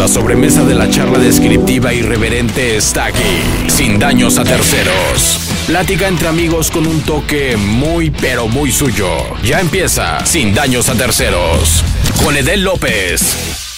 La 0.00 0.08
sobremesa 0.08 0.64
de 0.64 0.74
la 0.74 0.88
charla 0.88 1.18
descriptiva 1.18 1.92
irreverente 1.92 2.78
está 2.78 3.04
aquí, 3.04 3.68
sin 3.68 3.98
daños 3.98 4.38
a 4.38 4.44
terceros. 4.44 5.52
Plática 5.66 6.08
entre 6.08 6.26
amigos 6.26 6.70
con 6.70 6.86
un 6.86 7.02
toque 7.02 7.58
muy 7.58 8.10
pero 8.10 8.48
muy 8.48 8.70
suyo. 8.70 9.10
Ya 9.44 9.60
empieza, 9.60 10.24
sin 10.24 10.54
daños 10.54 10.88
a 10.88 10.94
terceros. 10.94 11.84
Con 12.24 12.34
Edel 12.34 12.64
López. 12.64 13.76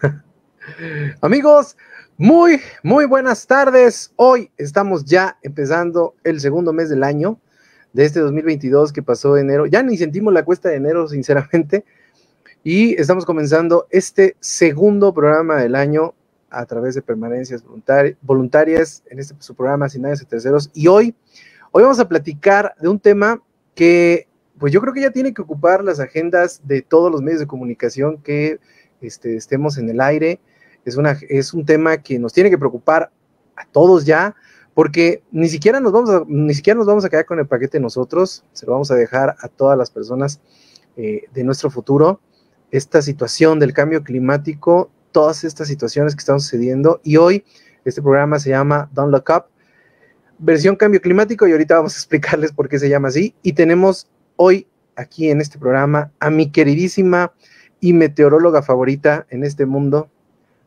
Amigos, 1.20 1.76
muy, 2.16 2.58
muy 2.82 3.04
buenas 3.04 3.46
tardes. 3.46 4.14
Hoy 4.16 4.50
estamos 4.56 5.04
ya 5.04 5.36
empezando 5.42 6.14
el 6.24 6.40
segundo 6.40 6.72
mes 6.72 6.88
del 6.88 7.04
año 7.04 7.38
de 7.92 8.06
este 8.06 8.20
2022 8.20 8.94
que 8.94 9.02
pasó 9.02 9.36
enero. 9.36 9.66
Ya 9.66 9.82
ni 9.82 9.98
sentimos 9.98 10.32
la 10.32 10.42
cuesta 10.42 10.70
de 10.70 10.76
enero, 10.76 11.06
sinceramente. 11.06 11.84
Y 12.62 13.00
estamos 13.00 13.24
comenzando 13.24 13.86
este 13.88 14.36
segundo 14.38 15.14
programa 15.14 15.56
del 15.56 15.74
año 15.74 16.12
a 16.50 16.66
través 16.66 16.94
de 16.94 17.00
permanencias 17.00 17.64
voluntarias 18.20 19.02
en 19.06 19.18
este 19.18 19.34
su 19.38 19.54
programa 19.54 19.88
Sin 19.88 20.02
Nadie 20.02 20.22
Terceros. 20.26 20.70
Y 20.74 20.86
hoy, 20.86 21.14
hoy 21.72 21.82
vamos 21.84 22.00
a 22.00 22.08
platicar 22.08 22.74
de 22.78 22.88
un 22.88 23.00
tema 23.00 23.42
que, 23.74 24.28
pues 24.58 24.74
yo 24.74 24.82
creo 24.82 24.92
que 24.92 25.00
ya 25.00 25.10
tiene 25.10 25.32
que 25.32 25.40
ocupar 25.40 25.82
las 25.82 26.00
agendas 26.00 26.60
de 26.64 26.82
todos 26.82 27.10
los 27.10 27.22
medios 27.22 27.40
de 27.40 27.46
comunicación 27.46 28.18
que 28.18 28.60
este, 29.00 29.36
estemos 29.36 29.78
en 29.78 29.88
el 29.88 29.98
aire. 29.98 30.38
Es, 30.84 30.98
una, 30.98 31.16
es 31.30 31.54
un 31.54 31.64
tema 31.64 32.02
que 32.02 32.18
nos 32.18 32.34
tiene 32.34 32.50
que 32.50 32.58
preocupar 32.58 33.10
a 33.56 33.64
todos 33.72 34.04
ya, 34.04 34.36
porque 34.74 35.22
ni 35.30 35.48
siquiera 35.48 35.80
nos 35.80 35.92
vamos 35.92 36.10
a, 36.10 36.24
ni 36.26 36.52
siquiera 36.52 36.76
nos 36.76 36.86
vamos 36.86 37.06
a 37.06 37.08
quedar 37.08 37.24
con 37.24 37.38
el 37.38 37.46
paquete 37.46 37.80
nosotros, 37.80 38.44
se 38.52 38.66
lo 38.66 38.72
vamos 38.72 38.90
a 38.90 38.96
dejar 38.96 39.36
a 39.40 39.48
todas 39.48 39.78
las 39.78 39.90
personas 39.90 40.42
eh, 40.98 41.22
de 41.32 41.42
nuestro 41.42 41.70
futuro. 41.70 42.20
Esta 42.70 43.02
situación 43.02 43.58
del 43.58 43.72
cambio 43.72 44.02
climático 44.04 44.90
todas 45.12 45.44
estas 45.44 45.68
situaciones 45.68 46.14
que 46.14 46.20
están 46.20 46.40
sucediendo. 46.40 47.00
Y 47.02 47.16
hoy 47.16 47.44
este 47.84 48.02
programa 48.02 48.38
se 48.38 48.50
llama 48.50 48.88
Don't 48.92 49.12
Look 49.12 49.24
Up, 49.34 49.44
versión 50.38 50.76
cambio 50.76 51.00
climático, 51.00 51.46
y 51.46 51.52
ahorita 51.52 51.76
vamos 51.76 51.94
a 51.94 51.98
explicarles 51.98 52.52
por 52.52 52.68
qué 52.68 52.78
se 52.78 52.88
llama 52.88 53.08
así. 53.08 53.34
Y 53.42 53.52
tenemos 53.52 54.08
hoy 54.36 54.66
aquí 54.96 55.30
en 55.30 55.40
este 55.40 55.58
programa 55.58 56.12
a 56.18 56.30
mi 56.30 56.50
queridísima 56.50 57.32
y 57.80 57.92
meteoróloga 57.92 58.62
favorita 58.62 59.26
en 59.30 59.44
este 59.44 59.64
mundo, 59.64 60.10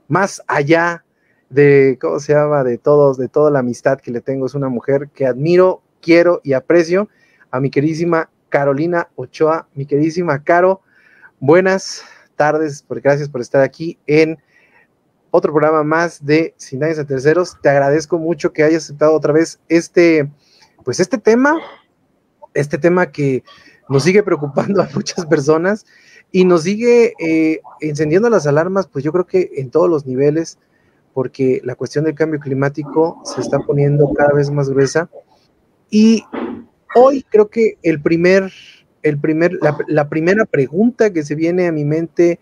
más 0.07 0.41
allá 0.47 1.05
de, 1.49 1.99
¿cómo 2.01 2.19
se 2.19 2.33
llama? 2.33 2.63
De 2.63 2.79
todos, 2.79 3.17
de 3.17 3.27
toda 3.27 3.51
la 3.51 3.59
amistad 3.59 3.99
que 3.99 4.11
le 4.11 4.21
tengo. 4.21 4.47
Es 4.47 4.55
una 4.55 4.69
mujer 4.69 5.09
que 5.13 5.27
admiro, 5.27 5.83
quiero 6.01 6.41
y 6.43 6.53
aprecio 6.53 7.09
a 7.51 7.59
mi 7.59 7.69
queridísima 7.69 8.31
Carolina 8.49 9.09
Ochoa, 9.15 9.67
mi 9.75 9.85
queridísima 9.85 10.43
Caro. 10.43 10.81
Buenas, 11.45 12.05
tardes, 12.37 12.85
gracias 12.87 13.27
por 13.27 13.41
estar 13.41 13.63
aquí 13.63 13.99
en 14.07 14.37
otro 15.29 15.51
programa 15.51 15.83
más 15.83 16.25
de 16.25 16.53
Sin 16.55 16.79
Daños 16.79 16.99
a 16.99 17.05
Terceros. 17.05 17.57
Te 17.61 17.67
agradezco 17.67 18.17
mucho 18.17 18.53
que 18.53 18.63
hayas 18.63 18.85
aceptado 18.85 19.13
otra 19.13 19.33
vez 19.33 19.59
este, 19.67 20.31
pues 20.85 21.01
este 21.01 21.17
tema, 21.17 21.59
este 22.53 22.77
tema 22.77 23.11
que 23.11 23.43
nos 23.89 24.03
sigue 24.03 24.23
preocupando 24.23 24.81
a 24.81 24.87
muchas 24.95 25.25
personas 25.25 25.85
y 26.31 26.45
nos 26.45 26.63
sigue 26.63 27.13
eh, 27.19 27.59
encendiendo 27.81 28.29
las 28.29 28.47
alarmas, 28.47 28.87
pues 28.87 29.03
yo 29.03 29.11
creo 29.11 29.27
que 29.27 29.51
en 29.57 29.69
todos 29.69 29.89
los 29.89 30.05
niveles, 30.05 30.59
porque 31.13 31.59
la 31.65 31.75
cuestión 31.75 32.05
del 32.05 32.15
cambio 32.15 32.39
climático 32.39 33.21
se 33.25 33.41
está 33.41 33.59
poniendo 33.59 34.13
cada 34.13 34.31
vez 34.31 34.49
más 34.49 34.69
gruesa. 34.69 35.09
Y 35.89 36.23
hoy 36.95 37.25
creo 37.29 37.49
que 37.49 37.77
el 37.83 38.01
primer 38.01 38.49
el 39.03 39.19
primer, 39.19 39.59
la, 39.87 40.09
primera 40.09 40.45
pregunta 40.45 41.11
que 41.11 41.23
se 41.23 41.35
viene 41.35 41.67
a 41.67 41.71
mi 41.71 41.85
mente 41.85 42.39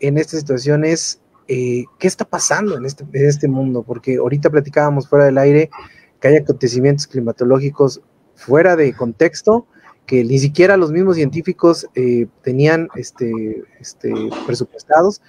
en 0.00 0.18
esta 0.18 0.38
situación 0.38 0.84
es, 0.84 1.20
eh, 1.46 1.84
¿qué 1.98 2.08
está 2.08 2.24
pasando 2.24 2.76
en 2.76 2.84
este, 2.84 3.04
en 3.12 3.28
este 3.28 3.46
mundo? 3.46 3.82
Porque 3.82 4.16
ahorita 4.16 4.50
platicábamos 4.50 5.08
fuera 5.08 5.26
del 5.26 5.38
aire 5.38 5.70
que 6.20 6.28
hay 6.28 6.36
acontecimientos 6.36 7.06
climatológicos 7.06 8.00
fuera 8.34 8.74
de 8.76 8.94
contexto, 8.94 9.66
que 10.06 10.24
ni 10.24 10.38
siquiera 10.38 10.76
los 10.76 10.90
mismos 10.90 11.16
científicos 11.16 11.86
eh, 11.94 12.26
tenían 12.42 12.88
este, 12.96 13.64
este, 13.78 14.12
presupuestados 14.46 15.20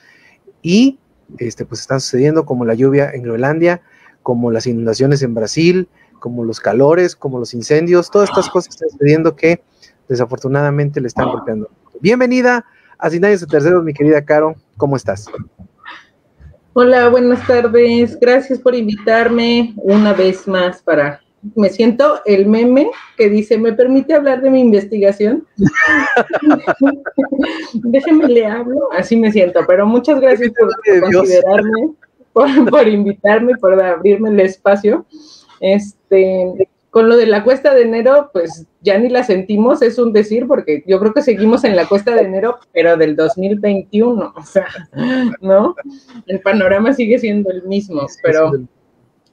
y 0.62 1.00
este, 1.38 1.66
pues 1.66 1.82
están 1.82 2.00
sucediendo 2.00 2.46
como 2.46 2.66
la 2.66 2.74
lluvia 2.74 3.12
en 3.12 3.24
Groenlandia, 3.24 3.82
como 4.24 4.52
las 4.52 4.66
inundaciones 4.68 5.22
en 5.22 5.34
Brasil, 5.34 5.90
como 6.20 6.44
los 6.44 6.60
calores, 6.60 7.16
como 7.16 7.40
los 7.40 7.54
incendios, 7.54 8.10
todas 8.10 8.30
estas 8.30 8.50
cosas 8.50 8.76
están 8.76 8.90
sucediendo 8.90 9.36
que 9.36 9.62
desafortunadamente 10.10 11.00
le 11.00 11.08
están 11.08 11.30
golpeando. 11.30 11.70
Bienvenida 12.02 12.66
a 12.98 13.10
Sinayos 13.10 13.42
de 13.42 13.48
Terceros, 13.48 13.84
mi 13.84 13.94
querida 13.94 14.26
Caro, 14.26 14.56
¿cómo 14.76 14.98
estás? 14.98 15.28
Hola, 16.74 17.08
buenas 17.10 17.46
tardes. 17.48 18.20
Gracias 18.20 18.60
por 18.60 18.76
invitarme 18.76 19.74
una 19.78 20.14
vez 20.14 20.48
más 20.48 20.82
para... 20.82 21.22
Me 21.56 21.70
siento 21.70 22.20
el 22.26 22.48
meme 22.48 22.90
que 23.16 23.30
dice, 23.30 23.58
¿me 23.58 23.72
permite 23.72 24.14
hablar 24.14 24.42
de 24.42 24.50
mi 24.50 24.60
investigación? 24.60 25.48
Déjeme 27.74 28.28
le 28.28 28.46
hablo, 28.46 28.90
así 28.92 29.16
me 29.16 29.32
siento, 29.32 29.62
pero 29.66 29.86
muchas 29.86 30.20
gracias 30.20 30.52
por, 30.52 30.70
considerarme, 31.14 31.92
por, 32.34 32.70
por 32.70 32.88
invitarme, 32.90 33.56
por 33.56 33.82
abrirme 33.82 34.32
el 34.32 34.42
espacio. 34.42 35.06
Este, 35.62 36.69
con 36.90 37.08
lo 37.08 37.18
de 37.18 37.28
la 37.28 37.44
cuesta 37.44 37.74
de 37.74 37.84
enero, 37.84 38.30
pues 38.34 38.66
ya 38.82 38.98
ni 38.98 39.10
la 39.10 39.24
sentimos, 39.24 39.82
es 39.82 40.00
un 40.00 40.12
decir, 40.12 40.48
porque 40.48 40.84
yo 40.88 41.00
creo 41.00 41.14
que 41.14 41.22
seguimos 41.22 41.64
en 41.64 41.76
la 41.76 41.88
cuesta 41.88 42.16
de 42.16 42.22
enero, 42.22 42.58
pero 42.74 42.98
del 42.98 43.16
2021, 43.16 44.34
o 44.36 44.44
sea, 44.44 44.68
¿no? 45.42 45.76
El 46.26 46.40
panorama 46.42 46.94
sigue 46.94 47.20
siendo 47.20 47.52
el 47.52 47.64
mismo, 47.64 48.08
pero 48.24 48.52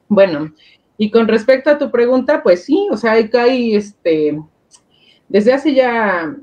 bueno, 0.07 0.53
y 0.97 1.09
con 1.09 1.27
respecto 1.27 1.71
a 1.71 1.77
tu 1.77 1.89
pregunta, 1.89 2.43
pues 2.43 2.63
sí, 2.63 2.87
o 2.91 2.97
sea, 2.97 3.13
hay, 3.13 3.29
hay 3.33 3.75
este, 3.75 4.39
desde 5.27 5.53
hace 5.53 5.73
ya 5.73 6.35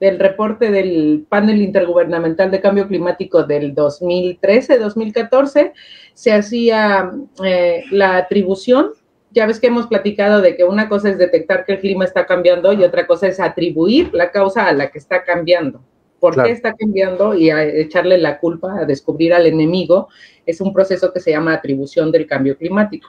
del 0.00 0.18
reporte 0.18 0.70
del 0.70 1.26
panel 1.28 1.62
intergubernamental 1.62 2.50
de 2.50 2.60
cambio 2.60 2.88
climático 2.88 3.44
del 3.44 3.74
2013-2014, 3.74 5.72
se 6.14 6.32
hacía 6.32 7.12
eh, 7.44 7.84
la 7.90 8.16
atribución 8.16 8.90
ya 9.32 9.46
ves 9.46 9.58
que 9.58 9.68
hemos 9.68 9.86
platicado 9.86 10.40
de 10.40 10.56
que 10.56 10.64
una 10.64 10.88
cosa 10.88 11.10
es 11.10 11.18
detectar 11.18 11.64
que 11.64 11.74
el 11.74 11.80
clima 11.80 12.04
está 12.04 12.26
cambiando 12.26 12.72
y 12.72 12.84
otra 12.84 13.06
cosa 13.06 13.28
es 13.28 13.40
atribuir 13.40 14.12
la 14.12 14.30
causa 14.30 14.66
a 14.66 14.72
la 14.72 14.90
que 14.90 14.98
está 14.98 15.24
cambiando. 15.24 15.82
¿Por 16.20 16.40
qué 16.40 16.52
está 16.52 16.74
cambiando? 16.74 17.34
Y 17.34 17.50
echarle 17.50 18.16
la 18.16 18.38
culpa, 18.38 18.80
a 18.80 18.84
descubrir 18.84 19.34
al 19.34 19.46
enemigo, 19.46 20.08
es 20.46 20.60
un 20.60 20.72
proceso 20.72 21.12
que 21.12 21.18
se 21.18 21.32
llama 21.32 21.52
atribución 21.52 22.12
del 22.12 22.28
cambio 22.28 22.56
climático. 22.56 23.08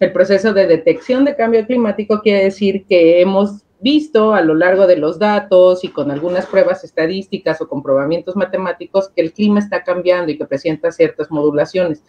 El 0.00 0.12
proceso 0.12 0.52
de 0.52 0.66
detección 0.66 1.24
de 1.24 1.36
cambio 1.36 1.64
climático 1.64 2.20
quiere 2.20 2.42
decir 2.44 2.84
que 2.88 3.20
hemos 3.20 3.62
visto 3.78 4.32
a 4.34 4.40
lo 4.40 4.54
largo 4.54 4.88
de 4.88 4.96
los 4.96 5.18
datos 5.18 5.84
y 5.84 5.88
con 5.88 6.10
algunas 6.10 6.46
pruebas 6.46 6.82
estadísticas 6.82 7.60
o 7.60 7.68
comprobamientos 7.68 8.34
matemáticos 8.34 9.10
que 9.10 9.22
el 9.22 9.32
clima 9.32 9.60
está 9.60 9.84
cambiando 9.84 10.32
y 10.32 10.38
que 10.38 10.46
presenta 10.46 10.90
ciertas 10.90 11.30
modulaciones. 11.30 12.02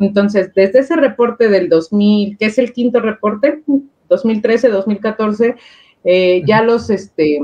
Entonces, 0.00 0.52
desde 0.54 0.80
ese 0.80 0.96
reporte 0.96 1.48
del 1.48 1.68
2000, 1.68 2.36
que 2.38 2.46
es 2.46 2.58
el 2.58 2.72
quinto 2.72 3.00
reporte, 3.00 3.62
2013-2014, 4.08 5.56
eh, 6.04 6.42
ya 6.46 6.62
los, 6.62 6.90
este, 6.90 7.40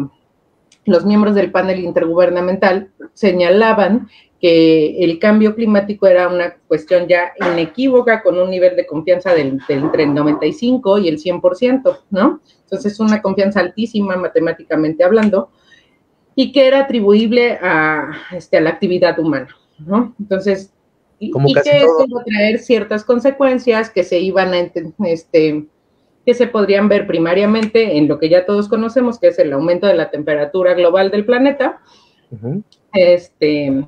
los 0.84 1.04
miembros 1.04 1.34
del 1.34 1.50
panel 1.50 1.80
intergubernamental 1.80 2.90
señalaban 3.14 4.08
que 4.40 5.04
el 5.04 5.18
cambio 5.18 5.54
climático 5.54 6.06
era 6.06 6.28
una 6.28 6.54
cuestión 6.66 7.06
ya 7.06 7.32
inequívoca 7.52 8.22
con 8.22 8.38
un 8.38 8.48
nivel 8.48 8.74
de 8.74 8.86
confianza 8.86 9.34
del, 9.34 9.60
entre 9.68 10.04
el 10.04 10.14
95 10.14 10.98
y 10.98 11.08
el 11.08 11.18
100%, 11.18 11.98
¿no? 12.10 12.40
Entonces, 12.62 12.98
una 13.00 13.20
confianza 13.20 13.60
altísima 13.60 14.16
matemáticamente 14.16 15.04
hablando 15.04 15.50
y 16.34 16.52
que 16.52 16.66
era 16.66 16.80
atribuible 16.80 17.58
a, 17.60 18.12
este, 18.32 18.56
a 18.56 18.60
la 18.62 18.70
actividad 18.70 19.18
humana, 19.18 19.48
¿no? 19.78 20.14
Entonces, 20.18 20.72
y, 21.20 21.30
que 21.30 21.76
eso 21.76 22.04
iba 22.08 22.20
a 22.20 22.24
traer 22.24 22.58
ciertas 22.58 23.04
consecuencias 23.04 23.90
que 23.90 24.02
se 24.04 24.18
iban 24.18 24.54
a 24.54 24.60
este 25.06 25.66
que 26.24 26.34
se 26.34 26.46
podrían 26.46 26.88
ver 26.88 27.06
primariamente 27.06 27.96
en 27.96 28.08
lo 28.08 28.18
que 28.18 28.28
ya 28.28 28.44
todos 28.44 28.68
conocemos, 28.68 29.18
que 29.18 29.28
es 29.28 29.38
el 29.38 29.52
aumento 29.52 29.86
de 29.86 29.94
la 29.94 30.10
temperatura 30.10 30.74
global 30.74 31.10
del 31.10 31.24
planeta, 31.24 31.80
este, 32.92 33.86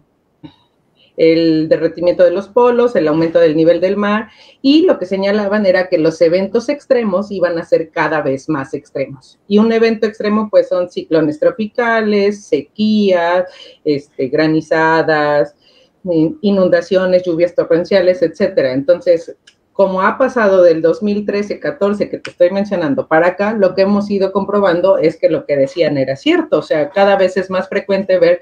el 1.17 1.69
derretimiento 1.69 2.25
de 2.25 2.31
los 2.31 2.49
polos, 2.49 2.97
el 2.97 3.09
aumento 3.09 3.39
del 3.39 3.55
nivel 3.55 3.81
del 3.81 3.97
mar, 3.97 4.31
y 4.63 4.87
lo 4.87 4.99
que 4.99 5.07
señalaban 5.07 5.67
era 5.67 5.89
que 5.89 5.99
los 5.99 6.21
eventos 6.23 6.69
extremos 6.69 7.31
iban 7.31 7.59
a 7.59 7.65
ser 7.65 7.91
cada 7.91 8.23
vez 8.23 8.49
más 8.49 8.73
extremos. 8.73 9.39
Y 9.47 9.59
un 9.59 9.71
evento 9.73 10.07
extremo, 10.07 10.49
pues, 10.51 10.69
son 10.69 10.89
ciclones 10.89 11.39
tropicales, 11.39 12.47
sequías, 12.47 13.45
este, 13.85 14.29
granizadas, 14.29 15.55
inundaciones, 16.05 17.23
lluvias 17.25 17.55
torrenciales, 17.55 18.23
etcétera. 18.23 18.73
Entonces, 18.73 19.37
como 19.73 20.03
ha 20.03 20.19
pasado 20.19 20.63
del 20.63 20.83
2013-14 20.83 22.11
que 22.11 22.19
te 22.19 22.31
estoy 22.31 22.51
mencionando 22.51 23.09
para 23.09 23.29
acá, 23.29 23.55
lo 23.55 23.75
que 23.75 23.83
hemos 23.83 24.11
ido 24.11 24.33
comprobando 24.33 24.99
es 24.99 25.17
que 25.17 25.29
lo 25.29 25.47
que 25.47 25.57
decían 25.57 25.97
era 25.97 26.17
cierto. 26.17 26.59
O 26.59 26.63
sea, 26.63 26.91
cada 26.91 27.17
vez 27.17 27.37
es 27.37 27.51
más 27.51 27.69
frecuente 27.69 28.19
ver 28.19 28.41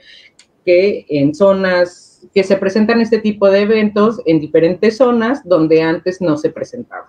que 0.64 1.06
en 1.08 1.34
zonas 1.34 2.28
que 2.34 2.44
se 2.44 2.56
presentan 2.56 3.00
este 3.00 3.18
tipo 3.18 3.50
de 3.50 3.60
eventos 3.60 4.20
en 4.26 4.40
diferentes 4.40 4.96
zonas 4.96 5.40
donde 5.44 5.82
antes 5.82 6.20
no 6.20 6.36
se 6.36 6.50
presentaban. 6.50 7.08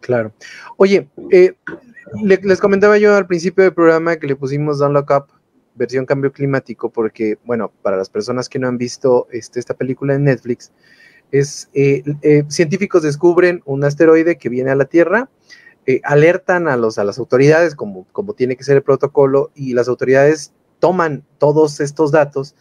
Claro. 0.00 0.32
Oye, 0.76 1.08
eh, 1.30 1.54
les 2.22 2.60
comentaba 2.60 2.98
yo 2.98 3.16
al 3.16 3.26
principio 3.26 3.64
del 3.64 3.74
programa 3.74 4.16
que 4.16 4.26
le 4.26 4.36
pusimos 4.36 4.78
Don't 4.78 4.94
Look 4.94 5.10
Up 5.10 5.43
versión 5.74 6.06
cambio 6.06 6.32
climático 6.32 6.90
porque, 6.90 7.38
bueno, 7.44 7.72
para 7.82 7.96
las 7.96 8.10
personas 8.10 8.48
que 8.48 8.58
no 8.58 8.68
han 8.68 8.78
visto 8.78 9.26
este, 9.30 9.60
esta 9.60 9.74
película 9.74 10.14
en 10.14 10.24
Netflix, 10.24 10.72
es 11.32 11.68
eh, 11.74 12.02
eh, 12.22 12.44
científicos 12.48 13.02
descubren 13.02 13.62
un 13.64 13.82
asteroide 13.84 14.36
que 14.36 14.48
viene 14.48 14.70
a 14.70 14.76
la 14.76 14.84
Tierra, 14.84 15.28
alertan 16.02 16.66
a, 16.66 16.78
los, 16.78 16.96
a 16.98 17.04
las 17.04 17.18
autoridades 17.18 17.74
como, 17.74 18.06
como 18.12 18.32
tiene 18.32 18.56
que 18.56 18.64
ser 18.64 18.76
el 18.76 18.82
protocolo 18.82 19.50
y 19.54 19.74
las 19.74 19.86
autoridades 19.86 20.54
toman 20.78 21.24
todos 21.38 21.80
estos 21.80 22.10
datos 22.10 22.54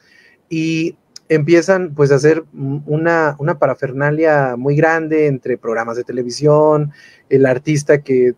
y 0.49 0.97
empiezan 1.35 1.93
pues 1.93 2.11
a 2.11 2.15
hacer 2.15 2.43
una, 2.53 3.35
una, 3.39 3.59
parafernalia 3.59 4.55
muy 4.57 4.75
grande 4.75 5.27
entre 5.27 5.57
programas 5.57 5.97
de 5.97 6.03
televisión, 6.03 6.91
el 7.29 7.45
artista 7.45 8.01
que, 8.01 8.35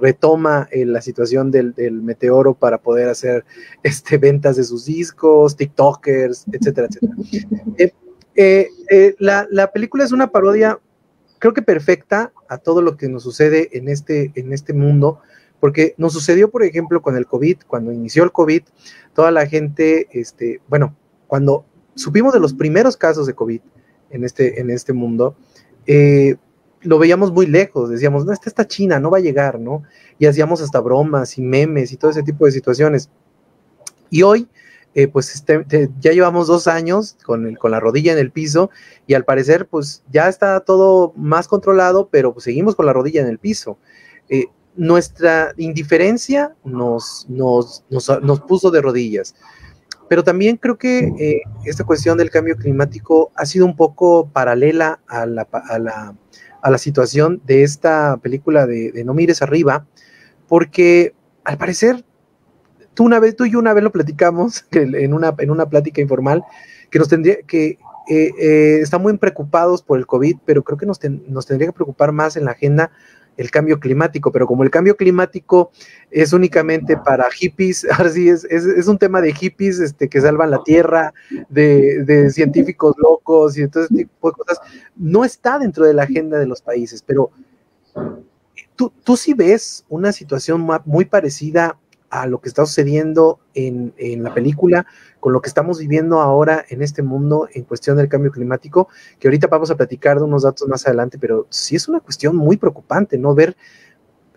retoma 0.00 0.68
eh, 0.70 0.84
la 0.84 1.00
situación 1.00 1.50
del, 1.50 1.74
meteoro 2.02 2.54
para 2.54 2.78
poder 2.78 3.08
hacer 3.08 3.44
este, 3.82 4.18
ventas 4.18 4.56
de 4.56 4.64
sus 4.64 4.84
discos, 4.84 5.56
TikTokers, 5.56 6.46
etcétera, 6.52 6.88
etcétera. 6.88 7.92
Eh, 8.36 8.68
eh, 8.90 9.14
la, 9.18 9.46
la, 9.50 9.72
película 9.72 10.04
es 10.04 10.12
una 10.12 10.30
parodia, 10.30 10.78
creo 11.38 11.52
que 11.52 11.62
perfecta 11.62 12.32
a 12.48 12.58
todo 12.58 12.82
lo 12.82 12.96
que 12.96 13.08
nos 13.08 13.22
sucede 13.22 13.76
en 13.76 13.88
este, 13.88 14.32
en 14.34 14.52
este 14.52 14.72
mundo, 14.72 15.20
porque 15.58 15.94
nos 15.98 16.12
sucedió, 16.12 16.50
por 16.50 16.62
ejemplo, 16.62 17.02
con 17.02 17.16
el 17.16 17.26
COVID, 17.26 17.58
cuando 17.66 17.92
inició 17.92 18.24
el 18.24 18.32
COVID, 18.32 18.62
toda 19.14 19.30
la 19.30 19.46
gente, 19.46 20.08
este, 20.12 20.60
bueno, 20.68 20.96
cuando 21.26 21.66
supimos 21.94 22.32
de 22.32 22.40
los 22.40 22.54
primeros 22.54 22.96
casos 22.96 23.26
de 23.26 23.34
COVID 23.34 23.60
en 24.10 24.24
este, 24.24 24.60
en 24.60 24.70
este 24.70 24.92
mundo, 24.92 25.36
eh, 25.86 26.36
lo 26.82 26.98
veíamos 26.98 27.32
muy 27.32 27.46
lejos, 27.46 27.90
decíamos, 27.90 28.24
no, 28.24 28.32
esta 28.32 28.48
está 28.48 28.66
China, 28.66 29.00
no 29.00 29.10
va 29.10 29.18
a 29.18 29.22
llegar, 29.22 29.60
¿no? 29.60 29.82
Y 30.18 30.26
hacíamos 30.26 30.62
hasta 30.62 30.80
bromas 30.80 31.36
y 31.38 31.42
memes 31.42 31.92
y 31.92 31.96
todo 31.96 32.10
ese 32.10 32.22
tipo 32.22 32.46
de 32.46 32.52
situaciones. 32.52 33.10
Y 34.08 34.22
hoy, 34.22 34.48
eh, 34.94 35.06
pues 35.06 35.34
este, 35.34 35.90
ya 36.00 36.12
llevamos 36.12 36.46
dos 36.46 36.66
años 36.66 37.16
con, 37.24 37.46
el, 37.46 37.58
con 37.58 37.70
la 37.70 37.80
rodilla 37.80 38.12
en 38.12 38.18
el 38.18 38.32
piso 38.32 38.70
y 39.06 39.14
al 39.14 39.24
parecer, 39.24 39.68
pues 39.68 40.02
ya 40.10 40.28
está 40.28 40.58
todo 40.60 41.12
más 41.16 41.48
controlado, 41.48 42.08
pero 42.10 42.32
pues, 42.32 42.44
seguimos 42.44 42.74
con 42.74 42.86
la 42.86 42.92
rodilla 42.92 43.20
en 43.20 43.28
el 43.28 43.38
piso. 43.38 43.78
Eh, 44.28 44.46
nuestra 44.74 45.52
indiferencia 45.58 46.54
nos, 46.64 47.26
nos, 47.28 47.84
nos, 47.90 48.08
nos 48.22 48.40
puso 48.40 48.70
de 48.70 48.80
rodillas. 48.80 49.34
Pero 50.10 50.24
también 50.24 50.56
creo 50.56 50.76
que 50.76 51.12
eh, 51.20 51.42
esta 51.64 51.84
cuestión 51.84 52.18
del 52.18 52.30
cambio 52.30 52.56
climático 52.56 53.30
ha 53.36 53.46
sido 53.46 53.64
un 53.64 53.76
poco 53.76 54.28
paralela 54.28 54.98
a 55.06 55.24
la, 55.24 55.46
a 55.52 55.78
la, 55.78 56.16
a 56.60 56.70
la 56.72 56.78
situación 56.78 57.40
de 57.46 57.62
esta 57.62 58.16
película 58.16 58.66
de, 58.66 59.04
No 59.04 59.14
mires 59.14 59.40
arriba, 59.40 59.86
porque 60.48 61.14
al 61.44 61.58
parecer, 61.58 62.04
tú, 62.92 63.04
una 63.04 63.20
vez, 63.20 63.36
tú 63.36 63.44
y 63.44 63.52
yo 63.52 63.60
una 63.60 63.72
vez 63.72 63.84
lo 63.84 63.92
platicamos 63.92 64.66
en 64.72 65.14
una, 65.14 65.32
en 65.38 65.48
una 65.48 65.68
plática 65.68 66.00
informal, 66.00 66.42
que 66.90 66.98
nos 66.98 67.06
tendría 67.06 67.42
que 67.42 67.78
eh, 68.08 68.32
eh, 68.36 68.80
están 68.82 69.02
muy 69.02 69.16
preocupados 69.16 69.80
por 69.80 69.96
el 69.96 70.08
COVID, 70.08 70.38
pero 70.44 70.64
creo 70.64 70.76
que 70.76 70.86
nos, 70.86 70.98
nos 71.28 71.46
tendría 71.46 71.68
que 71.68 71.74
preocupar 71.74 72.10
más 72.10 72.36
en 72.36 72.46
la 72.46 72.50
agenda 72.50 72.90
el 73.36 73.50
cambio 73.50 73.80
climático, 73.80 74.32
pero 74.32 74.46
como 74.46 74.64
el 74.64 74.70
cambio 74.70 74.96
climático 74.96 75.70
es 76.10 76.32
únicamente 76.32 76.96
para 76.96 77.30
hippies, 77.30 77.86
ahora 77.90 78.10
sí 78.10 78.28
es, 78.28 78.44
es, 78.44 78.86
un 78.86 78.98
tema 78.98 79.20
de 79.20 79.32
hippies 79.32 79.80
este, 79.80 80.08
que 80.08 80.20
salvan 80.20 80.50
la 80.50 80.62
tierra, 80.62 81.12
de, 81.48 82.30
científicos 82.30 82.94
locos 82.98 83.56
y 83.56 83.66
todo 83.68 83.84
ese 83.84 83.94
tipo 83.94 84.30
de 84.30 84.36
cosas, 84.36 84.60
no 84.96 85.24
está 85.24 85.58
dentro 85.58 85.86
de 85.86 85.94
la 85.94 86.02
agenda 86.02 86.38
de 86.38 86.46
los 86.46 86.60
países, 86.60 87.02
pero 87.02 87.30
tú, 88.76 88.92
tú 89.04 89.16
sí 89.16 89.34
ves 89.34 89.84
una 89.88 90.12
situación 90.12 90.66
muy 90.84 91.04
parecida 91.04 91.78
a 92.10 92.26
lo 92.26 92.40
que 92.40 92.48
está 92.48 92.66
sucediendo 92.66 93.38
en, 93.54 93.94
en, 93.96 94.22
la 94.22 94.34
película, 94.34 94.86
con 95.20 95.32
lo 95.32 95.40
que 95.40 95.48
estamos 95.48 95.78
viviendo 95.78 96.20
ahora 96.20 96.64
en 96.68 96.82
este 96.82 97.02
mundo 97.02 97.48
en 97.54 97.62
cuestión 97.62 97.96
del 97.96 98.08
cambio 98.08 98.32
climático, 98.32 98.88
que 99.18 99.28
ahorita 99.28 99.46
vamos 99.46 99.70
a 99.70 99.76
platicar 99.76 100.18
de 100.18 100.24
unos 100.24 100.42
datos 100.42 100.68
más 100.68 100.86
adelante, 100.86 101.18
pero 101.18 101.46
sí 101.50 101.76
es 101.76 101.88
una 101.88 102.00
cuestión 102.00 102.36
muy 102.36 102.56
preocupante, 102.56 103.16
¿no? 103.16 103.34
Ver, 103.34 103.56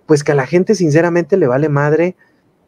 pues 0.05 0.23
que 0.23 0.31
a 0.31 0.35
la 0.35 0.45
gente 0.45 0.75
sinceramente 0.75 1.35
le 1.35 1.47
vale 1.47 1.67
madre 1.67 2.15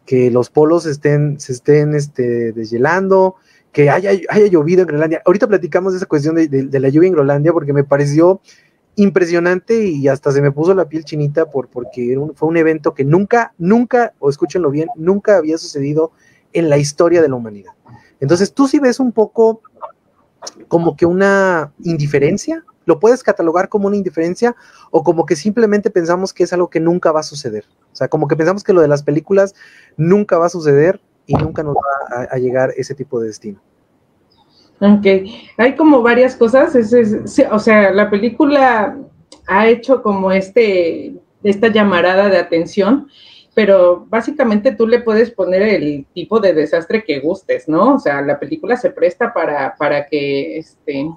que 0.05 0.31
los 0.31 0.49
polos 0.49 0.85
estén, 0.85 1.39
se 1.39 1.53
estén 1.53 1.95
este, 1.95 2.51
deshielando, 2.51 3.35
que 3.71 3.89
haya, 3.89 4.11
haya 4.29 4.47
llovido 4.47 4.81
en 4.81 4.87
Groenlandia. 4.87 5.21
Ahorita 5.25 5.47
platicamos 5.47 5.93
de 5.93 5.97
esa 5.97 6.05
cuestión 6.05 6.35
de, 6.35 6.47
de 6.47 6.79
la 6.79 6.89
lluvia 6.89 7.07
en 7.07 7.13
Groenlandia 7.13 7.53
porque 7.53 7.73
me 7.73 7.83
pareció 7.83 8.39
impresionante 8.95 9.85
y 9.85 10.07
hasta 10.07 10.31
se 10.31 10.41
me 10.41 10.51
puso 10.51 10.73
la 10.73 10.87
piel 10.87 11.03
chinita 11.03 11.49
por, 11.49 11.67
porque 11.67 12.17
fue 12.35 12.47
un 12.47 12.57
evento 12.57 12.93
que 12.93 13.03
nunca, 13.03 13.53
nunca, 13.57 14.13
o 14.19 14.29
escúchenlo 14.29 14.71
bien, 14.71 14.89
nunca 14.95 15.37
había 15.37 15.57
sucedido 15.57 16.11
en 16.53 16.69
la 16.69 16.77
historia 16.77 17.21
de 17.21 17.29
la 17.29 17.35
humanidad. 17.35 17.73
Entonces 18.19 18.53
tú 18.53 18.67
sí 18.67 18.79
ves 18.79 18.99
un 18.99 19.11
poco 19.11 19.61
como 20.67 20.95
que 20.95 21.05
una 21.05 21.73
indiferencia, 21.83 22.63
lo 22.85 22.99
puedes 22.99 23.23
catalogar 23.23 23.67
como 23.67 23.87
una 23.87 23.97
indiferencia 23.97 24.55
o 24.91 25.03
como 25.03 25.25
que 25.25 25.35
simplemente 25.35 25.89
pensamos 25.89 26.33
que 26.33 26.43
es 26.43 26.53
algo 26.53 26.69
que 26.69 26.79
nunca 26.79 27.11
va 27.11 27.21
a 27.21 27.23
suceder. 27.23 27.65
O 27.91 27.95
sea, 27.95 28.07
como 28.07 28.27
que 28.27 28.35
pensamos 28.35 28.63
que 28.63 28.73
lo 28.73 28.81
de 28.81 28.87
las 28.87 29.03
películas 29.03 29.55
nunca 29.97 30.37
va 30.37 30.45
a 30.45 30.49
suceder 30.49 31.01
y 31.25 31.33
nunca 31.33 31.63
nos 31.63 31.75
va 31.75 32.27
a 32.29 32.37
llegar 32.37 32.73
ese 32.77 32.93
tipo 32.93 33.19
de 33.19 33.27
destino. 33.27 33.59
Ok, 34.79 35.05
hay 35.57 35.75
como 35.75 36.01
varias 36.01 36.35
cosas, 36.35 36.75
o 37.51 37.59
sea, 37.59 37.91
la 37.91 38.09
película 38.09 38.97
ha 39.47 39.67
hecho 39.67 40.01
como 40.03 40.31
este, 40.33 41.15
esta 41.43 41.69
llamarada 41.69 42.27
de 42.29 42.37
atención, 42.37 43.07
pero 43.53 44.05
básicamente 44.09 44.75
tú 44.75 44.85
le 44.85 44.99
puedes 44.99 45.31
poner 45.31 45.61
el 45.61 46.05
tipo 46.13 46.41
de 46.41 46.53
desastre 46.53 47.05
que 47.05 47.21
gustes, 47.21 47.69
¿no? 47.69 47.95
O 47.95 47.99
sea, 47.99 48.21
la 48.21 48.37
película 48.37 48.75
se 48.75 48.91
presta 48.91 49.33
para, 49.33 49.75
para 49.77 50.07
que, 50.07 50.57
este, 50.57 51.09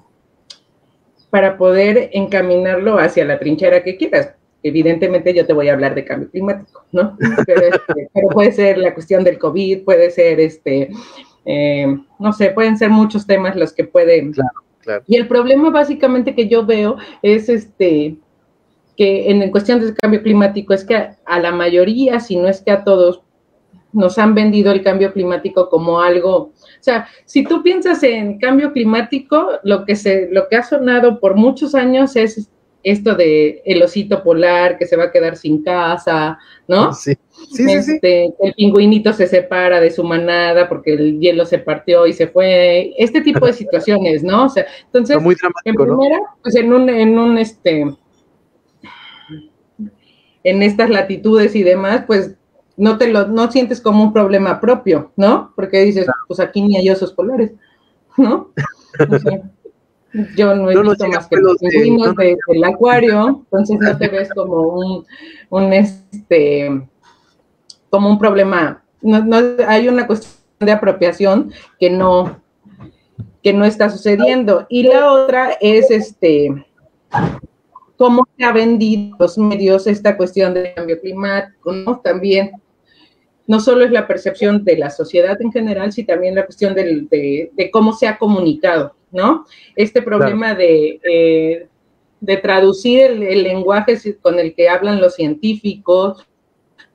para 1.29 1.57
poder 1.57 2.11
encaminarlo 2.13 2.97
hacia 2.97 3.25
la 3.25 3.39
trinchera 3.39 3.83
que 3.83 3.97
quieras. 3.97 4.33
Evidentemente 4.63 5.33
yo 5.33 5.45
te 5.45 5.53
voy 5.53 5.67
a 5.67 5.73
hablar 5.73 5.95
de 5.95 6.05
cambio 6.05 6.29
climático, 6.31 6.85
¿no? 6.93 7.17
Pero, 7.45 7.61
este, 7.61 8.09
pero 8.13 8.29
puede 8.29 8.53
ser 8.53 8.77
la 8.77 8.93
cuestión 8.93 9.23
del 9.25 9.37
COVID, 9.37 9.83
puede 9.83 10.09
ser 10.11 10.39
este 10.39 10.89
eh, 11.51 11.97
no 12.19 12.31
sé, 12.31 12.51
pueden 12.51 12.77
ser 12.77 12.91
muchos 12.91 13.25
temas 13.25 13.55
los 13.55 13.73
que 13.73 13.83
pueden. 13.83 14.35
Y 15.07 15.15
el 15.15 15.27
problema 15.27 15.71
básicamente 15.71 16.35
que 16.35 16.47
yo 16.47 16.63
veo 16.63 16.97
es 17.23 17.49
este 17.49 18.17
que 18.95 19.31
en 19.31 19.49
cuestión 19.49 19.79
del 19.79 19.95
cambio 19.95 20.21
climático 20.21 20.75
es 20.75 20.83
que 20.83 21.09
a, 21.25 21.39
la 21.39 21.51
mayoría, 21.51 22.19
si 22.19 22.35
no 22.35 22.47
es 22.47 22.61
que 22.61 22.69
a 22.69 22.83
todos, 22.83 23.21
nos 23.93 24.19
han 24.19 24.35
vendido 24.35 24.71
el 24.71 24.83
cambio 24.83 25.11
climático 25.11 25.69
como 25.69 26.01
algo, 26.01 26.35
o 26.35 26.53
sea, 26.81 27.07
si 27.25 27.43
tú 27.43 27.63
piensas 27.63 28.03
en 28.03 28.37
cambio 28.37 28.71
climático, 28.71 29.53
lo 29.63 29.85
que 29.85 29.95
se, 29.95 30.29
lo 30.31 30.47
que 30.49 30.57
ha 30.57 30.63
sonado 30.63 31.19
por 31.19 31.35
muchos 31.35 31.73
años 31.73 32.15
es 32.15 32.51
esto 32.83 33.15
de 33.15 33.63
el 33.65 33.81
osito 33.81 34.21
polar 34.23 34.77
que 34.77 34.85
se 34.85 34.95
va 34.95 35.05
a 35.05 35.11
quedar 35.11 35.35
sin 35.35 35.63
casa, 35.63 36.37
¿no? 36.67 36.93
Sí. 36.93 37.17
Sí, 37.51 37.65
este, 37.71 38.33
El 38.39 38.53
pingüinito 38.53 39.11
se 39.11 39.25
separa 39.25 39.81
de 39.81 39.89
su 39.89 40.03
manada 40.03 40.69
porque 40.69 40.93
el 40.93 41.19
hielo 41.19 41.45
se 41.45 41.57
partió 41.57 42.05
y 42.05 42.13
se 42.13 42.27
fue. 42.27 42.93
Este 42.97 43.21
tipo 43.21 43.45
de 43.45 43.53
situaciones, 43.61 44.23
¿no? 44.23 44.45
O 44.45 44.49
sea, 44.49 44.65
entonces, 44.85 45.17
en 45.65 45.75
primera, 45.75 46.19
pues 46.43 46.55
en 46.55 46.71
un, 46.71 46.89
en 46.89 47.17
un, 47.17 47.37
este, 47.37 47.85
en 50.43 50.63
estas 50.63 50.89
latitudes 50.89 51.55
y 51.55 51.63
demás, 51.63 52.03
pues 52.05 52.35
no 52.77 52.97
te 52.97 53.11
lo, 53.11 53.27
no 53.27 53.51
sientes 53.51 53.81
como 53.81 54.03
un 54.03 54.13
problema 54.13 54.61
propio, 54.61 55.11
¿no? 55.15 55.51
Porque 55.55 55.81
dices, 55.81 56.07
pues 56.27 56.39
aquí 56.39 56.61
ni 56.61 56.77
hay 56.77 56.89
osos 56.89 57.13
polares, 57.13 57.51
¿no? 58.15 58.51
Yo 60.35 60.55
no 60.55 60.71
he 60.71 60.81
visto 60.81 61.07
más 61.07 61.27
que 61.27 61.35
los 61.37 61.57
pingüinos 61.57 62.15
del 62.15 62.63
acuario, 62.63 63.27
entonces 63.51 63.77
no 63.79 63.97
te 63.97 64.07
ves 64.07 64.29
como 64.33 64.61
un, 64.61 65.05
un 65.49 65.73
este 65.73 66.89
como 67.89 68.09
un 68.09 68.19
problema, 68.19 68.83
no, 69.01 69.23
no, 69.23 69.37
hay 69.67 69.87
una 69.87 70.05
cuestión 70.07 70.33
de 70.59 70.71
apropiación 70.71 71.51
que 71.79 71.89
no, 71.89 72.41
que 73.41 73.53
no 73.53 73.65
está 73.65 73.89
sucediendo. 73.89 74.65
Y 74.69 74.83
la 74.83 75.11
otra 75.11 75.57
es 75.61 75.89
este 75.91 76.65
cómo 77.99 78.25
se 78.37 78.45
ha 78.45 78.53
vendido 78.53 79.17
los 79.19 79.37
medios 79.37 79.85
esta 79.85 80.15
cuestión 80.15 80.53
del 80.53 80.73
cambio 80.73 81.01
climático, 81.01 81.73
¿no? 81.73 81.99
También 81.99 82.51
no 83.45 83.59
solo 83.59 83.83
es 83.83 83.91
la 83.91 84.07
percepción 84.07 84.63
de 84.63 84.77
la 84.77 84.89
sociedad 84.89 85.41
en 85.41 85.51
general, 85.51 85.91
sino 85.91 86.07
también 86.07 86.35
la 86.35 86.45
cuestión 86.45 86.73
de, 86.75 87.49
cómo 87.73 87.91
se 87.93 88.07
ha 88.07 88.17
comunicado, 88.17 88.95
¿no? 89.11 89.45
Este 89.75 90.01
problema 90.01 90.53
de, 90.53 91.01
eh, 91.03 91.67
de 92.21 92.37
traducir 92.37 93.01
el, 93.01 93.43
lenguaje 93.43 93.97
con 94.21 94.39
el 94.39 94.53
que 94.53 94.69
hablan 94.69 95.01
los 95.01 95.15
científicos, 95.15 96.25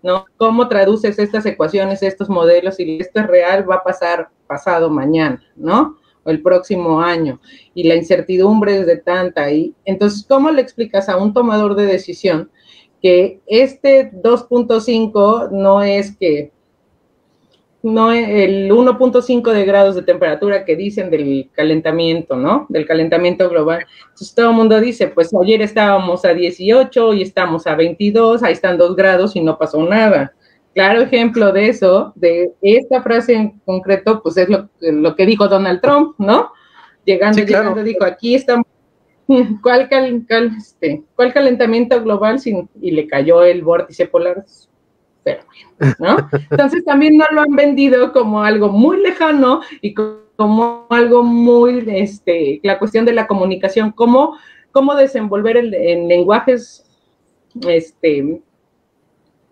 ¿no? 0.04 0.26
¿Cómo 0.36 0.68
traduces 0.68 1.18
estas 1.18 1.46
ecuaciones, 1.46 2.02
estos 2.02 2.28
modelos? 2.28 2.78
Y 2.78 2.98
esto 3.00 3.20
es 3.20 3.26
real, 3.26 3.68
va 3.68 3.76
a 3.76 3.82
pasar 3.82 4.28
pasado 4.46 4.90
mañana, 4.90 5.42
¿no? 5.56 5.96
o 6.24 6.30
el 6.30 6.40
próximo 6.40 7.00
año 7.00 7.38
y 7.74 7.84
la 7.84 7.96
incertidumbre 7.96 8.78
es 8.78 8.86
de 8.86 8.96
tanta. 8.96 9.50
Y 9.50 9.74
entonces, 9.84 10.24
¿cómo 10.26 10.50
le 10.50 10.62
explicas 10.62 11.08
a 11.08 11.16
un 11.16 11.32
tomador 11.34 11.74
de 11.74 11.86
decisión 11.86 12.50
que 13.02 13.40
este 13.46 14.10
2.5 14.12 15.50
no 15.50 15.82
es 15.82 16.16
que 16.16 16.53
no 17.84 18.12
el 18.12 18.70
1.5 18.70 19.52
de 19.52 19.64
grados 19.66 19.94
de 19.94 20.02
temperatura 20.02 20.64
que 20.64 20.74
dicen 20.74 21.10
del 21.10 21.50
calentamiento, 21.52 22.34
¿no? 22.34 22.64
Del 22.70 22.86
calentamiento 22.86 23.48
global. 23.50 23.86
Entonces 24.04 24.34
todo 24.34 24.50
el 24.50 24.56
mundo 24.56 24.80
dice, 24.80 25.08
pues 25.08 25.30
ayer 25.34 25.60
estábamos 25.60 26.24
a 26.24 26.32
18 26.32 27.12
y 27.12 27.22
estamos 27.22 27.66
a 27.66 27.74
22, 27.74 28.42
ahí 28.42 28.54
están 28.54 28.78
dos 28.78 28.96
grados 28.96 29.36
y 29.36 29.42
no 29.42 29.58
pasó 29.58 29.84
nada. 29.84 30.32
Claro 30.74 31.02
ejemplo 31.02 31.52
de 31.52 31.68
eso, 31.68 32.12
de 32.16 32.52
esta 32.62 33.02
frase 33.02 33.34
en 33.34 33.60
concreto, 33.60 34.22
pues 34.22 34.38
es 34.38 34.48
lo, 34.48 34.68
lo 34.80 35.14
que 35.14 35.26
dijo 35.26 35.46
Donald 35.46 35.82
Trump, 35.82 36.14
¿no? 36.16 36.52
Llegando, 37.04 37.42
llegando, 37.42 37.82
dijo, 37.82 38.02
aquí 38.02 38.34
estamos, 38.34 38.66
¿cuál, 39.62 39.90
este, 40.58 41.02
¿cuál 41.14 41.34
calentamiento 41.34 42.02
global? 42.02 42.40
Sin, 42.40 42.66
y 42.80 42.92
le 42.92 43.06
cayó 43.06 43.42
el 43.44 43.62
vórtice 43.62 44.06
polar 44.06 44.42
pero 45.24 45.42
¿no? 45.98 46.28
Entonces 46.50 46.84
también 46.84 47.16
no 47.16 47.24
lo 47.30 47.42
han 47.42 47.54
vendido 47.56 48.12
como 48.12 48.42
algo 48.42 48.68
muy 48.68 49.00
lejano 49.00 49.60
y 49.80 49.94
como 49.94 50.86
algo 50.90 51.22
muy, 51.22 51.84
este, 51.88 52.60
la 52.62 52.78
cuestión 52.78 53.04
de 53.04 53.12
la 53.12 53.26
comunicación, 53.26 53.92
cómo, 53.92 54.36
cómo 54.72 54.94
desenvolver 54.94 55.56
el, 55.56 55.74
en 55.74 56.08
lenguajes, 56.08 56.84
este, 57.66 58.40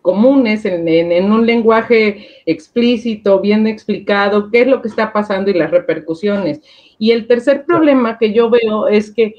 comunes, 0.02 0.64
en, 0.64 0.88
en, 0.88 1.32
un 1.32 1.46
lenguaje 1.46 2.26
explícito, 2.44 3.40
bien 3.40 3.66
explicado, 3.66 4.50
qué 4.50 4.62
es 4.62 4.66
lo 4.66 4.82
que 4.82 4.88
está 4.88 5.12
pasando 5.12 5.50
y 5.50 5.54
las 5.54 5.70
repercusiones. 5.70 6.60
Y 6.98 7.12
el 7.12 7.26
tercer 7.26 7.64
problema 7.64 8.18
que 8.18 8.32
yo 8.32 8.50
veo 8.50 8.88
es 8.88 9.12
que 9.12 9.34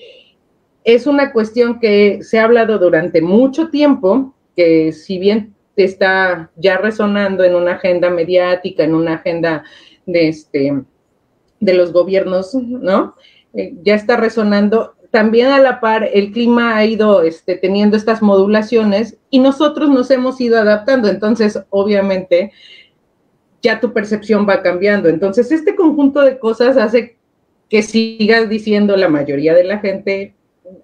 es 0.86 1.06
una 1.06 1.32
cuestión 1.32 1.80
que 1.80 2.24
se 2.24 2.40
ha 2.40 2.46
hablado 2.46 2.80
durante 2.80 3.22
mucho 3.22 3.70
tiempo, 3.70 4.34
que 4.56 4.92
si 4.92 5.20
bien 5.20 5.54
está 5.76 6.52
ya 6.56 6.78
resonando 6.78 7.44
en 7.44 7.56
una 7.56 7.74
agenda 7.74 8.10
mediática, 8.10 8.84
en 8.84 8.96
una 8.96 9.16
agenda 9.16 9.64
de, 10.06 10.28
este, 10.28 10.84
de 11.60 11.74
los 11.74 11.92
gobiernos, 11.92 12.54
¿no? 12.54 13.16
Eh, 13.54 13.74
ya 13.84 13.96
está 13.96 14.18
resonando. 14.18 14.96
También 15.12 15.48
a 15.48 15.60
la 15.60 15.80
par, 15.80 16.10
el 16.12 16.32
clima 16.32 16.76
ha 16.76 16.86
ido 16.86 17.22
este, 17.22 17.56
teniendo 17.56 17.98
estas 17.98 18.22
modulaciones 18.22 19.18
y 19.30 19.40
nosotros 19.40 19.90
nos 19.90 20.10
hemos 20.12 20.42
ido 20.42 20.60
adaptando. 20.60 21.08
Entonces, 21.08 21.64
obviamente, 21.70 22.52
ya 23.62 23.80
tu 23.80 23.94
percepción 23.94 24.48
va 24.48 24.62
cambiando. 24.62 25.10
Entonces, 25.10 25.52
este 25.52 25.76
conjunto 25.76 26.22
de 26.22 26.40
cosas 26.40 26.78
hace 26.78 27.18
que 27.70 27.82
sigas 27.82 28.50
diciendo 28.50 28.96
la 28.98 29.10
mayoría 29.10 29.54
de 29.54 29.64
la 29.64 29.80
gente, 29.80 30.36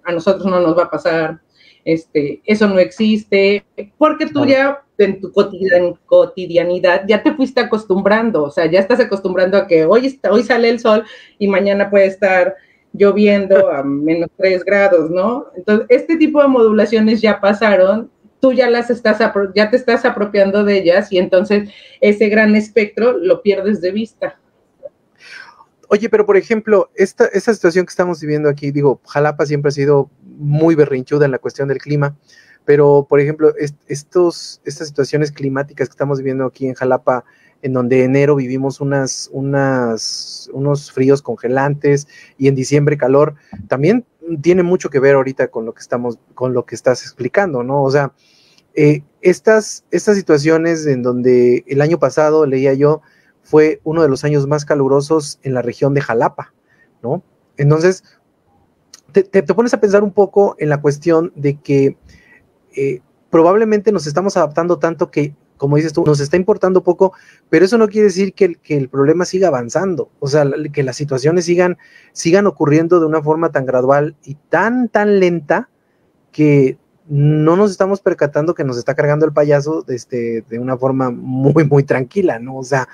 a 0.04 0.12
nosotros 0.12 0.46
no 0.46 0.60
nos 0.60 0.76
va 0.76 0.84
a 0.84 0.90
pasar, 0.90 1.40
este, 1.84 2.42
eso 2.44 2.68
no 2.68 2.78
existe, 2.78 3.64
porque 3.98 4.26
tú 4.26 4.44
ya 4.44 4.82
en 4.98 5.20
tu 5.20 5.32
cotidianidad 5.32 7.04
ya 7.08 7.22
te 7.22 7.32
fuiste 7.32 7.60
acostumbrando, 7.60 8.44
o 8.44 8.50
sea, 8.50 8.66
ya 8.66 8.80
estás 8.80 9.00
acostumbrando 9.00 9.56
a 9.56 9.66
que 9.66 9.86
hoy, 9.86 10.06
está, 10.06 10.30
hoy 10.30 10.42
sale 10.42 10.68
el 10.68 10.78
sol 10.78 11.04
y 11.38 11.48
mañana 11.48 11.90
puede 11.90 12.06
estar 12.06 12.54
lloviendo 12.92 13.70
a 13.70 13.82
menos 13.82 14.28
3 14.36 14.64
grados, 14.64 15.10
¿no? 15.10 15.46
Entonces, 15.56 15.86
este 15.88 16.16
tipo 16.16 16.42
de 16.42 16.48
modulaciones 16.48 17.20
ya 17.20 17.40
pasaron, 17.40 18.10
tú 18.40 18.52
ya 18.52 18.68
las 18.68 18.90
estás, 18.90 19.18
ya 19.54 19.70
te 19.70 19.76
estás 19.76 20.04
apropiando 20.04 20.64
de 20.64 20.78
ellas 20.78 21.12
y 21.12 21.18
entonces 21.18 21.70
ese 22.00 22.28
gran 22.28 22.56
espectro 22.56 23.12
lo 23.16 23.42
pierdes 23.42 23.80
de 23.80 23.92
vista. 23.92 24.38
Oye, 25.92 26.08
pero 26.08 26.24
por 26.24 26.36
ejemplo, 26.36 26.88
esta, 26.94 27.26
esta 27.26 27.52
situación 27.52 27.84
que 27.84 27.90
estamos 27.90 28.20
viviendo 28.20 28.48
aquí, 28.48 28.70
digo, 28.70 29.00
Jalapa 29.06 29.44
siempre 29.44 29.70
ha 29.70 29.72
sido 29.72 30.08
muy 30.40 30.74
berrinchuda 30.74 31.26
en 31.26 31.30
la 31.30 31.38
cuestión 31.38 31.68
del 31.68 31.78
clima, 31.78 32.16
pero 32.64 33.06
por 33.08 33.20
ejemplo, 33.20 33.52
estos, 33.86 34.60
estas 34.64 34.88
situaciones 34.88 35.32
climáticas 35.32 35.88
que 35.88 35.92
estamos 35.92 36.18
viviendo 36.18 36.44
aquí 36.46 36.66
en 36.66 36.74
Jalapa, 36.74 37.24
en 37.62 37.72
donde 37.72 38.04
enero 38.04 38.36
vivimos 38.36 38.80
unas, 38.80 39.28
unos 39.32 40.92
fríos 40.92 41.22
congelantes 41.22 42.08
y 42.38 42.48
en 42.48 42.54
diciembre 42.54 42.96
calor, 42.96 43.34
también 43.68 44.04
tiene 44.40 44.62
mucho 44.62 44.90
que 44.90 45.00
ver 45.00 45.14
ahorita 45.14 45.48
con 45.48 45.66
lo 45.66 45.74
que 45.74 45.80
estamos, 45.80 46.18
con 46.34 46.54
lo 46.54 46.64
que 46.64 46.74
estás 46.74 47.02
explicando, 47.02 47.62
¿no? 47.62 47.82
O 47.82 47.90
sea, 47.90 48.12
eh, 48.74 49.02
estas, 49.20 49.84
estas 49.90 50.16
situaciones 50.16 50.86
en 50.86 51.02
donde 51.02 51.64
el 51.66 51.80
año 51.80 51.98
pasado 51.98 52.46
leía 52.46 52.72
yo, 52.74 53.02
fue 53.42 53.80
uno 53.84 54.02
de 54.02 54.08
los 54.08 54.24
años 54.24 54.46
más 54.46 54.64
calurosos 54.64 55.40
en 55.42 55.54
la 55.54 55.62
región 55.62 55.92
de 55.94 56.02
Jalapa, 56.02 56.54
¿no? 57.02 57.22
Entonces, 57.56 58.04
te, 59.12 59.42
pones 59.42 59.74
a 59.74 59.80
pensar 59.80 60.02
un 60.02 60.12
poco 60.12 60.56
en 60.58 60.68
la 60.68 60.80
cuestión 60.80 61.32
de 61.34 61.58
que 61.60 61.96
eh, 62.76 63.00
probablemente 63.30 63.92
nos 63.92 64.06
estamos 64.06 64.36
adaptando 64.36 64.78
tanto 64.78 65.10
que, 65.10 65.34
como 65.56 65.76
dices 65.76 65.92
tú, 65.92 66.04
nos 66.04 66.20
está 66.20 66.36
importando 66.36 66.82
poco, 66.82 67.12
pero 67.48 67.64
eso 67.64 67.78
no 67.78 67.88
quiere 67.88 68.06
decir 68.06 68.32
que 68.34 68.44
el, 68.46 68.58
que 68.58 68.76
el 68.76 68.88
problema 68.88 69.24
siga 69.24 69.48
avanzando, 69.48 70.10
o 70.18 70.28
sea, 70.28 70.44
que 70.72 70.82
las 70.82 70.96
situaciones 70.96 71.44
sigan, 71.44 71.78
sigan 72.12 72.46
ocurriendo 72.46 73.00
de 73.00 73.06
una 73.06 73.22
forma 73.22 73.52
tan 73.52 73.66
gradual 73.66 74.16
y 74.24 74.36
tan, 74.48 74.88
tan 74.88 75.20
lenta 75.20 75.68
que 76.32 76.78
no 77.08 77.56
nos 77.56 77.72
estamos 77.72 78.00
percatando 78.00 78.54
que 78.54 78.62
nos 78.62 78.78
está 78.78 78.94
cargando 78.94 79.26
el 79.26 79.32
payaso 79.32 79.84
este, 79.88 80.44
de 80.48 80.58
una 80.60 80.76
forma 80.76 81.10
muy, 81.10 81.64
muy 81.64 81.82
tranquila, 81.82 82.38
¿no? 82.38 82.56
O 82.56 82.64
sea, 82.64 82.88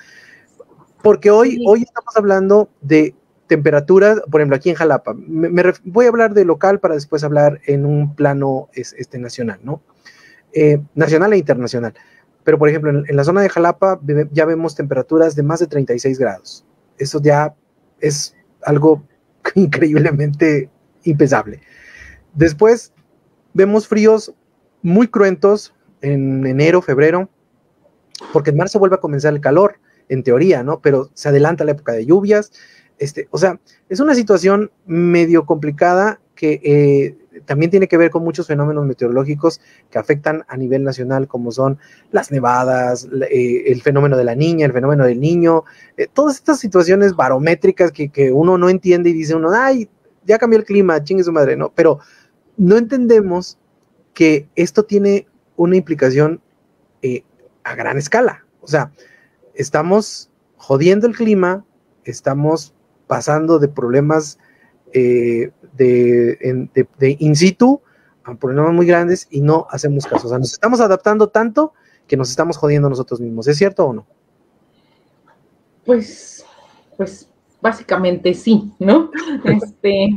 porque 1.03 1.31
hoy, 1.31 1.63
hoy 1.67 1.83
estamos 1.83 2.17
hablando 2.17 2.71
de 2.81 3.15
temperaturas, 3.47 4.21
por 4.31 4.41
ejemplo, 4.41 4.57
aquí 4.57 4.71
en 4.71 4.77
Jalapa. 4.77 5.15
Me, 5.15 5.63
voy 5.85 6.07
a 6.07 6.09
hablar 6.09 6.35
de 6.35 6.45
local 6.45 6.81
para 6.81 6.95
después 6.95 7.25
hablar 7.25 7.61
en 7.67 7.87
un 7.87 8.15
plano 8.15 8.69
este, 8.73 9.19
nacional, 9.19 9.61
¿no? 9.63 9.83
Eh, 10.53 10.81
nacional 10.95 11.33
e 11.33 11.39
internacional. 11.39 11.95
Pero, 12.45 12.59
por 12.59 12.69
ejemplo, 12.69 12.91
en, 12.91 13.17
la 13.17 13.25
zona 13.25 13.41
de 13.41 13.49
Jalapa 13.49 14.01
ya 14.33 14.45
vemos 14.45 14.75
temperaturas 14.75 15.35
de 15.35 15.43
más 15.43 15.61
de 15.61 15.67
36 15.67 16.19
grados. 16.19 16.65
Eso 16.99 17.21
ya 17.21 17.55
es 18.01 18.35
algo 18.63 19.03
increíblemente 19.55 20.71
impensable. 21.05 21.61
Después 22.35 22.93
vemos 23.55 23.89
fríos 23.89 24.35
muy 24.83 25.09
cruentos 25.09 25.75
en 26.03 26.47
enero, 26.47 26.83
febrero, 26.83 27.29
porque 28.33 28.51
en 28.51 28.57
marzo 28.57 28.79
vuelve 28.79 28.97
a 28.97 29.01
comenzar 29.01 29.33
el 29.33 29.41
calor 29.41 29.79
en 30.09 30.23
teoría, 30.23 30.63
¿no? 30.63 30.81
Pero 30.81 31.11
se 31.15 31.29
adelanta 31.29 31.65
la 31.65 31.73
época 31.73 31.93
de 31.93 32.07
lluvias. 32.07 32.53
Este, 32.99 33.29
o 33.31 33.39
sea, 33.39 33.61
es 33.89 34.01
una 34.01 34.15
situación 34.15 34.71
medio 34.87 35.45
complicada 35.45 36.21
que 36.35 36.61
eh, 36.63 37.41
también 37.47 37.71
tiene 37.71 37.89
que 37.89 37.97
ver 37.97 38.11
con 38.11 38.23
muchos 38.23 38.47
fenómenos 38.47 38.87
meteorológicos 38.87 39.61
que 39.91 39.99
afectan 39.99 40.45
a 40.49 40.57
nivel 40.57 40.85
nacional, 40.85 41.27
como 41.27 41.51
son 41.51 41.79
las 42.13 42.31
nevadas, 42.31 43.09
eh, 43.31 43.65
el 43.67 43.83
fenómeno 43.83 44.17
de 44.17 44.25
la 44.25 44.35
niña, 44.35 44.67
el 44.67 44.73
fenómeno 44.73 45.05
del 45.05 45.19
niño, 45.19 45.65
eh, 45.97 46.07
todas 46.13 46.37
estas 46.37 46.61
situaciones 46.61 47.17
barométricas 47.17 47.91
que, 47.91 48.11
que, 48.11 48.33
uno 48.33 48.59
no 48.59 48.69
entiende 48.69 49.11
y 49.11 49.15
dice 49.15 49.35
uno, 49.35 49.51
ay, 49.53 49.89
ya 50.25 50.39
cambió 50.39 50.59
el 50.59 50.65
clima, 50.65 51.03
chingue 51.03 51.25
su 51.25 51.33
madre, 51.33 51.57
¿no? 51.57 51.73
Pero 51.75 51.99
no 52.57 52.77
entendemos 52.77 53.59
que 54.15 54.49
esto 54.55 54.85
tiene 54.85 55.27
una 55.57 55.77
implicación 55.77 56.41
a 57.63 57.75
gran 57.75 57.99
escala. 57.99 58.45
O 58.61 58.69
sea, 58.69 58.91
estamos 59.55 60.31
jodiendo 60.57 61.07
el 61.07 61.15
clima, 61.15 61.65
estamos 62.05 62.76
pasando 63.07 63.59
de 63.59 63.69
problemas 63.69 64.39
eh, 64.93 65.51
de, 65.77 67.17
in 67.19 67.37
situ 67.37 67.81
a 68.25 68.35
problemas 68.35 68.73
muy 68.73 68.87
grandes 68.87 69.29
y 69.31 69.41
no 69.41 69.67
hacemos 69.71 70.07
caso. 70.07 70.27
O 70.27 70.31
sea, 70.31 70.39
nos 70.39 70.53
estamos 70.53 70.81
adaptando 70.81 71.29
tanto 71.29 71.73
que 72.07 72.17
nos 72.17 72.31
estamos 72.31 72.57
jodiendo 72.57 72.89
nosotros 72.89 73.21
mismos. 73.21 73.47
¿Es 73.47 73.57
cierto 73.59 73.87
o 73.87 73.93
no? 73.93 74.07
Pues, 75.85 76.45
pues 76.97 77.29
básicamente 77.61 78.35
sí, 78.35 78.73
¿no? 78.79 79.11
Este, 79.45 80.09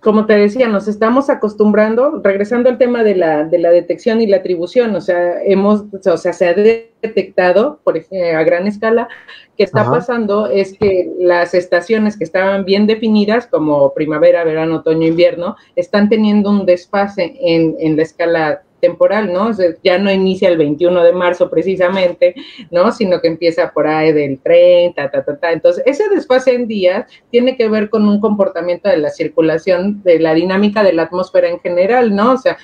como 0.00 0.26
te 0.26 0.34
decía, 0.34 0.66
nos 0.68 0.88
estamos 0.88 1.28
acostumbrando, 1.28 2.20
regresando 2.22 2.70
al 2.70 2.78
tema 2.78 3.04
de 3.04 3.14
la, 3.14 3.44
de 3.44 3.58
la 3.58 3.70
detección 3.70 4.20
y 4.20 4.26
la 4.26 4.38
atribución, 4.38 4.94
o 4.94 5.00
sea, 5.00 5.42
hemos, 5.44 5.84
o 5.92 6.16
sea, 6.16 6.32
se 6.32 6.48
ha 6.48 6.54
detectado 6.54 7.80
por 7.84 7.96
ejemplo, 7.96 8.38
a 8.38 8.42
gran 8.42 8.66
escala 8.66 9.08
que 9.56 9.64
está 9.64 9.84
pasando 9.84 10.46
es 10.46 10.76
que 10.78 11.10
las 11.18 11.54
estaciones 11.54 12.16
que 12.16 12.24
estaban 12.24 12.64
bien 12.64 12.86
definidas, 12.86 13.46
como 13.46 13.92
primavera, 13.92 14.44
verano, 14.44 14.76
otoño, 14.76 15.06
invierno, 15.06 15.56
están 15.76 16.08
teniendo 16.08 16.50
un 16.50 16.66
desfase 16.66 17.36
en, 17.40 17.76
en 17.78 17.96
la 17.96 18.02
escala 18.02 18.62
temporal, 18.80 19.32
¿no? 19.32 19.50
ya 19.82 19.98
no 19.98 20.10
inicia 20.10 20.48
el 20.48 20.56
21 20.56 21.04
de 21.04 21.12
marzo 21.12 21.50
precisamente, 21.50 22.34
¿no? 22.70 22.90
Sino 22.92 23.20
que 23.20 23.28
empieza 23.28 23.70
por 23.72 23.86
ahí 23.86 24.12
del 24.12 24.40
30, 24.40 25.10
ta, 25.10 25.24
ta, 25.24 25.36
ta. 25.36 25.52
Entonces, 25.52 25.82
ese 25.86 26.08
desfase 26.08 26.54
en 26.54 26.66
días 26.66 27.06
tiene 27.30 27.56
que 27.56 27.68
ver 27.68 27.90
con 27.90 28.08
un 28.08 28.20
comportamiento 28.20 28.88
de 28.88 28.98
la 28.98 29.10
circulación, 29.10 30.02
de 30.02 30.18
la 30.18 30.34
dinámica 30.34 30.82
de 30.82 30.92
la 30.92 31.02
atmósfera 31.02 31.48
en 31.48 31.60
general, 31.60 32.14
¿no? 32.14 32.32
O 32.32 32.38
sea, 32.38 32.58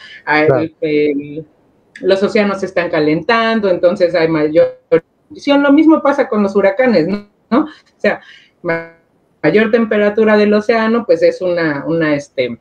los 2.00 2.22
océanos 2.22 2.60
se 2.60 2.66
están 2.66 2.90
calentando, 2.90 3.68
entonces 3.68 4.14
hay 4.14 4.28
mayor 4.28 4.78
Lo 5.46 5.72
mismo 5.72 6.02
pasa 6.02 6.28
con 6.28 6.42
los 6.42 6.54
huracanes, 6.56 7.06
¿no? 7.08 7.28
O 7.50 7.68
sea, 7.98 8.20
mayor 8.62 9.70
temperatura 9.70 10.36
del 10.36 10.54
océano, 10.54 11.04
pues 11.06 11.22
es 11.22 11.40
una, 11.40 11.84
una, 11.86 12.14
este, 12.14 12.58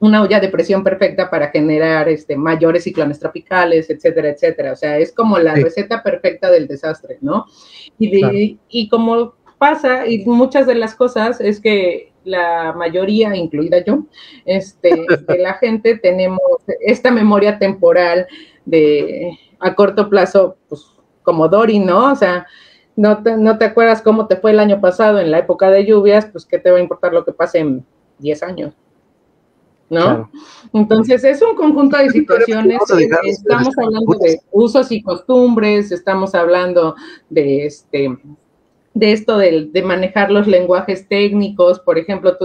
una 0.00 0.22
olla 0.22 0.40
de 0.40 0.48
presión 0.48 0.84
perfecta 0.84 1.30
para 1.30 1.48
generar 1.48 2.08
este, 2.08 2.36
mayores 2.36 2.84
ciclones 2.84 3.18
tropicales, 3.18 3.90
etcétera, 3.90 4.30
etcétera. 4.30 4.72
O 4.72 4.76
sea, 4.76 4.98
es 4.98 5.12
como 5.12 5.38
la 5.38 5.54
receta 5.54 6.02
perfecta 6.02 6.50
del 6.50 6.68
desastre, 6.68 7.18
¿no? 7.20 7.46
Y, 7.98 8.58
y 8.68 8.88
como 8.88 9.34
pasa, 9.58 10.06
y 10.06 10.24
muchas 10.24 10.66
de 10.66 10.74
las 10.74 10.94
cosas 10.94 11.40
es 11.40 11.60
que 11.60 12.12
la 12.24 12.72
mayoría, 12.72 13.34
incluida 13.36 13.84
yo, 13.84 14.04
este, 14.44 14.90
de 15.28 15.38
la 15.38 15.54
gente 15.54 15.98
tenemos 15.98 16.40
esta 16.80 17.10
memoria 17.10 17.58
temporal 17.58 18.26
de 18.64 19.38
a 19.58 19.74
corto 19.74 20.08
plazo, 20.08 20.56
pues 20.68 20.86
como 21.22 21.48
Dori, 21.48 21.78
¿no? 21.78 22.12
O 22.12 22.16
sea, 22.16 22.46
no 22.96 23.22
te, 23.22 23.36
no 23.36 23.58
te 23.58 23.66
acuerdas 23.66 24.02
cómo 24.02 24.26
te 24.26 24.36
fue 24.36 24.50
el 24.50 24.60
año 24.60 24.80
pasado 24.80 25.20
en 25.20 25.30
la 25.30 25.38
época 25.38 25.70
de 25.70 25.84
lluvias, 25.84 26.26
pues 26.26 26.44
qué 26.44 26.58
te 26.58 26.70
va 26.70 26.78
a 26.78 26.82
importar 26.82 27.12
lo 27.12 27.24
que 27.24 27.32
pase 27.32 27.58
en 27.58 27.84
10 28.18 28.42
años. 28.42 28.74
¿No? 29.90 30.30
Entonces 30.72 31.24
es 31.24 31.42
un 31.42 31.54
conjunto 31.56 31.98
de 31.98 32.10
situaciones, 32.10 32.80
estamos 33.24 33.76
hablando 33.76 34.16
de 34.18 34.40
usos 34.52 34.90
y 34.92 35.02
costumbres, 35.02 35.92
estamos 35.92 36.34
hablando 36.34 36.94
de 37.28 37.66
este 37.66 38.16
de 38.92 39.12
esto 39.12 39.38
de, 39.38 39.70
manejar 39.84 40.30
los 40.30 40.46
lenguajes 40.48 41.06
técnicos, 41.06 41.78
por 41.80 41.96
ejemplo, 41.96 42.36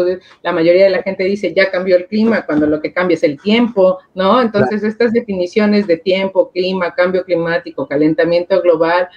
la 0.43 0.51
mayoría 0.51 0.85
de 0.85 0.91
la 0.91 1.01
gente 1.01 1.23
dice 1.23 1.53
ya 1.55 1.71
cambió 1.71 1.95
el 1.95 2.05
clima, 2.05 2.45
cuando 2.45 2.67
lo 2.67 2.81
que 2.81 2.93
cambia 2.93 3.15
es 3.15 3.23
el 3.23 3.39
tiempo, 3.41 3.97
¿no? 4.13 4.41
Entonces, 4.41 4.83
estas 4.83 5.11
definiciones 5.11 5.87
de 5.87 5.97
tiempo, 5.97 6.51
clima, 6.51 6.93
cambio 6.93 7.25
climático, 7.25 7.87
calentamiento 7.87 8.61
global, 8.61 9.07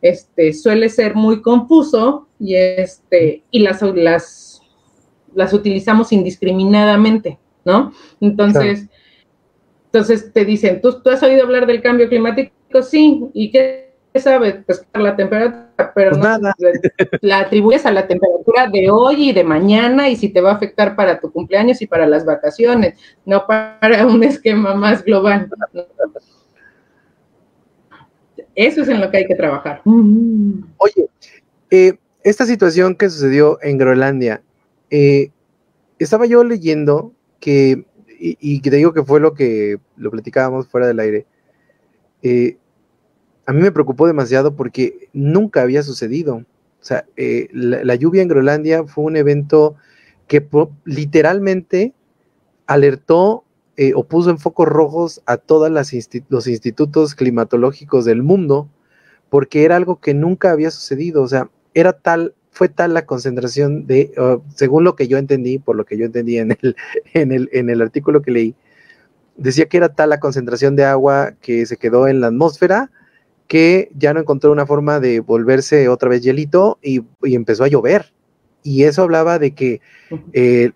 este, 0.00 0.52
suele 0.52 0.88
ser 0.88 1.14
muy 1.14 1.42
confuso 1.42 2.28
y, 2.38 2.54
este, 2.54 3.42
y 3.50 3.60
las, 3.60 3.82
las, 3.82 4.62
las 5.34 5.52
utilizamos 5.52 6.12
indiscriminadamente, 6.12 7.38
¿no? 7.64 7.92
Entonces, 8.20 8.88
entonces 9.86 10.32
te 10.32 10.44
dicen, 10.44 10.80
¿tú, 10.80 11.00
¿tú 11.02 11.10
has 11.10 11.22
oído 11.22 11.42
hablar 11.42 11.66
del 11.66 11.82
cambio 11.82 12.08
climático? 12.08 12.52
Sí, 12.82 13.28
¿y 13.34 13.50
qué 13.50 13.92
sabe 14.20 14.62
pues 14.66 14.86
la 14.94 15.16
temperatura, 15.16 15.92
pero 15.94 16.10
pues 16.18 16.40
no, 16.40 16.50
la 17.20 17.38
atribuyes 17.40 17.86
a 17.86 17.92
la 17.92 18.06
temperatura 18.06 18.68
de 18.68 18.90
hoy 18.90 19.30
y 19.30 19.32
de 19.32 19.44
mañana 19.44 20.08
y 20.08 20.16
si 20.16 20.28
te 20.28 20.40
va 20.40 20.52
a 20.52 20.54
afectar 20.54 20.94
para 20.96 21.20
tu 21.20 21.30
cumpleaños 21.30 21.80
y 21.80 21.86
para 21.86 22.06
las 22.06 22.24
vacaciones, 22.24 22.98
no 23.24 23.46
para 23.46 24.06
un 24.06 24.22
esquema 24.22 24.74
más 24.74 25.02
global. 25.04 25.48
Eso 28.54 28.82
es 28.82 28.88
en 28.88 29.00
lo 29.00 29.10
que 29.10 29.18
hay 29.18 29.26
que 29.26 29.34
trabajar. 29.34 29.80
Oye, 29.84 31.08
eh, 31.70 31.94
esta 32.22 32.44
situación 32.44 32.94
que 32.94 33.08
sucedió 33.08 33.58
en 33.62 33.78
Groenlandia, 33.78 34.42
eh, 34.90 35.30
estaba 35.98 36.26
yo 36.26 36.44
leyendo 36.44 37.12
que, 37.42 37.84
y, 38.20 38.38
y, 38.40 38.60
te 38.60 38.76
digo 38.76 38.92
que 38.92 39.02
fue 39.02 39.18
lo 39.18 39.34
que 39.34 39.78
lo 39.96 40.12
platicábamos 40.12 40.68
fuera 40.68 40.86
del 40.86 41.00
aire, 41.00 41.26
eh, 42.22 42.56
a 43.46 43.52
mí 43.52 43.60
me 43.60 43.72
preocupó 43.72 44.06
demasiado 44.06 44.54
porque 44.54 45.08
nunca 45.12 45.62
había 45.62 45.82
sucedido. 45.82 46.36
O 46.36 46.84
sea, 46.84 47.04
eh, 47.16 47.48
la, 47.52 47.94
lluvia 47.96 48.22
en 48.22 48.28
Groenlandia 48.28 48.84
fue 48.84 49.04
un 49.04 49.16
evento 49.16 49.74
que 50.28 50.46
literalmente 50.84 51.94
alertó 52.66 53.44
eh, 53.76 53.92
o 53.94 54.04
puso 54.04 54.30
en 54.30 54.38
focos 54.38 54.68
rojos 54.68 55.20
a 55.26 55.36
todos 55.36 55.70
los 55.70 56.46
institutos 56.46 57.14
climatológicos 57.16 58.04
del 58.04 58.22
mundo, 58.22 58.68
porque 59.30 59.64
era 59.64 59.74
algo 59.74 60.00
que 60.00 60.14
nunca 60.14 60.52
había 60.52 60.70
sucedido. 60.70 61.22
O 61.22 61.28
sea, 61.28 61.50
era 61.74 61.92
tal, 61.92 62.34
fue 62.52 62.68
tal 62.68 62.94
la 62.94 63.06
concentración 63.06 63.86
de, 63.86 64.12
según 64.54 64.84
lo 64.84 64.94
que 64.94 65.08
yo 65.08 65.18
entendí, 65.18 65.58
por 65.58 65.74
lo 65.74 65.84
que 65.84 65.96
yo 65.96 66.04
entendí 66.04 66.38
en 66.38 66.56
el, 66.60 66.76
en 67.14 67.32
el, 67.32 67.48
en 67.52 67.70
el 67.70 67.82
artículo 67.82 68.22
que 68.22 68.30
leí, 68.30 68.54
decía 69.36 69.66
que 69.66 69.78
era 69.78 69.88
tal 69.88 70.10
la 70.10 70.20
concentración 70.20 70.76
de 70.76 70.84
agua 70.84 71.32
que 71.40 71.66
se 71.66 71.78
quedó 71.78 72.06
en 72.06 72.20
la 72.20 72.28
atmósfera 72.28 72.90
que 73.46 73.90
ya 73.94 74.14
no 74.14 74.20
encontró 74.20 74.50
una 74.50 74.66
forma 74.66 74.98
de 74.98 75.20
volverse 75.20 75.88
otra 75.88 76.08
vez 76.08 76.22
hielito 76.22 76.78
y, 76.82 77.02
empezó 77.22 77.64
a 77.64 77.68
llover. 77.68 78.12
Y 78.62 78.84
eso 78.84 79.02
hablaba 79.02 79.38
de 79.38 79.54
que 79.54 79.80
eh, 80.32 80.70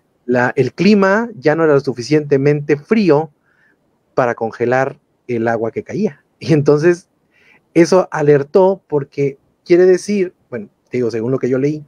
el 0.55 0.73
clima 0.73 1.29
ya 1.35 1.55
no 1.55 1.63
era 1.63 1.73
lo 1.73 1.79
suficientemente 1.79 2.77
frío 2.77 3.31
para 4.13 4.35
congelar 4.35 4.99
el 5.27 5.47
agua 5.47 5.71
que 5.71 5.83
caía. 5.83 6.23
Y 6.39 6.53
entonces 6.53 7.09
eso 7.73 8.07
alertó 8.11 8.83
porque 8.87 9.39
quiere 9.65 9.85
decir, 9.85 10.33
digo, 10.91 11.11
según 11.11 11.31
lo 11.31 11.39
que 11.39 11.49
yo 11.49 11.57
leí, 11.57 11.83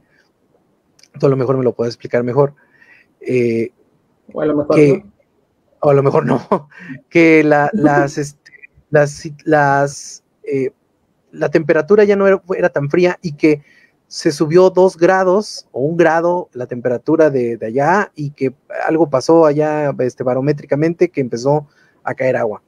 tú 1.18 1.26
a 1.26 1.28
lo 1.28 1.36
mejor 1.36 1.56
me 1.56 1.64
lo 1.64 1.74
puedes 1.74 1.94
explicar 1.94 2.22
mejor. 2.22 2.54
Eh, 3.20 3.72
o 4.32 4.40
a 4.40 4.46
lo 4.46 4.56
mejor 4.56 4.76
que, 4.76 4.98
no. 4.98 5.12
O 5.80 5.90
a 5.90 5.94
lo 5.94 6.02
mejor 6.02 6.26
no, 6.26 6.68
que 7.08 7.42
la, 7.42 7.70
las, 7.72 8.18
este, 8.18 8.52
las, 8.90 9.28
las 9.44 10.22
eh, 10.44 10.72
la 11.32 11.50
temperatura 11.50 12.04
ya 12.04 12.16
no 12.16 12.26
era, 12.26 12.68
tan 12.68 12.90
fría 12.90 13.18
y 13.22 13.32
que 13.32 13.62
se 14.06 14.32
subió 14.32 14.70
dos 14.70 14.96
grados 14.96 15.68
o 15.70 15.82
un 15.82 15.96
grado 15.96 16.48
la 16.52 16.66
temperatura 16.66 17.30
de, 17.30 17.58
allá 17.62 18.10
y 18.14 18.30
que 18.30 18.52
algo 18.86 19.08
pasó 19.08 19.46
allá 19.46 19.94
este, 20.00 20.24
barométricamente 20.24 21.10
que 21.10 21.20
empezó 21.20 21.68
a 22.02 22.14
caer 22.14 22.36
agua. 22.36 22.62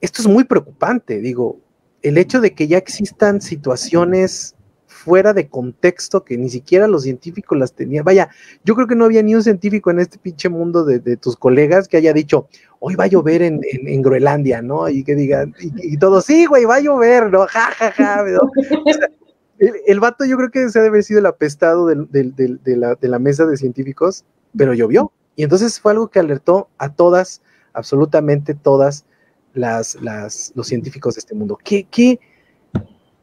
Esto 0.00 0.22
es 0.22 0.28
muy 0.28 0.44
preocupante, 0.44 1.18
digo, 1.20 1.58
el 2.02 2.16
hecho 2.16 2.40
de 2.40 2.54
que 2.54 2.68
ya 2.68 2.78
existan 2.78 3.40
situaciones 3.40 4.54
fuera 5.00 5.32
de 5.32 5.48
contexto 5.48 6.24
que 6.24 6.36
ni 6.36 6.50
siquiera 6.50 6.86
los 6.86 7.04
científicos 7.04 7.56
las 7.56 7.72
tenían. 7.72 8.04
Vaya, 8.04 8.28
yo 8.64 8.74
creo 8.74 8.86
que 8.86 8.94
no 8.94 9.06
había 9.06 9.22
ni 9.22 9.34
un 9.34 9.42
científico 9.42 9.90
en 9.90 10.00
este 10.00 10.18
pinche 10.18 10.50
mundo 10.50 10.84
de, 10.84 11.16
tus 11.16 11.36
colegas 11.36 11.88
que 11.88 11.96
haya 11.96 12.12
dicho, 12.12 12.48
hoy 12.80 12.96
va 12.96 13.04
a 13.04 13.06
llover 13.06 13.42
en, 13.42 14.02
Groenlandia, 14.02 14.60
¿no? 14.60 14.88
Y 14.88 15.02
que 15.02 15.14
digan, 15.14 15.54
y, 15.58 15.96
todo, 15.96 16.20
sí, 16.20 16.44
güey, 16.44 16.66
va 16.66 16.76
a 16.76 16.80
llover, 16.80 17.30
¿no? 17.30 17.46
Ja, 17.46 17.70
ja, 17.78 17.92
ja, 17.92 18.24
el, 19.58 20.00
vato 20.00 20.24
yo 20.24 20.36
creo 20.36 20.50
que 20.50 20.68
se 20.68 20.78
debe 20.78 20.88
haber 20.88 21.04
sido 21.04 21.20
el 21.20 21.26
apestado 21.26 21.86
de, 21.86 22.98
la, 23.00 23.18
mesa 23.18 23.46
de 23.46 23.56
científicos, 23.56 24.24
pero 24.56 24.74
llovió. 24.74 25.12
Y 25.34 25.44
entonces 25.44 25.80
fue 25.80 25.92
algo 25.92 26.08
que 26.08 26.18
alertó 26.18 26.68
a 26.76 26.92
todas, 26.92 27.40
absolutamente 27.72 28.54
todas 28.54 29.06
las, 29.54 29.94
las, 30.02 30.52
los 30.54 30.66
científicos 30.66 31.14
de 31.14 31.20
este 31.20 31.34
mundo. 31.34 31.58
¿Qué, 31.62 31.86
qué, 31.90 32.20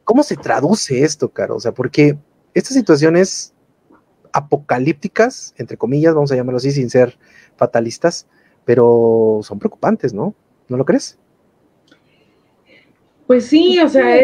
¿Cómo 0.08 0.22
se 0.22 0.36
traduce 0.36 1.02
esto, 1.02 1.28
Caro? 1.28 1.56
O 1.56 1.60
sea, 1.60 1.72
porque 1.72 2.16
estas 2.54 2.74
situaciones 2.74 3.52
apocalípticas, 4.32 5.54
entre 5.58 5.76
comillas, 5.76 6.14
vamos 6.14 6.32
a 6.32 6.34
llamarlo 6.34 6.56
así, 6.56 6.70
sin 6.70 6.88
ser 6.88 7.18
fatalistas, 7.56 8.26
pero 8.64 9.40
son 9.42 9.58
preocupantes, 9.58 10.14
¿no? 10.14 10.34
¿No 10.66 10.78
lo 10.78 10.86
crees? 10.86 11.18
Pues 13.26 13.44
sí, 13.48 13.78
o 13.80 13.88
sea, 13.90 14.16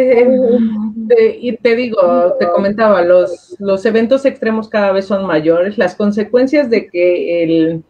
y 1.38 1.54
te 1.58 1.76
digo, 1.76 2.34
te 2.40 2.48
comentaba, 2.48 3.02
los, 3.02 3.54
los 3.58 3.84
eventos 3.84 4.24
extremos 4.24 4.70
cada 4.70 4.90
vez 4.90 5.04
son 5.04 5.26
mayores, 5.26 5.76
las 5.76 5.96
consecuencias 5.96 6.70
de 6.70 6.88
que 6.88 7.42
el, 7.42 7.84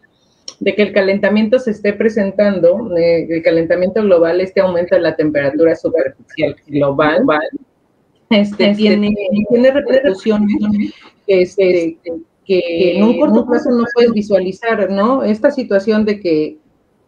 de 0.59 0.75
que 0.75 0.81
el 0.81 0.91
calentamiento 0.91 1.59
se 1.59 1.71
esté 1.71 1.93
presentando, 1.93 2.93
eh, 2.97 3.25
el 3.29 3.41
calentamiento 3.41 4.01
global, 4.01 4.41
este 4.41 4.59
aumento 4.59 4.95
de 4.95 5.01
la 5.01 5.15
temperatura 5.15 5.77
superficial 5.77 6.57
global, 6.67 7.23
este, 8.29 8.71
este, 8.71 8.75
tiene, 8.75 9.13
tiene 9.49 9.71
repercusiones 9.71 10.57
este, 11.27 11.97
que 12.45 12.97
en 12.97 13.03
un 13.03 13.19
corto 13.19 13.45
plazo 13.45 13.71
no 13.71 13.85
puedes 13.93 14.11
visualizar, 14.11 14.89
¿no? 14.89 15.23
Esta 15.23 15.51
situación 15.51 16.05
de 16.05 16.19
que 16.19 16.57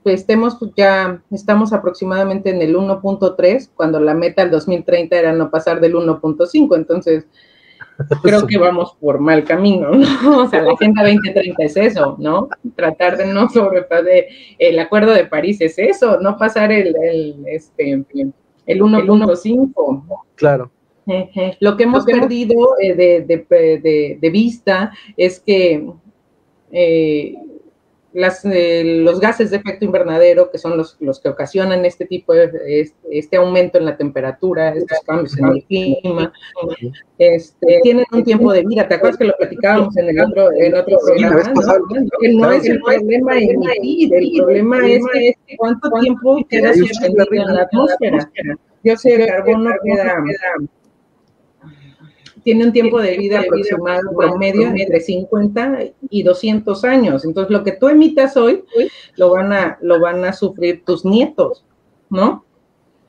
pues, 0.03 0.21
estemos 0.21 0.57
ya, 0.75 1.21
estamos 1.31 1.73
aproximadamente 1.73 2.49
en 2.49 2.61
el 2.61 2.75
1.3, 2.75 3.69
cuando 3.75 3.99
la 3.99 4.13
meta 4.13 4.41
al 4.41 4.51
2030 4.51 5.15
era 5.15 5.33
no 5.33 5.49
pasar 5.51 5.79
del 5.79 5.95
1.5, 5.95 6.75
entonces 6.75 7.27
creo 8.21 8.45
que 8.47 8.57
vamos 8.57 8.95
por 8.99 9.19
mal 9.19 9.43
camino, 9.43 9.91
¿no? 9.91 10.41
O 10.43 10.47
sea, 10.47 10.61
la 10.61 10.73
Agenda 10.73 11.03
2030 11.03 11.63
es 11.63 11.77
eso, 11.77 12.15
¿no? 12.19 12.49
Tratar 12.75 13.17
de 13.17 13.25
no 13.25 13.49
sobrepasar, 13.49 14.05
el 14.59 14.79
Acuerdo 14.79 15.13
de 15.13 15.25
París 15.25 15.61
es 15.61 15.77
eso, 15.77 16.19
no 16.21 16.37
pasar 16.37 16.71
el, 16.71 16.95
el, 16.95 17.43
este, 17.47 17.91
el 17.91 18.81
1.5. 18.81 20.25
Claro. 20.35 20.71
Lo 21.59 21.77
que 21.77 21.83
hemos 21.83 22.05
perdido 22.05 22.75
eh, 22.79 22.93
de, 22.95 24.29
vista 24.29 24.91
es 25.15 25.39
que 25.39 25.89
eh, 26.71 27.35
eh, 28.13 28.83
los 29.03 29.19
gases 29.19 29.51
de 29.51 29.57
efecto 29.57 29.85
invernadero, 29.85 30.49
que 30.49 30.57
son 30.57 30.77
los, 30.77 31.19
que 31.21 31.29
ocasionan 31.29 31.85
este 31.85 32.05
tipo 32.05 32.33
de 32.33 32.91
este, 33.11 33.37
aumento 33.37 33.77
en 33.77 33.85
la 33.85 33.95
temperatura, 33.95 34.69
estos 34.69 34.99
cambios 35.05 35.37
en 35.37 35.45
el 35.45 35.63
clima, 35.63 36.33
este, 37.17 37.79
tienen 37.83 38.05
un 38.11 38.23
tiempo 38.23 38.51
de 38.51 38.65
vida. 38.65 38.87
¿Te 38.87 38.95
acuerdas 38.95 39.17
que 39.17 39.25
lo 39.25 39.37
platicábamos 39.37 39.95
en 39.97 40.09
el 40.09 40.19
otro, 40.19 40.51
en 40.53 40.75
otro 40.75 40.97
programa? 41.05 41.43
¿no? 41.53 42.51
es 42.51 42.65
el 42.65 42.81
problema 42.81 43.37
emitir, 43.37 44.13
el 44.13 44.31
problema 44.37 44.87
es 44.87 45.03
cuánto 45.57 45.89
tiempo 46.01 46.45
queda 46.49 46.73
suspendido 46.73 47.25
en 47.31 47.55
la 47.55 47.61
atmósfera. 47.61 48.31
Yo 48.83 48.95
sé, 48.97 49.15
el 49.15 49.27
carbono 49.27 49.71
queda 49.83 50.23
tiene 52.47 52.63
un 52.63 52.71
tiempo 52.71 53.01
de 53.01 53.17
vida 53.17 53.41
aproximado 53.41 54.09
promedio 54.15 54.69
entre 54.73 55.01
50 55.01 55.79
y 56.09 56.23
200 56.23 56.85
años. 56.85 57.25
Entonces, 57.25 57.51
lo 57.51 57.61
que 57.65 57.73
tú 57.73 57.89
emitas 57.89 58.37
hoy 58.37 58.63
lo 59.17 59.31
van 59.31 59.51
a, 59.51 59.77
lo 59.81 59.99
van 59.99 60.23
a 60.23 60.31
sufrir 60.31 60.85
tus 60.85 61.03
nietos, 61.03 61.65
¿no? 62.09 62.45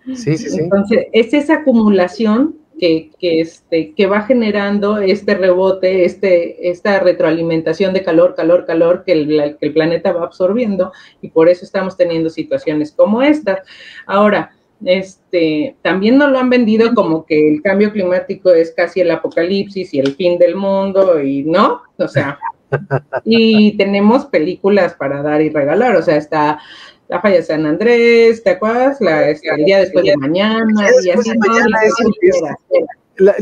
Sí, 0.06 0.36
sí, 0.36 0.38
sí. 0.38 0.58
Entonces, 0.58 1.06
es 1.12 1.32
esa 1.34 1.58
acumulación 1.58 2.56
que, 2.80 3.12
que, 3.20 3.40
este, 3.40 3.94
que 3.94 4.06
va 4.08 4.22
generando 4.22 4.98
este 4.98 5.36
rebote, 5.36 6.04
este, 6.04 6.68
esta 6.68 6.98
retroalimentación 6.98 7.94
de 7.94 8.02
calor, 8.02 8.34
calor, 8.34 8.66
calor 8.66 9.04
que 9.06 9.12
el, 9.12 9.56
que 9.60 9.66
el 9.66 9.72
planeta 9.72 10.10
va 10.10 10.24
absorbiendo 10.24 10.90
y 11.22 11.28
por 11.28 11.48
eso 11.48 11.64
estamos 11.64 11.96
teniendo 11.96 12.28
situaciones 12.28 12.90
como 12.90 13.22
esta. 13.22 13.62
Ahora, 14.04 14.57
este, 14.84 15.76
también 15.82 16.18
nos 16.18 16.30
lo 16.30 16.38
han 16.38 16.50
vendido 16.50 16.94
como 16.94 17.26
que 17.26 17.48
el 17.48 17.62
cambio 17.62 17.92
climático 17.92 18.50
es 18.50 18.72
casi 18.72 19.00
el 19.00 19.10
apocalipsis 19.10 19.92
y 19.94 19.98
el 19.98 20.14
fin 20.14 20.38
del 20.38 20.54
mundo 20.54 21.20
y 21.20 21.42
no, 21.42 21.82
o 21.96 22.08
sea, 22.08 22.38
y 23.24 23.76
tenemos 23.76 24.26
películas 24.26 24.94
para 24.94 25.22
dar 25.22 25.40
y 25.42 25.50
regalar, 25.50 25.96
o 25.96 26.02
sea, 26.02 26.16
está 26.16 26.60
la 27.08 27.20
falla 27.20 27.42
San 27.42 27.66
Andrés, 27.66 28.42
¿te 28.42 28.50
acuerdas? 28.50 29.00
La, 29.00 29.30
este, 29.30 29.48
el 29.48 29.64
día 29.64 29.78
después 29.78 30.04
de 30.04 30.16
mañana, 30.16 30.88
y 31.02 31.10
así 31.10 31.30
el 31.30 31.40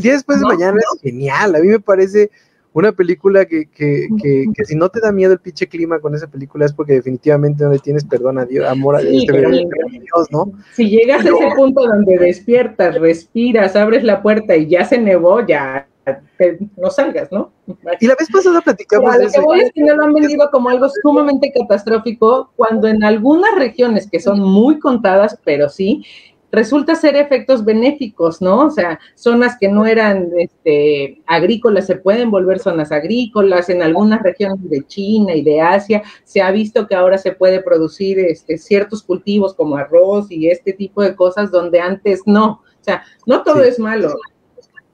día 0.03 0.13
después 0.13 0.41
de 0.41 0.47
mañana 0.47 0.79
es 0.79 1.01
genial, 1.03 1.55
a 1.55 1.59
mí 1.59 1.69
me 1.69 1.81
parece 1.81 2.31
una 2.77 2.93
película 2.93 3.47
que, 3.47 3.71
que, 3.71 4.07
que, 4.23 4.45
que, 4.55 4.65
si 4.67 4.75
no 4.75 4.91
te 4.91 5.01
da 5.01 5.11
miedo 5.11 5.33
el 5.33 5.39
pinche 5.39 5.67
clima 5.67 5.99
con 5.99 6.15
esa 6.15 6.27
película 6.27 6.67
es 6.67 6.75
porque 6.75 6.93
definitivamente 6.93 7.65
no 7.65 7.71
le 7.71 7.79
tienes 7.79 8.05
perdón 8.05 8.39
a 8.39 8.45
Dios, 8.45 8.69
amor 8.69 8.97
a 8.97 9.01
Dios, 9.01 9.25
¿no? 10.31 10.53
Si 10.75 10.91
llegas 10.91 11.25
a 11.25 11.31
ese 11.31 11.55
punto 11.57 11.87
donde 11.87 12.19
despiertas, 12.19 13.01
respiras, 13.01 13.77
abres 13.77 14.05
la 14.05 14.21
puerta 14.21 14.55
y 14.57 14.69
ya 14.69 14.85
se 14.85 14.99
nevó, 14.99 15.47
ya 15.47 15.89
no 16.77 16.91
salgas, 16.91 17.33
¿no? 17.33 17.51
Y 17.99 18.07
la 18.09 18.15
vez 18.15 18.29
pasada 18.31 18.61
platicamos 18.61 19.17
de 19.17 19.25
eso. 19.25 19.41
Lo 19.41 19.53
que 19.53 19.61
es 19.61 19.73
que 19.73 19.83
no 19.83 19.97
lo 19.97 20.05
han 20.05 20.13
vendido 20.13 20.47
como 20.53 20.69
algo 20.69 20.87
sumamente 21.03 21.51
catastrófico, 21.53 22.53
cuando 22.57 22.89
en 22.89 23.03
algunas 23.03 23.55
regiones 23.57 24.07
que 24.11 24.21
son 24.21 24.41
muy 24.41 24.79
contadas, 24.81 25.39
pero 25.47 25.71
sí, 25.71 26.05
resulta 26.57 26.95
ser 26.95 27.17
efectos 27.17 27.65
benéficos, 27.65 28.41
¿no? 28.41 28.67
O 28.67 28.71
sea, 28.71 28.99
zonas 29.15 29.57
que 29.61 29.69
no 29.69 29.85
eran 29.85 30.31
este, 30.39 31.21
agrícolas 31.27 31.87
se 31.87 31.97
pueden 31.97 32.31
volver 32.31 32.59
zonas 32.59 32.91
agrícolas, 32.93 33.69
en 33.69 33.83
algunas 33.83 34.23
regiones 34.23 34.69
de 34.71 34.85
China 34.87 35.35
y 35.35 35.43
de 35.43 35.61
Asia 35.61 36.03
se 36.25 36.41
ha 36.41 36.51
visto 36.51 36.87
que 36.87 36.95
ahora 36.95 37.19
se 37.19 37.33
puede 37.33 37.63
producir 37.63 38.19
este, 38.19 38.57
ciertos 38.57 39.03
cultivos 39.03 39.55
como 39.55 39.77
arroz 39.77 40.31
y 40.31 40.49
este 40.49 40.73
tipo 40.73 41.03
de 41.03 41.15
cosas 41.15 41.51
donde 41.51 41.79
antes 41.79 42.23
no. 42.25 42.63
O 42.81 42.85
sea, 42.85 43.05
no 43.27 43.43
todo 43.43 43.63
es 43.63 43.79
malo. 43.79 44.15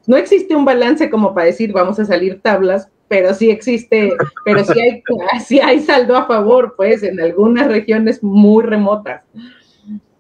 No 0.09 0.17
existe 0.17 0.57
un 0.57 0.65
balance 0.65 1.09
como 1.09 1.33
para 1.33 1.47
decir 1.47 1.73
vamos 1.73 2.01
a 2.01 2.05
salir 2.05 2.43
tablas, 2.43 2.89
pero 3.07 3.35
sí 3.35 3.51
existe, 3.51 4.13
pero 4.45 4.65
sí 4.65 4.81
hay, 4.81 5.03
sí 5.47 5.61
hay 5.61 5.79
saldo 5.81 6.17
a 6.17 6.27
favor, 6.27 6.75
pues, 6.77 7.05
en 7.05 7.21
algunas 7.21 7.69
regiones 7.69 8.21
muy 8.21 8.65
remotas. 8.65 9.23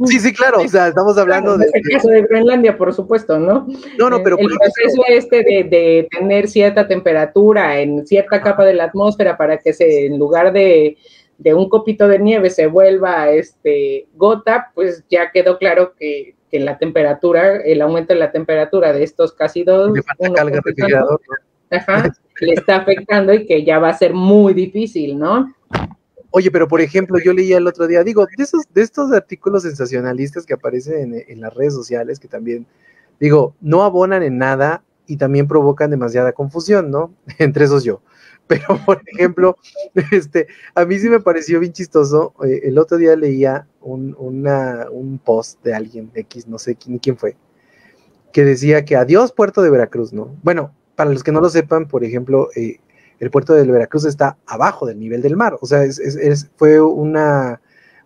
Sí, 0.06 0.20
sí, 0.20 0.32
claro, 0.32 0.60
o 0.60 0.68
sea, 0.68 0.88
estamos 0.88 1.16
hablando 1.18 1.56
de... 1.56 1.66
el 1.72 1.82
caso 1.90 2.08
de 2.08 2.22
Groenlandia, 2.22 2.76
por 2.76 2.92
supuesto, 2.92 3.38
¿no? 3.38 3.66
No, 3.98 4.10
no, 4.10 4.22
pero... 4.22 4.38
El 4.38 4.46
proceso 4.46 5.02
este 5.08 5.42
de, 5.42 5.64
de, 5.64 6.08
tener 6.10 6.48
cierta 6.48 6.86
temperatura 6.86 7.80
en 7.80 8.06
cierta 8.06 8.40
capa 8.40 8.64
de 8.64 8.74
la 8.74 8.84
atmósfera 8.84 9.36
para 9.36 9.58
que 9.58 9.72
se, 9.72 10.06
en 10.06 10.18
lugar 10.18 10.52
de, 10.52 10.96
de 11.38 11.54
un 11.54 11.68
copito 11.68 12.08
de 12.08 12.18
nieve 12.18 12.50
se 12.50 12.66
vuelva 12.66 13.30
este, 13.30 14.06
gota, 14.14 14.70
pues 14.74 15.04
ya 15.10 15.30
quedó 15.30 15.58
claro 15.58 15.94
que, 15.98 16.34
que 16.50 16.60
la 16.60 16.78
temperatura, 16.78 17.56
el 17.56 17.80
aumento 17.82 18.12
de 18.12 18.20
la 18.20 18.30
temperatura 18.30 18.92
de 18.92 19.02
estos 19.02 19.32
casi 19.32 19.64
dos... 19.64 19.92
Ajá, 21.70 22.12
le 22.40 22.52
está 22.52 22.76
afectando 22.76 23.32
y 23.32 23.46
que 23.46 23.64
ya 23.64 23.78
va 23.78 23.88
a 23.88 23.94
ser 23.94 24.12
muy 24.12 24.52
difícil, 24.54 25.18
¿no? 25.18 25.54
Oye, 26.34 26.50
pero 26.50 26.66
por 26.66 26.80
ejemplo, 26.80 27.18
yo 27.22 27.34
leía 27.34 27.58
el 27.58 27.66
otro 27.66 27.86
día, 27.86 28.02
digo, 28.02 28.24
de, 28.24 28.42
esos, 28.42 28.62
de 28.72 28.80
estos 28.80 29.12
artículos 29.12 29.64
sensacionalistas 29.64 30.46
que 30.46 30.54
aparecen 30.54 31.22
en, 31.28 31.40
las 31.42 31.52
redes 31.52 31.74
sociales, 31.74 32.18
que 32.18 32.26
también, 32.26 32.66
digo, 33.20 33.54
no 33.60 33.82
abonan 33.82 34.22
en 34.22 34.38
nada 34.38 34.82
y 35.06 35.18
también 35.18 35.46
provocan 35.46 35.90
demasiada 35.90 36.32
confusión, 36.32 36.90
¿no? 36.90 37.14
Entre 37.38 37.66
esos 37.66 37.84
yo. 37.84 38.00
Pero, 38.46 38.80
por 38.86 39.02
ejemplo, 39.06 39.58
este, 40.10 40.46
a 40.74 40.86
mí 40.86 40.98
sí 40.98 41.10
me 41.10 41.20
pareció 41.20 41.60
bien 41.60 41.74
chistoso. 41.74 42.32
Eh, 42.44 42.62
el 42.64 42.78
otro 42.78 42.96
día 42.96 43.14
leía 43.14 43.68
un, 43.82 44.16
una, 44.18 44.86
un 44.90 45.18
post 45.18 45.62
de 45.62 45.74
alguien, 45.74 46.10
X, 46.14 46.48
no 46.48 46.58
sé 46.58 46.76
quién, 46.76 46.98
quién 46.98 47.18
fue, 47.18 47.36
que 48.32 48.46
decía 48.46 48.86
que 48.86 48.96
adiós 48.96 49.32
Puerto 49.32 49.60
de 49.60 49.68
Veracruz, 49.68 50.14
¿no? 50.14 50.34
Bueno, 50.42 50.74
para 50.96 51.10
los 51.10 51.22
que 51.22 51.32
no 51.32 51.42
lo 51.42 51.50
sepan, 51.50 51.88
por 51.88 52.04
ejemplo, 52.04 52.48
eh, 52.56 52.80
el 53.22 53.30
puerto 53.30 53.54
de 53.54 53.62
Veracruz 53.62 54.04
está 54.04 54.36
abajo 54.46 54.84
del 54.84 54.98
nivel 54.98 55.22
del 55.22 55.36
mar, 55.36 55.56
o 55.60 55.64
sea, 55.64 55.84
fue 56.56 56.80
una, 56.80 57.60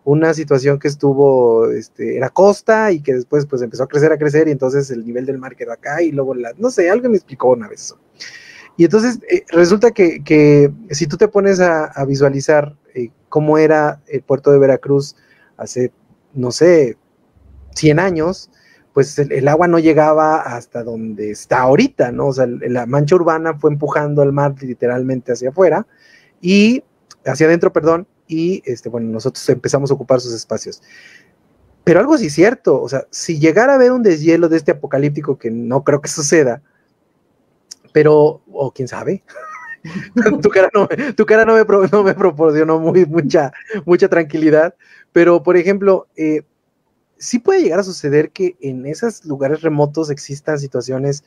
una 0.05 0.35
situación 0.35 0.79
que 0.79 0.88
estuvo, 0.88 1.70
este, 1.70 2.18
era 2.18 2.29
costa 2.29 2.92
y 2.92 3.00
que 3.00 3.14
después 3.14 3.46
pues 3.46 3.62
empezó 3.62 3.85
a 3.85 3.88
crecer, 3.88 4.12
a 4.12 4.18
crecer 4.18 4.46
y 4.46 4.50
entonces 4.50 4.90
el 4.90 5.07
nivel 5.07 5.24
del 5.24 5.38
mar 5.38 5.57
quedó 5.57 5.72
acá 5.72 6.02
y 6.02 6.12
luego, 6.12 6.35
la, 6.35 6.52
no 6.59 6.68
sé, 6.68 6.90
alguien 6.90 7.12
me 7.12 7.16
explicó 7.16 7.48
una 7.48 7.66
vez 7.66 7.81
eso. 7.81 7.98
Y 8.76 8.85
entonces 8.85 9.18
eh, 9.31 9.42
resulta 9.48 9.90
que, 9.92 10.22
que, 10.22 10.70
si 10.90 11.07
tú 11.07 11.16
te 11.16 11.29
pones 11.29 11.61
a, 11.61 12.05
visualizar 12.07 12.76
eh, 12.94 13.09
cómo 13.31 13.57
era 13.57 14.02
el 14.09 14.20
puerto 14.20 14.52
de 14.52 14.59
Veracruz 14.59 15.16
hace, 15.57 15.92
no 16.35 16.50
sé, 16.50 16.98
100 17.74 17.98
años, 18.00 18.50
pues 18.97 19.19
el, 19.19 19.47
agua 19.47 19.69
no 19.69 19.79
llegaba 19.79 20.41
hasta 20.41 20.83
donde 20.83 21.31
está 21.31 21.61
ahorita, 21.61 22.13
¿no? 22.13 22.29
O 22.29 22.33
sea, 22.33 22.47
la 22.47 22.87
mancha 22.87 23.15
urbana 23.15 23.53
fue 23.53 23.71
empujando 23.71 24.23
al 24.23 24.33
mar 24.33 24.55
literalmente 24.63 25.33
hacia 25.33 25.51
afuera 25.51 25.87
y 26.41 26.83
hacia 27.27 27.47
adentro, 27.47 27.75
perdón, 27.75 28.07
y 28.27 28.63
este, 28.65 28.89
bueno, 28.89 29.11
nosotros 29.11 29.47
empezamos 29.51 29.91
a 29.91 29.95
ocupar 29.95 30.23
sus 30.23 30.33
espacios. 30.33 30.83
Pero 31.85 32.01
algo 32.01 32.17
sí 32.17 32.31
cierto, 32.31 32.81
o 32.81 32.89
sea, 32.89 33.07
si 33.11 33.39
llegara 33.39 33.75
a 33.75 33.77
haber 33.77 33.93
un 33.93 34.03
deshielo 34.03 34.49
de 34.49 34.57
este 34.57 34.73
apocalíptico, 34.73 35.37
que 35.37 35.51
no 35.51 35.85
creo 35.85 36.01
que 36.01 36.09
suceda, 36.09 36.63
pero, 37.93 38.41
o 38.51 38.73
quién 38.73 38.89
sabe, 38.89 39.25
tu 40.41 40.49
cara, 40.49 40.71
no, 40.73 40.89
tu 41.15 41.27
cara 41.27 41.45
no, 41.45 41.55
me, 41.55 41.89
no 41.93 42.03
me 42.03 42.15
proporcionó 42.15 42.79
muy, 42.81 43.05
mucha, 43.05 43.53
mucha 43.85 44.09
tranquilidad, 44.09 44.75
pero 45.13 45.43
por 45.43 45.59
ejemplo, 45.59 46.07
eh, 46.17 46.45
sí 47.18 47.38
puede 47.38 47.62
llegar 47.62 47.79
a 47.79 47.85
suceder 47.85 48.31
que 48.31 48.57
en 48.61 48.87
esos 48.87 49.24
lugares 49.24 49.62
remotos 49.62 50.11
existan 50.11 50.59
situaciones 50.59 51.24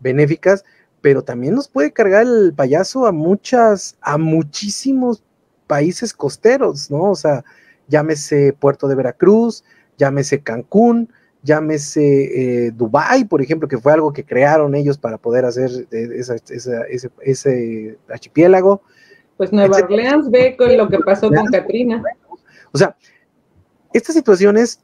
benéficas, 0.00 0.64
pero 1.00 1.22
también 1.22 1.54
nos 1.54 1.68
puede 1.68 1.92
cargar 1.92 2.26
el 2.26 2.52
payaso 2.54 3.06
a 3.06 3.12
muchas, 3.12 3.96
a 4.00 4.18
muchísimos 4.18 5.22
países 5.66 6.12
costeros, 6.12 6.90
¿no? 6.90 7.10
O 7.10 7.14
sea, 7.14 7.44
llámese 7.88 8.52
Puerto 8.52 8.88
de 8.88 8.94
Veracruz, 8.94 9.64
llámese 9.98 10.40
Cancún, 10.40 11.12
llámese 11.42 12.66
eh, 12.66 12.70
Dubai, 12.72 13.24
por 13.24 13.40
ejemplo, 13.40 13.68
que 13.68 13.78
fue 13.78 13.92
algo 13.92 14.12
que 14.12 14.24
crearon 14.24 14.74
ellos 14.74 14.98
para 14.98 15.18
poder 15.18 15.44
hacer 15.44 15.70
ese, 15.90 16.40
ese, 17.20 17.98
archipiélago. 18.08 18.82
Pues 19.36 19.52
Nueva 19.52 19.76
Orleans 19.76 20.30
ve 20.30 20.56
con 20.56 20.76
lo 20.76 20.88
que 20.88 20.98
pasó 20.98 21.30
con 21.30 21.46
Katrina. 21.46 22.02
O 22.72 22.78
sea, 22.78 22.96
estas 23.92 24.14
situaciones 24.14 24.80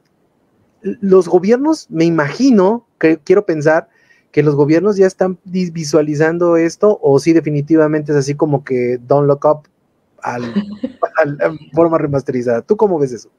los 0.83 1.27
gobiernos, 1.27 1.87
me 1.89 2.05
imagino, 2.05 2.85
que 2.99 3.17
quiero 3.17 3.45
pensar 3.45 3.89
que 4.31 4.43
los 4.43 4.55
gobiernos 4.55 4.97
ya 4.97 5.05
están 5.05 5.37
visualizando 5.43 6.57
esto 6.57 6.99
o 7.01 7.19
si 7.19 7.33
definitivamente 7.33 8.11
es 8.11 8.17
así 8.17 8.35
como 8.35 8.63
que 8.63 8.97
don't 9.07 9.27
look 9.27 9.45
up 9.45 9.67
al, 10.21 10.43
a 11.41 11.53
forma 11.73 11.97
remasterizada. 11.97 12.61
¿Tú 12.61 12.75
cómo 12.75 12.97
ves 12.97 13.11
eso? 13.11 13.29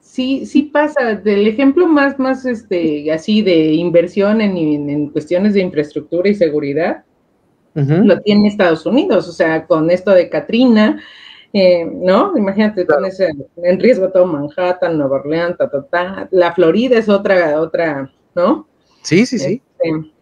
Sí, 0.00 0.46
sí 0.46 0.62
pasa. 0.62 1.14
Del 1.14 1.46
ejemplo 1.46 1.86
más, 1.86 2.18
más 2.18 2.46
este, 2.46 3.12
así 3.12 3.42
de 3.42 3.74
inversión 3.74 4.40
en, 4.40 4.56
en 4.90 5.08
cuestiones 5.10 5.54
de 5.54 5.60
infraestructura 5.60 6.28
y 6.28 6.34
seguridad, 6.34 7.04
lo 7.74 8.20
tiene 8.20 8.48
Estados 8.48 8.84
Unidos. 8.84 9.28
O 9.28 9.32
sea, 9.32 9.66
con 9.66 9.90
esto 9.90 10.10
de 10.10 10.28
Katrina, 10.28 11.00
eh, 11.52 11.84
¿no? 11.84 12.36
Imagínate, 12.36 12.84
pones 12.84 13.20
en, 13.20 13.80
riesgo 13.80 14.10
todo 14.10 14.26
Manhattan, 14.26 14.98
Nueva 14.98 15.16
Orleans, 15.16 15.56
ta, 15.58 15.68
ta, 15.68 15.82
ta. 15.82 16.28
La 16.30 16.52
Florida 16.52 16.98
es 16.98 17.08
otra, 17.08 17.60
otra, 17.60 18.10
¿no? 18.34 18.68
Sí, 19.02 19.26
sí, 19.26 19.38
sí. 19.38 19.62
Este, 19.82 20.12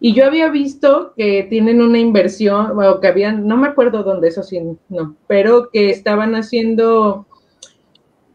y 0.00 0.14
yo 0.14 0.24
había 0.24 0.48
visto 0.48 1.12
que 1.16 1.46
tienen 1.50 1.82
una 1.82 1.98
inversión, 1.98 2.78
o 2.80 3.00
que 3.00 3.08
habían, 3.08 3.46
no 3.46 3.56
me 3.56 3.68
acuerdo 3.68 4.04
dónde, 4.04 4.28
eso 4.28 4.42
sí, 4.44 4.60
no, 4.88 5.16
pero 5.26 5.70
que 5.70 5.90
estaban 5.90 6.36
haciendo, 6.36 7.26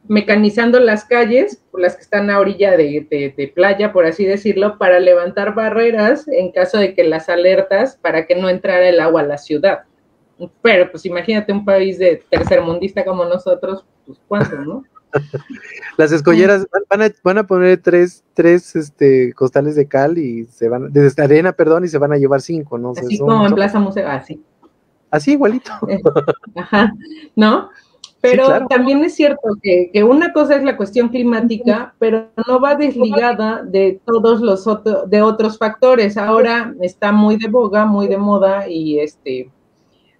mecanizando 0.09 0.81
las 0.81 1.05
calles, 1.05 1.63
las 1.73 1.95
que 1.95 2.01
están 2.01 2.29
a 2.29 2.39
orilla 2.39 2.75
de, 2.75 3.07
de, 3.09 3.47
playa, 3.47 3.93
por 3.93 4.05
así 4.05 4.25
decirlo, 4.25 4.77
para 4.77 4.99
levantar 4.99 5.55
barreras 5.55 6.27
en 6.27 6.51
caso 6.51 6.79
de 6.79 6.93
que 6.93 7.05
las 7.05 7.29
alertas, 7.29 7.97
para 8.01 8.25
que 8.25 8.35
no 8.35 8.49
entrara 8.49 8.89
el 8.89 8.99
agua 8.99 9.21
a 9.21 9.27
la 9.27 9.37
ciudad. 9.37 9.83
Pero 10.61 10.91
pues 10.91 11.05
imagínate 11.05 11.53
un 11.53 11.63
país 11.63 11.99
de 11.99 12.23
tercermundista 12.29 13.05
como 13.05 13.25
nosotros, 13.25 13.85
pues 14.05 14.19
cuánto, 14.27 14.57
¿no? 14.57 14.83
Las 15.97 16.11
escolleras 16.11 16.67
van 16.89 17.01
a, 17.03 17.11
van 17.23 17.37
a 17.37 17.47
poner 17.47 17.81
tres, 17.81 18.23
tres 18.33 18.75
este, 18.75 19.33
costales 19.33 19.75
de 19.75 19.87
cal 19.87 20.17
y 20.17 20.45
se 20.45 20.67
van, 20.69 20.91
de 20.91 21.11
arena, 21.17 21.53
perdón, 21.53 21.85
y 21.85 21.87
se 21.87 21.97
van 21.97 22.13
a 22.13 22.17
llevar 22.17 22.41
cinco, 22.41 22.77
¿no? 22.77 22.91
Así 22.91 23.19
como 23.19 23.45
en 23.45 23.53
Plaza 23.53 23.79
Museo, 23.79 24.09
así. 24.09 24.41
Así 25.11 25.33
igualito. 25.33 25.71
Eh, 25.87 26.01
ajá, 26.55 26.93
¿no? 27.35 27.69
Pero 28.21 28.65
también 28.67 29.03
es 29.03 29.15
cierto 29.15 29.49
que, 29.61 29.89
que, 29.91 30.01
una 30.01 30.31
cosa 30.31 30.55
es 30.55 30.63
la 30.63 30.77
cuestión 30.77 31.09
climática, 31.09 31.93
pero 31.99 32.29
no 32.47 32.61
va 32.61 32.75
desligada 32.75 33.63
de 33.63 33.99
todos 34.05 34.39
los 34.39 34.65
otros, 34.65 35.09
de 35.09 35.21
otros 35.21 35.57
factores. 35.57 36.15
Ahora 36.15 36.73
está 36.79 37.11
muy 37.11 37.35
de 37.35 37.49
boga, 37.49 37.85
muy 37.85 38.07
de 38.07 38.17
moda 38.17 38.69
y 38.69 38.99
este 38.99 39.51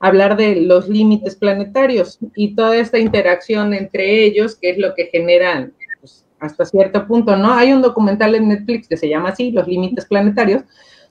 hablar 0.03 0.35
de 0.35 0.57
los 0.57 0.89
límites 0.89 1.33
planetarios 1.33 2.19
y 2.35 2.55
toda 2.55 2.75
esta 2.75 2.99
interacción 2.99 3.73
entre 3.73 4.25
ellos, 4.25 4.57
que 4.57 4.71
es 4.71 4.77
lo 4.77 4.93
que 4.95 5.05
generan 5.05 5.71
pues, 6.01 6.25
hasta 6.41 6.65
cierto 6.65 7.07
punto, 7.07 7.37
¿no? 7.37 7.53
Hay 7.53 7.71
un 7.71 7.81
documental 7.81 8.35
en 8.35 8.49
Netflix 8.49 8.89
que 8.89 8.97
se 8.97 9.07
llama 9.07 9.29
así, 9.29 9.51
Los 9.51 9.65
Límites 9.65 10.05
Planetarios. 10.05 10.63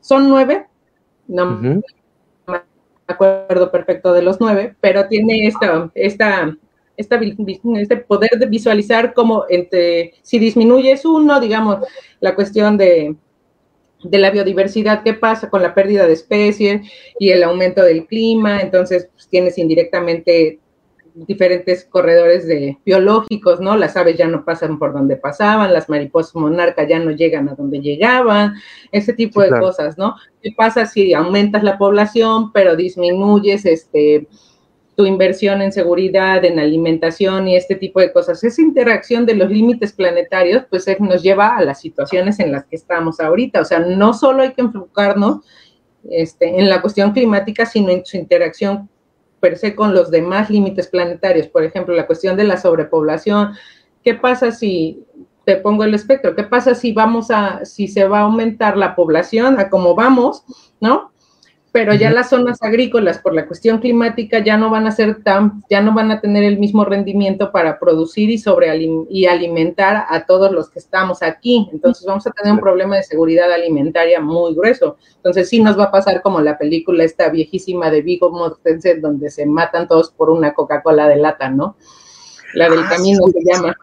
Son 0.03 0.29
nueve, 0.29 0.67
no 1.27 1.47
me 1.57 1.83
acuerdo 3.07 3.71
perfecto 3.71 4.13
de 4.13 4.21
los 4.21 4.39
nueve, 4.43 4.77
pero 4.83 5.09
tiene 5.09 5.47
esta, 5.47 5.91
esta, 5.95 6.55
esta, 6.95 7.19
este 7.19 7.97
poder 7.97 8.33
de 8.39 8.45
visualizar 8.45 9.15
cómo 9.15 9.47
entre, 9.49 10.13
si 10.21 10.39
disminuyes 10.39 11.07
uno, 11.07 11.41
digamos, 11.41 11.79
la 12.21 12.35
cuestión 12.35 12.77
de 12.77 13.17
de 14.03 14.19
la 14.19 14.31
biodiversidad, 14.31 15.03
qué 15.03 15.15
pasa 15.15 15.51
con 15.51 15.63
la 15.63 15.75
pérdida 15.75 16.07
de 16.07 16.13
especies 16.13 16.83
y 17.19 17.31
el 17.31 17.43
aumento 17.43 17.83
del 17.83 18.07
clima, 18.07 18.61
entonces 18.61 19.09
pues, 19.13 19.29
tienes 19.29 19.59
indirectamente 19.59 20.59
diferentes 21.15 21.85
corredores 21.85 22.47
de 22.47 22.79
biológicos, 22.85 23.61
¿no? 23.61 23.77
Las 23.77 23.97
aves 23.97 24.17
ya 24.17 24.29
no 24.29 24.45
pasan 24.45 24.79
por 24.79 24.93
donde 24.93 25.17
pasaban, 25.17 25.73
las 25.73 25.89
mariposas 25.89 26.35
monarcas 26.35 26.89
ya 26.89 26.99
no 26.99 27.11
llegan 27.11 27.49
a 27.49 27.55
donde 27.55 27.81
llegaban, 27.81 28.55
ese 28.93 29.13
tipo 29.13 29.43
de 29.43 29.51
cosas, 29.51 29.99
¿no? 29.99 30.17
¿Qué 30.43 30.53
pasa 30.57 30.87
si 30.87 31.13
aumentas 31.13 31.63
la 31.63 31.77
población, 31.77 32.53
pero 32.53 32.77
disminuyes 32.77 33.67
este 33.67 34.27
tu 34.95 35.07
inversión 35.07 35.63
en 35.63 35.73
seguridad, 35.73 36.45
en 36.45 36.59
alimentación 36.59 37.49
y 37.49 37.57
este 37.57 37.77
tipo 37.77 38.01
de 38.01 38.13
cosas. 38.13 38.45
Esa 38.45 38.61
interacción 38.61 39.25
de 39.25 39.35
los 39.35 39.51
límites 39.51 39.93
planetarios, 39.93 40.65
pues 40.69 40.87
nos 41.01 41.23
lleva 41.23 41.57
a 41.57 41.63
las 41.63 41.81
situaciones 41.81 42.41
en 42.41 42.53
las 42.53 42.65
que 42.65 42.77
estamos 42.77 43.21
ahorita. 43.21 43.61
O 43.61 43.65
sea, 43.65 43.81
no 43.81 44.13
solo 44.13 44.43
hay 44.43 44.53
que 44.53 44.63
enfocarnos 44.63 45.41
este, 46.11 46.59
en 46.59 46.69
la 46.69 46.81
cuestión 46.81 47.13
climática, 47.13 47.65
sino 47.65 47.91
en 47.91 48.05
su 48.05 48.17
interacción 48.17 48.89
per 49.41 49.59
se 49.59 49.75
con 49.75 49.95
los 49.95 50.11
demás 50.11 50.51
límites 50.51 50.89
planetarios. 50.89 51.49
Por 51.49 51.65
ejemplo, 51.65 51.95
la 51.95 52.07
cuestión 52.07 52.37
de 52.37 52.45
la 52.45 52.59
sobrepoblación. 52.59 53.55
¿Qué 54.05 54.15
pasa 54.15 54.53
si, 54.53 55.05
te 55.45 55.57
pongo 55.57 55.85
el 55.85 55.95
espectro, 55.95 56.35
qué 56.35 56.45
pasa 56.45 56.75
si 56.75 56.93
vamos 56.93 57.31
a, 57.31 57.65
si 57.65 57.89
se 57.89 58.07
va 58.07 58.21
a 58.21 58.23
aumentar 58.23 58.77
la 58.77 58.95
población 58.95 59.59
a 59.59 59.69
como 59.69 59.95
vamos, 59.95 60.45
¿no? 60.81 61.12
Pero 61.73 61.95
ya 61.95 62.11
las 62.11 62.29
zonas 62.29 62.63
agrícolas 62.63 63.19
por 63.19 63.35
la 63.35 63.47
cuestión 63.47 63.79
climática 63.79 64.41
ya 64.41 64.59
no 64.59 64.69
van 64.69 64.87
a 64.87 64.93
ser 64.93 65.23
tan, 65.23 65.65
ya 65.71 65.81
no 65.81 65.95
van 65.95 66.11
a 66.11 66.21
tener 66.21 66.45
el 66.45 66.59
mismo 66.59 66.85
rendimiento 66.85 67.51
para 67.51 67.79
producir 67.79 68.29
y 68.29 68.37
sobre 68.37 68.71
y 69.09 69.25
alimentar 69.25 70.05
a 70.11 70.27
todos 70.27 70.53
los 70.53 70.69
que 70.69 70.79
estamos 70.79 71.23
aquí. 71.23 71.71
Entonces 71.73 72.07
vamos 72.07 72.27
a 72.27 72.31
tener 72.31 72.53
un 72.53 72.61
problema 72.61 72.97
de 72.97 73.03
seguridad 73.03 73.51
alimentaria 73.51 74.21
muy 74.21 74.55
grueso. 74.55 74.99
Entonces 75.17 75.49
sí 75.49 75.63
nos 75.63 75.79
va 75.79 75.85
a 75.85 75.91
pasar 75.91 76.21
como 76.21 76.43
la 76.43 76.59
película 76.59 77.05
esta 77.05 77.31
viejísima 77.31 77.91
de 77.91 78.03
Vigo 78.03 78.31
Mortensen 78.31 79.01
donde 79.01 79.31
se 79.31 79.47
matan 79.47 79.89
todos 79.89 80.11
por 80.11 80.29
una 80.29 80.53
Coca-Cola 80.53 81.09
de 81.09 81.17
lata, 81.17 81.49
¿no? 81.49 81.77
La 82.53 82.69
del 82.69 82.81
ah, 82.81 82.89
camino 82.91 83.23
se 83.29 83.41
llama 83.43 83.75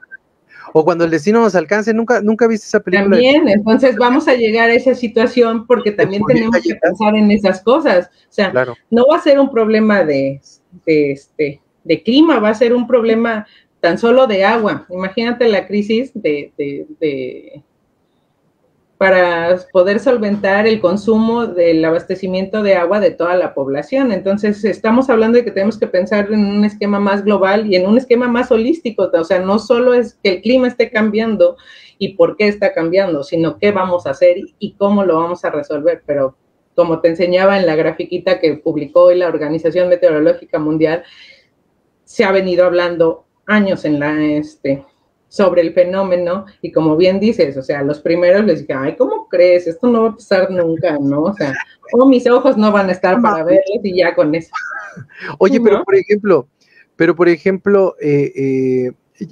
o 0.73 0.83
cuando 0.83 1.05
el 1.05 1.11
destino 1.11 1.41
nos 1.41 1.55
alcance, 1.55 1.93
nunca, 1.93 2.21
nunca 2.21 2.47
viste 2.47 2.67
esa 2.67 2.79
película. 2.79 3.11
También, 3.11 3.47
entonces 3.47 3.95
vamos 3.95 4.27
a 4.27 4.35
llegar 4.35 4.69
a 4.69 4.73
esa 4.73 4.93
situación 4.95 5.65
porque 5.65 5.91
también 5.91 6.23
tenemos 6.27 6.57
que 6.61 6.75
pensar 6.75 7.15
en 7.15 7.31
esas 7.31 7.61
cosas. 7.61 8.07
O 8.07 8.31
sea, 8.31 8.53
no 8.89 9.05
va 9.07 9.17
a 9.17 9.21
ser 9.21 9.39
un 9.39 9.51
problema 9.51 10.03
de, 10.03 10.41
de, 10.85 11.11
este, 11.11 11.61
de 11.83 12.03
clima, 12.03 12.39
va 12.39 12.49
a 12.49 12.55
ser 12.55 12.73
un 12.73 12.87
problema 12.87 13.47
tan 13.79 13.97
solo 13.97 14.27
de 14.27 14.43
agua. 14.43 14.85
Imagínate 14.89 15.47
la 15.47 15.67
crisis 15.67 16.11
de, 16.13 16.51
de 16.57 17.63
para 18.99 19.57
poder 19.71 20.01
solventar 20.01 20.67
el 20.67 20.81
consumo 20.81 21.47
del 21.47 21.85
abastecimiento 21.85 22.61
de 22.63 22.75
agua 22.75 22.99
de 22.99 23.11
toda 23.11 23.33
la 23.37 23.53
población. 23.53 24.11
Entonces, 24.11 24.65
estamos 24.65 25.09
hablando 25.09 25.37
de 25.37 25.45
que 25.45 25.51
tenemos 25.51 25.79
que 25.79 25.87
pensar 25.87 26.29
en 26.33 26.45
un 26.45 26.65
esquema 26.65 26.99
más 26.99 27.23
global 27.23 27.71
y 27.71 27.77
en 27.77 27.87
un 27.87 27.97
esquema 27.97 28.27
más 28.27 28.51
holístico. 28.51 29.09
O 29.13 29.23
sea, 29.23 29.39
no 29.39 29.57
solo 29.57 29.93
es 29.93 30.19
que 30.21 30.31
el 30.31 30.41
clima 30.41 30.67
esté 30.67 30.91
cambiando 30.91 31.55
y 31.97 32.15
por 32.15 32.35
qué 32.35 32.49
está 32.49 32.73
cambiando, 32.73 33.23
sino 33.23 33.57
qué 33.57 33.71
vamos 33.71 34.05
a 34.05 34.09
hacer 34.09 34.35
y 34.59 34.73
cómo 34.73 35.05
lo 35.05 35.15
vamos 35.15 35.45
a 35.45 35.49
resolver. 35.49 36.03
Pero 36.05 36.35
como 36.75 36.99
te 36.99 37.07
enseñaba 37.07 37.57
en 37.57 37.67
la 37.67 37.77
grafiquita 37.77 38.41
que 38.41 38.55
publicó 38.55 39.03
hoy 39.03 39.17
la 39.17 39.29
Organización 39.29 39.87
Meteorológica 39.87 40.59
Mundial, 40.59 41.03
se 42.03 42.25
ha 42.25 42.33
venido 42.33 42.65
hablando 42.65 43.23
años 43.45 43.85
en 43.85 44.01
la, 44.01 44.21
este, 44.21 44.83
sobre 45.29 45.61
el 45.61 45.73
fenómeno 45.73 46.45
y 46.61 46.71
como 46.71 46.97
bien 46.97 47.19
dices, 47.19 47.55
o 47.55 47.61
sea, 47.61 47.83
los 47.83 47.99
primeros 47.99 48.43
les 48.45 48.61
dije, 48.61 48.73
ay, 48.73 48.95
¿cómo 48.97 49.27
crees? 49.29 49.67
Esto 49.67 49.87
no 49.87 50.01
va 50.01 50.09
a 50.09 50.15
pasar 50.15 50.51
nunca, 50.51 50.97
¿no? 50.99 51.21
O 51.21 51.33
sea, 51.33 51.53
o 51.93 52.07
mis 52.07 52.27
ojos 52.27 52.57
no 52.57 52.71
van 52.71 52.89
a 52.89 52.91
estar 52.91 53.21
para 53.21 53.43
verlos 53.43 53.79
y 53.83 53.95
ya 53.95 54.13
con 54.15 54.33
eso. 54.35 54.49
Oye, 55.37 55.61
pero 55.61 55.83
por 55.83 55.95
ejemplo, 55.95 56.47
pero 56.95 57.15
por 57.15 57.29
ejemplo, 57.29 57.95
eh, 58.01 58.33
eh, 58.35 58.91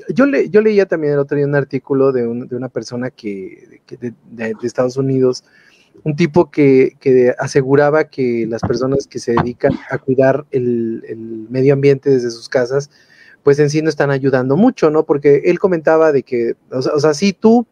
yo, 0.09 0.27
le, 0.27 0.49
yo 0.49 0.61
leía 0.61 0.85
también 0.85 1.13
el 1.13 1.19
otro 1.19 1.35
día 1.35 1.47
un 1.47 1.55
artículo 1.55 2.11
de, 2.11 2.21
de 2.21 2.55
una 2.55 2.69
persona 2.69 3.09
que, 3.09 3.81
de, 3.99 4.55
Estados 4.61 4.97
Unidos, 4.97 5.43
un 6.03 6.15
tipo 6.15 6.51
que, 6.51 6.95
que, 6.99 7.33
aseguraba 7.39 8.05
que 8.05 8.45
las 8.47 8.61
personas 8.61 9.07
que 9.07 9.17
se 9.17 9.33
dedican 9.33 9.73
a 9.89 9.97
cuidar 9.97 10.45
el, 10.51 11.03
el 11.07 11.47
medio 11.49 11.73
ambiente 11.73 12.11
desde 12.11 12.29
sus 12.29 12.47
casas, 12.47 12.91
pues 13.43 13.59
en 13.59 13.69
sí 13.69 13.81
no 13.81 13.89
están 13.89 14.11
ayudando 14.11 14.57
mucho, 14.57 14.89
¿no? 14.89 15.05
Porque 15.05 15.43
él 15.45 15.59
comentaba 15.59 16.11
de 16.11 16.23
que, 16.23 16.55
o 16.71 16.81
sea, 16.81 16.93
o 16.93 16.99
sea 16.99 17.13
si 17.13 17.33
tú, 17.33 17.65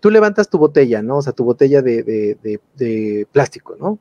tú 0.00 0.10
levantas 0.10 0.48
tu 0.48 0.58
botella, 0.58 1.02
¿no? 1.02 1.18
O 1.18 1.22
sea, 1.22 1.32
tu 1.32 1.44
botella 1.44 1.82
de, 1.82 2.02
de, 2.02 2.60
de, 2.76 3.26
plástico, 3.30 3.76
¿no? 3.78 3.98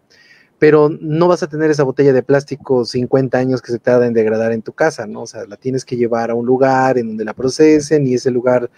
Pero 0.57 0.89
no 0.89 1.27
vas 1.27 1.43
a 1.43 1.47
tener 1.47 1.71
esa 1.71 1.83
botella 1.83 2.11
de 2.11 2.23
plástico 2.23 2.83
50 2.83 3.37
años 3.37 3.61
que 3.61 3.71
se 3.71 3.79
tarda 3.79 4.07
en 4.07 4.13
degradar 4.13 4.51
en 4.51 4.61
tu 4.61 4.73
casa, 4.73 5.07
¿no? 5.07 5.21
O 5.21 5.27
sea, 5.27 5.45
la 5.45 5.57
tienes 5.57 5.85
que 5.85 5.95
llevar 5.95 6.31
a 6.31 6.35
un 6.35 6.45
lugar 6.45 6.97
en 6.97 7.07
donde 7.07 7.25
la 7.25 7.33
procesen 7.33 8.07
y 8.07 8.15
ese 8.15 8.31
lugar 8.31 8.69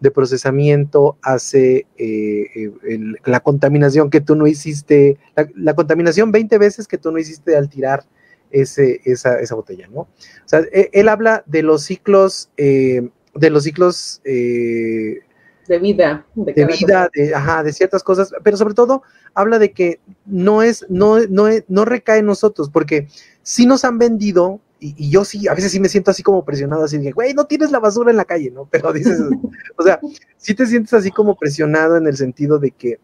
de 0.00 0.10
procesamiento 0.10 1.18
hace 1.22 1.86
eh, 1.98 2.46
eh, 2.54 2.98
la 3.24 3.40
contaminación 3.40 4.10
que 4.10 4.20
tú 4.20 4.34
no 4.34 4.46
hiciste, 4.46 5.18
la, 5.36 5.48
la, 5.54 5.74
contaminación 5.74 6.32
20 6.32 6.56
veces 6.58 6.88
que 6.88 6.98
tú 6.98 7.12
no 7.12 7.18
hiciste 7.18 7.56
al 7.56 7.68
tirar 7.68 8.04
ese, 8.50 9.00
esa, 9.04 9.40
esa 9.40 9.54
botella, 9.54 9.88
¿no? 9.88 10.00
O 10.00 10.08
sea, 10.46 10.60
e, 10.72 10.90
él, 10.92 11.08
habla 11.08 11.42
de 11.46 11.62
los 11.62 11.82
ciclos, 11.82 12.50
eh, 12.56 13.08
de 13.34 13.50
los 13.50 13.64
ciclos 13.64 14.20
eh, 14.24 15.20
de 15.70 15.78
vida, 15.78 16.26
de, 16.34 16.66
vida, 16.66 17.08
de, 17.14 17.32
ajá, 17.32 17.62
de 17.62 17.72
ciertas 17.72 18.02
cosas, 18.02 18.32
pero 18.42 18.56
sobre 18.56 18.74
todo 18.74 19.04
habla 19.34 19.60
de 19.60 19.70
que 19.70 20.00
no 20.26 20.62
es, 20.64 20.84
no, 20.88 21.20
no, 21.28 21.46
no 21.68 21.84
recae 21.84 22.18
en 22.18 22.26
nosotros, 22.26 22.68
porque 22.70 23.06
si 23.42 23.66
nos 23.66 23.84
han 23.84 23.96
vendido, 23.96 24.60
y, 24.80 25.10
yo 25.10 25.24
sí, 25.24 25.46
a 25.46 25.54
veces 25.54 25.70
sí 25.70 25.78
me 25.78 25.88
siento 25.88 26.10
así 26.10 26.24
como 26.24 26.44
presionado, 26.44 26.82
así 26.82 26.98
de, 26.98 27.12
güey, 27.12 27.34
no 27.34 27.44
tienes 27.44 27.70
la 27.70 27.78
basura 27.78 28.10
en 28.10 28.16
la 28.16 28.24
calle, 28.24 28.50
¿no? 28.50 28.66
Pero 28.70 28.92
dices, 28.92 29.20
o 29.76 29.82
sea, 29.84 30.00
sí 30.36 30.54
te 30.54 30.66
sientes 30.66 30.92
así 30.92 31.12
como 31.12 31.36
presionado 31.36 31.96
en 31.96 32.08
el 32.08 32.16
sentido 32.16 32.58
de 32.58 32.72
que 32.72 32.98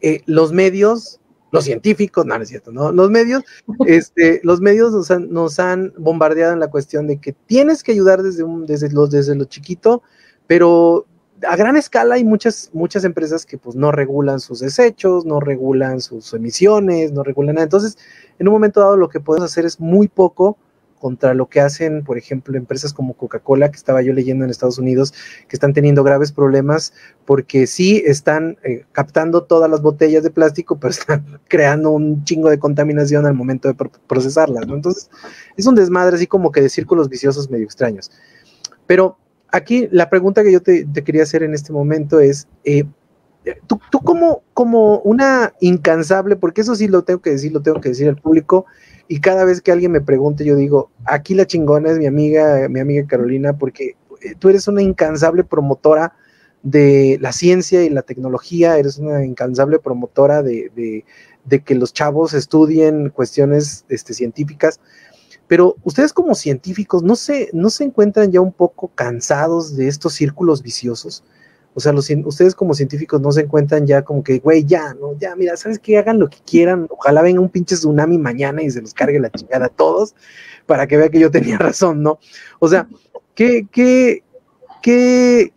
eh, 0.00 0.22
los 0.26 0.52
medios 0.52 1.20
los 1.54 1.64
científicos, 1.64 2.26
no, 2.26 2.36
no 2.36 2.42
es 2.42 2.48
cierto, 2.48 2.72
¿no? 2.72 2.92
Los 2.92 3.10
medios, 3.10 3.42
este, 3.86 4.40
los 4.42 4.60
medios 4.60 4.92
nos 4.92 5.10
han, 5.10 5.32
nos 5.32 5.58
han, 5.58 5.92
bombardeado 5.96 6.52
en 6.52 6.60
la 6.60 6.68
cuestión 6.68 7.06
de 7.06 7.18
que 7.18 7.32
tienes 7.32 7.82
que 7.82 7.92
ayudar 7.92 8.22
desde, 8.22 8.42
un, 8.42 8.66
desde, 8.66 8.90
los, 8.90 9.10
desde 9.10 9.34
lo 9.36 9.44
chiquito, 9.44 10.02
pero 10.46 11.06
a 11.46 11.56
gran 11.56 11.76
escala 11.76 12.16
hay 12.16 12.24
muchas, 12.24 12.70
muchas 12.72 13.04
empresas 13.04 13.46
que 13.46 13.58
pues 13.58 13.76
no 13.76 13.92
regulan 13.92 14.40
sus 14.40 14.60
desechos, 14.60 15.24
no 15.24 15.40
regulan 15.40 16.00
sus 16.00 16.32
emisiones, 16.34 17.12
no 17.12 17.22
regulan 17.22 17.54
nada. 17.54 17.64
Entonces, 17.64 17.98
en 18.38 18.48
un 18.48 18.54
momento 18.54 18.80
dado 18.80 18.96
lo 18.96 19.08
que 19.08 19.20
podemos 19.20 19.50
hacer 19.50 19.64
es 19.64 19.78
muy 19.78 20.08
poco 20.08 20.58
contra 21.04 21.34
lo 21.34 21.50
que 21.50 21.60
hacen, 21.60 22.02
por 22.02 22.16
ejemplo, 22.16 22.56
empresas 22.56 22.94
como 22.94 23.12
Coca-Cola, 23.12 23.70
que 23.70 23.76
estaba 23.76 24.00
yo 24.00 24.14
leyendo 24.14 24.42
en 24.42 24.50
Estados 24.50 24.78
Unidos, 24.78 25.12
que 25.48 25.54
están 25.54 25.74
teniendo 25.74 26.02
graves 26.02 26.32
problemas 26.32 26.94
porque 27.26 27.66
sí 27.66 28.02
están 28.06 28.56
eh, 28.64 28.86
captando 28.90 29.42
todas 29.42 29.70
las 29.70 29.82
botellas 29.82 30.22
de 30.22 30.30
plástico, 30.30 30.78
pero 30.80 30.92
están 30.92 31.40
creando 31.46 31.90
un 31.90 32.24
chingo 32.24 32.48
de 32.48 32.58
contaminación 32.58 33.26
al 33.26 33.34
momento 33.34 33.68
de 33.68 33.74
procesarlas, 34.06 34.66
¿no? 34.66 34.76
Entonces, 34.76 35.10
es 35.58 35.66
un 35.66 35.74
desmadre 35.74 36.16
así 36.16 36.26
como 36.26 36.50
que 36.50 36.62
de 36.62 36.70
círculos 36.70 37.10
viciosos 37.10 37.50
medio 37.50 37.66
extraños. 37.66 38.10
Pero 38.86 39.18
aquí 39.52 39.88
la 39.90 40.08
pregunta 40.08 40.42
que 40.42 40.52
yo 40.52 40.62
te, 40.62 40.86
quería 41.04 41.24
hacer 41.24 41.42
en 41.42 41.52
este 41.52 41.70
momento 41.70 42.18
es, 42.18 42.48
eh, 42.64 42.84
tú, 43.66 43.78
tú 43.90 44.00
como, 44.00 44.42
como 44.54 45.00
una 45.00 45.52
incansable, 45.60 46.36
porque 46.36 46.62
eso 46.62 46.74
sí 46.74 46.88
lo 46.88 47.02
tengo 47.04 47.20
que 47.20 47.28
decir, 47.28 47.52
lo 47.52 47.60
tengo 47.60 47.82
que 47.82 47.90
decir 47.90 48.08
al 48.08 48.16
público, 48.16 48.64
y 49.08 49.20
cada 49.20 49.44
vez 49.44 49.60
que 49.60 49.72
alguien 49.72 49.92
me 49.92 50.00
pregunte, 50.00 50.44
yo 50.44 50.56
digo, 50.56 50.90
aquí 51.04 51.34
la 51.34 51.46
chingona 51.46 51.90
es 51.90 51.98
mi 51.98 52.06
amiga, 52.06 52.68
mi 52.68 52.80
amiga 52.80 53.06
Carolina, 53.06 53.56
porque 53.56 53.96
eh, 54.22 54.34
tú 54.38 54.48
eres 54.48 54.68
una 54.68 54.82
incansable 54.82 55.44
promotora 55.44 56.14
de 56.62 57.18
la 57.20 57.32
ciencia 57.32 57.82
y 57.84 57.90
la 57.90 58.02
tecnología, 58.02 58.78
eres 58.78 58.98
una 58.98 59.24
incansable 59.24 59.78
promotora 59.78 60.42
de, 60.42 61.04
que 61.64 61.74
los 61.74 61.92
chavos 61.92 62.32
estudien 62.32 63.10
cuestiones 63.10 63.84
este, 63.90 64.14
científicas, 64.14 64.80
pero 65.46 65.76
ustedes 65.84 66.14
como 66.14 66.34
científicos 66.34 67.02
no 67.02 67.16
se, 67.16 67.50
no 67.52 67.68
se 67.68 67.84
encuentran 67.84 68.32
ya 68.32 68.40
un 68.40 68.52
poco 68.52 68.88
cansados 68.94 69.76
de 69.76 69.88
estos 69.88 70.14
círculos 70.14 70.62
viciosos. 70.62 71.22
O 71.74 71.80
sea, 71.80 71.92
los, 71.92 72.08
ustedes 72.24 72.54
como 72.54 72.72
científicos 72.72 73.20
no 73.20 73.32
se 73.32 73.42
encuentran 73.42 73.86
ya 73.86 74.02
como 74.02 74.22
que, 74.22 74.38
güey, 74.38 74.64
ya, 74.64 74.94
no, 74.94 75.18
ya, 75.18 75.34
mira, 75.34 75.56
¿sabes 75.56 75.80
qué? 75.80 75.98
Hagan 75.98 76.20
lo 76.20 76.30
que 76.30 76.38
quieran. 76.46 76.86
Ojalá 76.88 77.20
venga 77.20 77.40
un 77.40 77.48
pinche 77.48 77.74
tsunami 77.74 78.16
mañana 78.16 78.62
y 78.62 78.70
se 78.70 78.80
los 78.80 78.94
cargue 78.94 79.18
la 79.18 79.30
chingada 79.30 79.66
a 79.66 79.70
todos 79.70 80.14
para 80.66 80.86
que 80.86 80.96
vea 80.96 81.08
que 81.08 81.18
yo 81.18 81.30
tenía 81.32 81.58
razón, 81.58 82.02
¿no? 82.02 82.20
O 82.60 82.68
sea, 82.68 82.88
¿qué, 83.34 83.66
qué, 83.72 84.22
qué, 84.82 85.52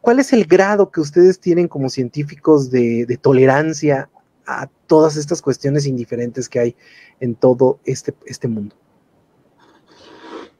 cuál 0.00 0.20
es 0.20 0.32
el 0.32 0.44
grado 0.44 0.90
que 0.92 1.00
ustedes 1.00 1.40
tienen 1.40 1.66
como 1.66 1.90
científicos 1.90 2.70
de, 2.70 3.18
tolerancia 3.20 4.08
a 4.46 4.68
todas 4.86 5.16
estas 5.16 5.42
cuestiones 5.42 5.84
indiferentes 5.84 6.48
que 6.48 6.60
hay 6.60 6.76
en 7.18 7.34
todo 7.34 7.80
este, 7.84 8.14
este 8.26 8.46
mundo? 8.46 8.76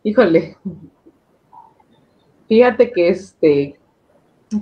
Híjole, 0.03 0.57
fíjate 2.49 2.91
que 2.91 3.09
este 3.09 3.79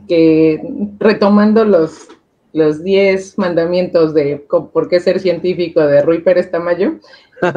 que 0.09 0.61
retomando 0.99 1.65
los 1.65 2.09
los 2.55 2.85
10 2.85 3.37
mandamientos 3.37 4.15
de 4.15 4.47
por 4.49 4.89
qué 4.89 5.01
ser 5.01 5.19
científico 5.19 5.81
de 5.81 6.01
Rui 6.03 6.21
Pérez 6.21 6.53
Tamayo, 6.53 7.01
ah, 7.43 7.53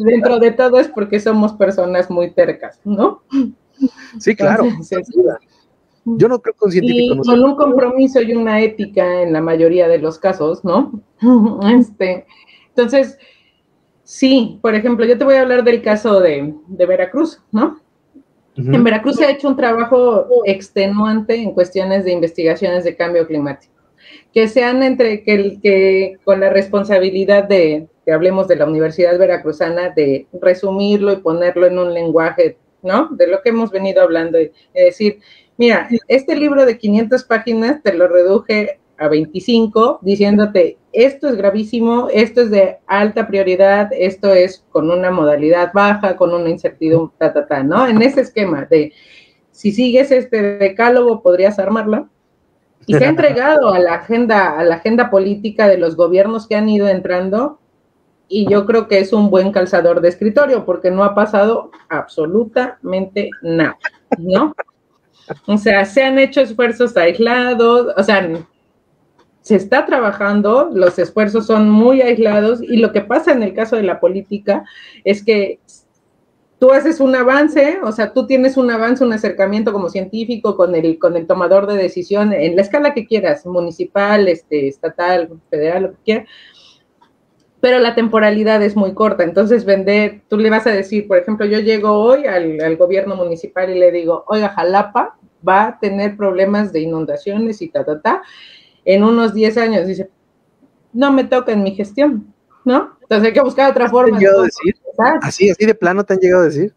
dentro 0.00 0.38
de 0.38 0.50
todo 0.52 0.80
es 0.80 0.88
porque 0.88 1.20
somos 1.20 1.52
personas 1.52 2.10
muy 2.10 2.30
tercas, 2.30 2.80
¿no? 2.84 3.22
Sí, 4.18 4.34
claro. 4.34 4.64
yo 6.06 6.28
no 6.28 6.40
creo 6.40 6.54
que 6.54 6.64
un 6.64 6.72
científico 6.72 7.16
y 7.16 7.26
con 7.26 7.44
un 7.44 7.54
compromiso 7.54 8.22
y 8.22 8.32
una 8.32 8.62
ética 8.62 9.20
en 9.20 9.34
la 9.34 9.42
mayoría 9.42 9.88
de 9.88 9.98
los 9.98 10.18
casos, 10.18 10.64
¿no? 10.64 11.02
Este, 11.78 12.26
entonces, 12.68 13.18
sí, 14.04 14.58
por 14.62 14.74
ejemplo, 14.74 15.04
yo 15.04 15.18
te 15.18 15.24
voy 15.24 15.34
a 15.34 15.42
hablar 15.42 15.64
del 15.64 15.82
caso 15.82 16.20
de, 16.20 16.54
de 16.66 16.86
Veracruz, 16.86 17.42
¿no? 17.52 17.78
En 18.56 18.84
Veracruz 18.84 19.16
se 19.16 19.26
ha 19.26 19.30
hecho 19.30 19.48
un 19.48 19.56
trabajo 19.56 20.26
extenuante 20.44 21.34
en 21.34 21.52
cuestiones 21.52 22.04
de 22.04 22.12
investigaciones 22.12 22.84
de 22.84 22.96
cambio 22.96 23.26
climático, 23.26 23.74
que 24.32 24.48
sean 24.48 24.82
entre 24.82 25.22
que, 25.22 25.58
que 25.62 26.16
con 26.24 26.40
la 26.40 26.48
responsabilidad 26.48 27.44
de, 27.44 27.86
que 28.06 28.12
hablemos 28.12 28.48
de 28.48 28.56
la 28.56 28.64
Universidad 28.64 29.18
Veracruzana, 29.18 29.90
de 29.90 30.26
resumirlo 30.40 31.12
y 31.12 31.16
ponerlo 31.16 31.66
en 31.66 31.78
un 31.78 31.92
lenguaje, 31.92 32.56
¿no? 32.82 33.08
De 33.10 33.26
lo 33.26 33.42
que 33.42 33.50
hemos 33.50 33.70
venido 33.70 34.00
hablando 34.00 34.40
y, 34.40 34.52
decir, 34.74 35.18
mira, 35.58 35.88
este 36.08 36.36
libro 36.36 36.64
de 36.64 36.78
500 36.78 37.24
páginas 37.24 37.82
te 37.82 37.92
lo 37.92 38.08
reduje 38.08 38.78
a 38.96 39.08
25 39.08 39.98
diciéndote, 40.00 40.78
esto 40.96 41.28
es 41.28 41.36
gravísimo, 41.36 42.08
esto 42.10 42.40
es 42.40 42.50
de 42.50 42.78
alta 42.86 43.26
prioridad, 43.26 43.90
esto 43.92 44.32
es 44.32 44.64
con 44.70 44.90
una 44.90 45.10
modalidad 45.10 45.70
baja, 45.74 46.16
con 46.16 46.32
una 46.32 46.48
incertidumbre, 46.48 47.14
ta, 47.18 47.34
ta, 47.34 47.46
ta, 47.46 47.62
¿no? 47.62 47.86
En 47.86 48.00
ese 48.00 48.22
esquema 48.22 48.64
de, 48.64 48.94
si 49.50 49.72
sigues 49.72 50.10
este 50.10 50.56
decálogo, 50.56 51.22
podrías 51.22 51.58
armarla. 51.58 52.08
Y 52.86 52.94
se 52.94 53.04
ha 53.04 53.08
entregado 53.08 53.74
a 53.74 53.78
la 53.78 53.94
agenda, 53.94 54.58
a 54.58 54.64
la 54.64 54.76
agenda 54.76 55.10
política 55.10 55.68
de 55.68 55.76
los 55.76 55.96
gobiernos 55.96 56.46
que 56.46 56.54
han 56.54 56.68
ido 56.68 56.88
entrando, 56.88 57.58
y 58.26 58.48
yo 58.48 58.64
creo 58.64 58.88
que 58.88 58.98
es 58.98 59.12
un 59.12 59.28
buen 59.28 59.52
calzador 59.52 60.00
de 60.00 60.08
escritorio, 60.08 60.64
porque 60.64 60.90
no 60.90 61.04
ha 61.04 61.14
pasado 61.14 61.72
absolutamente 61.90 63.28
nada, 63.42 63.76
¿no? 64.18 64.54
O 65.46 65.58
sea, 65.58 65.84
se 65.84 66.02
han 66.02 66.18
hecho 66.18 66.40
esfuerzos 66.40 66.96
aislados, 66.96 67.92
o 67.94 68.02
sea, 68.02 68.26
se 69.46 69.54
está 69.54 69.86
trabajando, 69.86 70.70
los 70.74 70.98
esfuerzos 70.98 71.46
son 71.46 71.70
muy 71.70 72.02
aislados 72.02 72.60
y 72.60 72.78
lo 72.78 72.90
que 72.90 73.00
pasa 73.00 73.30
en 73.30 73.44
el 73.44 73.54
caso 73.54 73.76
de 73.76 73.84
la 73.84 74.00
política 74.00 74.64
es 75.04 75.24
que 75.24 75.60
tú 76.58 76.72
haces 76.72 76.98
un 76.98 77.14
avance, 77.14 77.78
o 77.84 77.92
sea, 77.92 78.12
tú 78.12 78.26
tienes 78.26 78.56
un 78.56 78.72
avance, 78.72 79.04
un 79.04 79.12
acercamiento 79.12 79.72
como 79.72 79.88
científico 79.88 80.56
con 80.56 80.74
el, 80.74 80.98
con 80.98 81.16
el 81.16 81.28
tomador 81.28 81.68
de 81.68 81.76
decisión 81.76 82.32
en 82.32 82.56
la 82.56 82.62
escala 82.62 82.92
que 82.92 83.06
quieras, 83.06 83.46
municipal, 83.46 84.26
este, 84.26 84.66
estatal, 84.66 85.30
federal, 85.48 85.82
lo 85.84 85.90
que 85.92 86.02
quieras, 86.04 86.28
pero 87.60 87.78
la 87.78 87.94
temporalidad 87.94 88.60
es 88.64 88.74
muy 88.74 88.94
corta. 88.94 89.22
Entonces, 89.22 89.64
vender, 89.64 90.22
tú 90.28 90.38
le 90.38 90.50
vas 90.50 90.66
a 90.66 90.72
decir, 90.72 91.06
por 91.06 91.18
ejemplo, 91.18 91.46
yo 91.46 91.60
llego 91.60 91.92
hoy 91.92 92.26
al, 92.26 92.60
al 92.60 92.76
gobierno 92.76 93.14
municipal 93.14 93.70
y 93.70 93.78
le 93.78 93.92
digo, 93.92 94.24
oiga, 94.26 94.48
Jalapa 94.48 95.16
va 95.48 95.68
a 95.68 95.78
tener 95.78 96.16
problemas 96.16 96.72
de 96.72 96.80
inundaciones 96.80 97.62
y 97.62 97.68
ta, 97.68 97.84
ta, 97.84 98.00
ta 98.02 98.22
en 98.86 99.02
unos 99.02 99.34
10 99.34 99.58
años 99.58 99.86
dice, 99.86 100.08
no 100.92 101.12
me 101.12 101.24
toca 101.24 101.52
en 101.52 101.62
mi 101.62 101.74
gestión, 101.74 102.32
¿no? 102.64 102.96
Entonces 103.02 103.26
hay 103.26 103.32
que 103.34 103.42
buscar 103.42 103.70
otra 103.70 103.90
forma. 103.90 104.18
¿Te 104.18 104.26
han 104.26 104.42
decir? 104.44 104.76
Así, 105.20 105.50
así 105.50 105.66
de 105.66 105.74
plano 105.74 106.04
te 106.04 106.14
han 106.14 106.20
llegado 106.20 106.42
a 106.42 106.46
decir. 106.46 106.72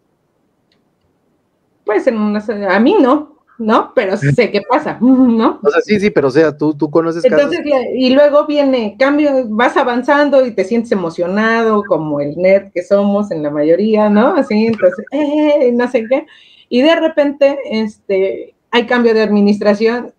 Pues 1.85 2.05
en 2.07 2.17
una, 2.17 2.43
a 2.69 2.79
mí 2.79 2.97
no, 2.99 3.37
¿no? 3.59 3.93
Pero 3.93 4.17
sé 4.17 4.51
qué 4.51 4.61
pasa, 4.67 4.97
¿no? 5.01 5.59
O 5.63 5.69
sea, 5.69 5.81
sí, 5.81 5.99
sí, 5.99 6.09
pero 6.09 6.29
o 6.29 6.31
sea, 6.31 6.57
tú, 6.57 6.73
tú 6.73 6.89
conoces 6.89 7.23
Entonces, 7.23 7.61
y 7.93 8.09
luego 8.09 8.47
viene 8.47 8.95
cambio, 8.97 9.47
vas 9.47 9.77
avanzando 9.77 10.45
y 10.45 10.51
te 10.51 10.63
sientes 10.63 10.91
emocionado, 10.91 11.83
como 11.87 12.19
el 12.21 12.35
net 12.37 12.71
que 12.73 12.83
somos 12.83 13.29
en 13.29 13.43
la 13.43 13.51
mayoría, 13.51 14.09
¿no? 14.09 14.33
Así, 14.35 14.65
entonces, 14.65 15.05
eh, 15.11 15.71
no 15.75 15.87
sé 15.89 16.05
qué. 16.09 16.25
Y 16.69 16.81
de 16.81 16.95
repente, 16.95 17.59
este, 17.69 18.55
hay 18.71 18.87
cambio 18.87 19.13
de 19.13 19.21
administración 19.21 20.13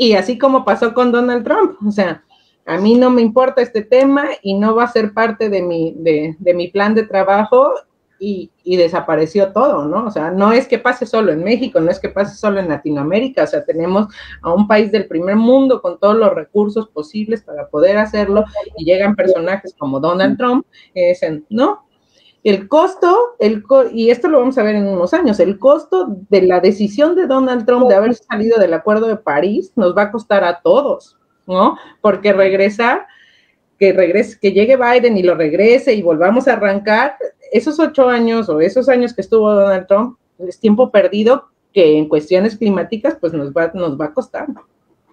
y 0.00 0.14
así 0.14 0.38
como 0.38 0.64
pasó 0.64 0.94
con 0.94 1.12
Donald 1.12 1.44
Trump, 1.44 1.76
o 1.86 1.90
sea, 1.90 2.24
a 2.64 2.78
mí 2.78 2.94
no 2.94 3.10
me 3.10 3.20
importa 3.20 3.60
este 3.60 3.82
tema 3.82 4.28
y 4.40 4.54
no 4.54 4.74
va 4.74 4.84
a 4.84 4.92
ser 4.92 5.12
parte 5.12 5.50
de 5.50 5.60
mi, 5.60 5.94
de, 5.98 6.54
mi 6.54 6.68
plan 6.68 6.94
de 6.94 7.02
trabajo 7.02 7.74
y, 8.18 8.50
y, 8.64 8.78
desapareció 8.78 9.52
todo, 9.52 9.84
¿no? 9.84 10.06
O 10.06 10.10
sea, 10.10 10.30
no 10.30 10.52
es 10.52 10.66
que 10.66 10.78
pase 10.78 11.04
solo 11.04 11.32
en 11.32 11.44
México, 11.44 11.80
no 11.80 11.90
es 11.90 12.00
que 12.00 12.08
pase 12.08 12.34
solo 12.34 12.60
en 12.60 12.70
Latinoamérica, 12.70 13.44
o 13.44 13.46
sea, 13.46 13.62
tenemos 13.62 14.06
a 14.40 14.54
un 14.54 14.66
país 14.66 14.90
del 14.90 15.06
primer 15.06 15.36
mundo 15.36 15.82
con 15.82 15.98
todos 15.98 16.16
los 16.16 16.34
recursos 16.34 16.88
posibles 16.88 17.42
para 17.42 17.68
poder 17.68 17.98
hacerlo 17.98 18.46
y 18.78 18.86
llegan 18.86 19.14
personajes 19.14 19.74
como 19.78 20.00
Donald 20.00 20.38
Trump 20.38 20.64
y 20.94 21.08
dicen, 21.08 21.44
no, 21.50 21.84
el 22.42 22.68
costo, 22.68 23.36
el 23.38 23.64
y 23.92 24.10
esto 24.10 24.28
lo 24.28 24.40
vamos 24.40 24.56
a 24.56 24.62
ver 24.62 24.74
en 24.74 24.88
unos 24.88 25.12
años, 25.12 25.40
el 25.40 25.58
costo 25.58 26.06
de 26.30 26.42
la 26.42 26.60
decisión 26.60 27.14
de 27.14 27.26
Donald 27.26 27.66
Trump 27.66 27.88
de 27.88 27.94
haber 27.94 28.14
salido 28.14 28.58
del 28.58 28.72
Acuerdo 28.72 29.08
de 29.08 29.16
París 29.16 29.72
nos 29.76 29.96
va 29.96 30.02
a 30.02 30.10
costar 30.10 30.44
a 30.44 30.60
todos, 30.62 31.18
¿no? 31.46 31.76
Porque 32.00 32.32
regresar, 32.32 33.06
que 33.78 33.92
regrese, 33.92 34.38
que 34.40 34.52
llegue 34.52 34.76
Biden 34.76 35.18
y 35.18 35.22
lo 35.22 35.34
regrese 35.34 35.92
y 35.92 36.02
volvamos 36.02 36.48
a 36.48 36.54
arrancar, 36.54 37.16
esos 37.52 37.78
ocho 37.78 38.08
años 38.08 38.48
o 38.48 38.60
esos 38.60 38.88
años 38.88 39.12
que 39.12 39.20
estuvo 39.20 39.52
Donald 39.52 39.86
Trump 39.86 40.18
es 40.38 40.58
tiempo 40.58 40.90
perdido 40.90 41.48
que 41.72 41.98
en 41.98 42.08
cuestiones 42.08 42.56
climáticas 42.56 43.16
pues 43.20 43.32
nos 43.32 43.52
va, 43.52 43.70
nos 43.74 44.00
va 44.00 44.06
a 44.06 44.14
costar. 44.14 44.48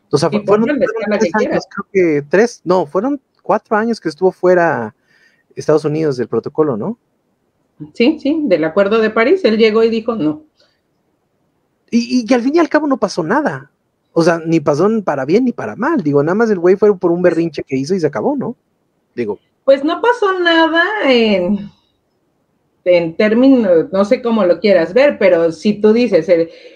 O 0.10 0.18
sea, 0.18 0.30
fueron, 0.30 0.80
tres 0.80 1.32
años, 1.34 1.66
creo 1.70 1.88
que 1.92 2.26
tres, 2.30 2.62
no, 2.64 2.86
fueron 2.86 3.20
cuatro 3.44 3.76
años 3.76 4.00
que 4.00 4.08
estuvo 4.08 4.32
fuera 4.32 4.96
Estados 5.56 5.84
Unidos 5.84 6.16
del 6.16 6.30
protocolo, 6.30 6.78
¿no? 6.78 6.98
Sí, 7.94 8.18
sí, 8.20 8.42
del 8.46 8.64
Acuerdo 8.64 9.00
de 9.00 9.10
París, 9.10 9.44
él 9.44 9.58
llegó 9.58 9.84
y 9.84 9.90
dijo 9.90 10.16
no. 10.16 10.44
Y, 11.92 12.26
y, 12.28 12.34
al 12.34 12.42
fin 12.42 12.56
y 12.56 12.60
al 12.60 12.70
cabo 12.70 12.88
no 12.88 12.98
pasó 12.98 13.24
nada. 13.24 13.72
O 14.12 14.24
sea, 14.24 14.42
ni 14.44 14.60
pasó 14.60 14.90
para 15.04 15.26
bien 15.26 15.46
ni 15.46 15.52
para 15.52 15.76
mal. 15.76 16.02
Digo, 16.02 16.24
nada 16.24 16.36
más 16.36 16.50
el 16.50 16.60
güey 16.60 16.76
fue 16.76 16.98
por 16.98 17.12
un 17.12 17.22
berrinche 17.22 17.64
que 17.64 17.78
hizo 17.78 17.94
y 17.94 18.00
se 18.00 18.08
acabó, 18.08 18.36
¿no? 18.36 18.56
Digo. 19.16 19.40
Pues 19.64 19.84
no 19.84 20.02
pasó 20.02 20.40
nada 20.40 20.84
en, 21.06 21.70
en 22.84 23.16
términos, 23.16 23.88
no 23.92 24.06
sé 24.06 24.22
cómo 24.22 24.46
lo 24.46 24.60
quieras 24.60 24.94
ver, 24.94 25.18
pero 25.20 25.52
si 25.52 25.74
tú 25.74 25.94
dices, 25.94 26.28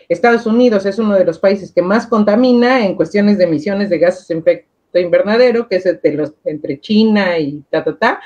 Estados 0.10 0.46
Unidos 0.46 0.86
es 0.86 1.00
uno 1.00 1.16
de 1.16 1.26
los 1.26 1.40
países 1.40 1.72
que 1.72 1.82
más 1.82 2.06
contamina 2.06 2.86
en 2.86 2.96
cuestiones 2.96 3.38
de 3.38 3.46
emisiones 3.46 3.90
de 3.90 3.98
gases 3.98 4.28
de 4.28 4.38
efecto 4.38 5.00
invernadero, 5.00 5.68
que 5.68 5.78
es 5.78 5.86
los, 6.14 6.34
entre 6.44 6.80
China 6.80 7.40
y 7.40 7.64
ta, 7.70 7.84
ta, 7.84 7.98
ta, 7.98 8.20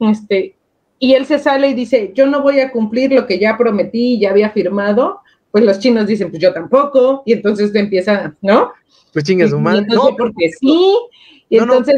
este, 0.00 0.57
y 0.98 1.14
él 1.14 1.26
se 1.26 1.38
sale 1.38 1.68
y 1.68 1.74
dice, 1.74 2.12
yo 2.14 2.26
no 2.26 2.42
voy 2.42 2.60
a 2.60 2.72
cumplir 2.72 3.12
lo 3.12 3.26
que 3.26 3.38
ya 3.38 3.56
prometí, 3.56 4.18
ya 4.18 4.30
había 4.30 4.50
firmado, 4.50 5.20
pues 5.50 5.64
los 5.64 5.78
chinos 5.78 6.06
dicen, 6.06 6.30
pues 6.30 6.42
yo 6.42 6.52
tampoco, 6.52 7.22
y 7.24 7.32
entonces 7.32 7.72
te 7.72 7.78
empieza, 7.78 8.34
¿no? 8.42 8.72
Pues 9.12 9.24
chingas 9.24 9.50
su 9.50 9.60
madre. 9.60 9.86
No, 9.88 10.14
porque 10.16 10.50
sí, 10.60 10.96
y 11.48 11.58
entonces 11.58 11.96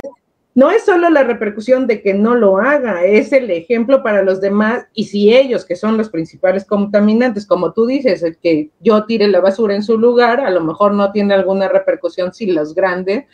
no. 0.55 0.71
es 0.71 0.85
solo 0.85 1.09
la 1.11 1.25
repercusión 1.25 1.87
de 1.87 2.03
que 2.03 2.15
no 2.15 2.35
lo 2.35 2.59
haga, 2.59 3.05
es 3.05 3.33
el 3.33 3.51
ejemplo 3.51 4.03
para 4.03 4.23
los 4.23 4.41
demás, 4.41 4.87
y 4.93 5.05
si 5.05 5.35
ellos, 5.35 5.65
que 5.65 5.77
son 5.77 5.97
los 5.97 6.11
principales 6.11 6.65
contaminantes, 6.65 7.47
como 7.47 7.73
tú 7.73 7.87
dices, 7.87 8.23
el 8.23 8.37
que 8.37 8.71
yo 8.81 9.07
tire 9.07 9.29
la 9.29 9.41
basura 9.41 9.75
en 9.75 9.83
su 9.83 9.99
lugar, 9.99 10.41
a 10.41 10.51
lo 10.51 10.61
mejor 10.61 10.93
no 10.93 11.11
tiene 11.11 11.35
alguna 11.35 11.69
repercusión 11.69 12.33
si 12.35 12.47
los 12.47 12.75
grandes, 12.75 13.25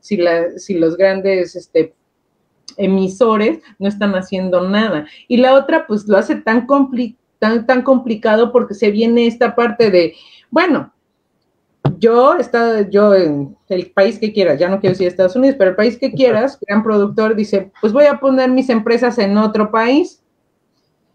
si, 0.00 0.16
la, 0.16 0.58
si 0.58 0.74
los 0.74 0.96
grandes 0.96 1.54
este, 1.54 1.94
emisores 2.76 3.60
no 3.78 3.88
están 3.88 4.14
haciendo 4.14 4.68
nada. 4.68 5.06
Y 5.28 5.38
la 5.38 5.54
otra, 5.54 5.86
pues 5.86 6.06
lo 6.06 6.16
hace 6.16 6.36
tan 6.36 6.66
tan, 7.38 7.66
tan 7.66 7.82
complicado 7.82 8.52
porque 8.52 8.74
se 8.74 8.90
viene 8.90 9.26
esta 9.26 9.54
parte 9.54 9.90
de, 9.90 10.14
bueno, 10.50 10.92
yo, 11.98 12.34
está, 12.34 12.88
yo 12.88 13.14
en 13.14 13.56
el 13.68 13.90
país 13.90 14.18
que 14.18 14.32
quieras, 14.32 14.58
ya 14.58 14.68
no 14.68 14.80
quiero 14.80 14.92
decir 14.92 15.06
Estados 15.06 15.36
Unidos, 15.36 15.56
pero 15.58 15.70
el 15.70 15.76
país 15.76 15.98
que 15.98 16.12
quieras, 16.12 16.58
gran 16.66 16.82
productor 16.82 17.34
dice, 17.34 17.72
pues 17.80 17.92
voy 17.92 18.04
a 18.04 18.18
poner 18.18 18.50
mis 18.50 18.68
empresas 18.68 19.18
en 19.18 19.36
otro 19.36 19.70
país. 19.70 20.22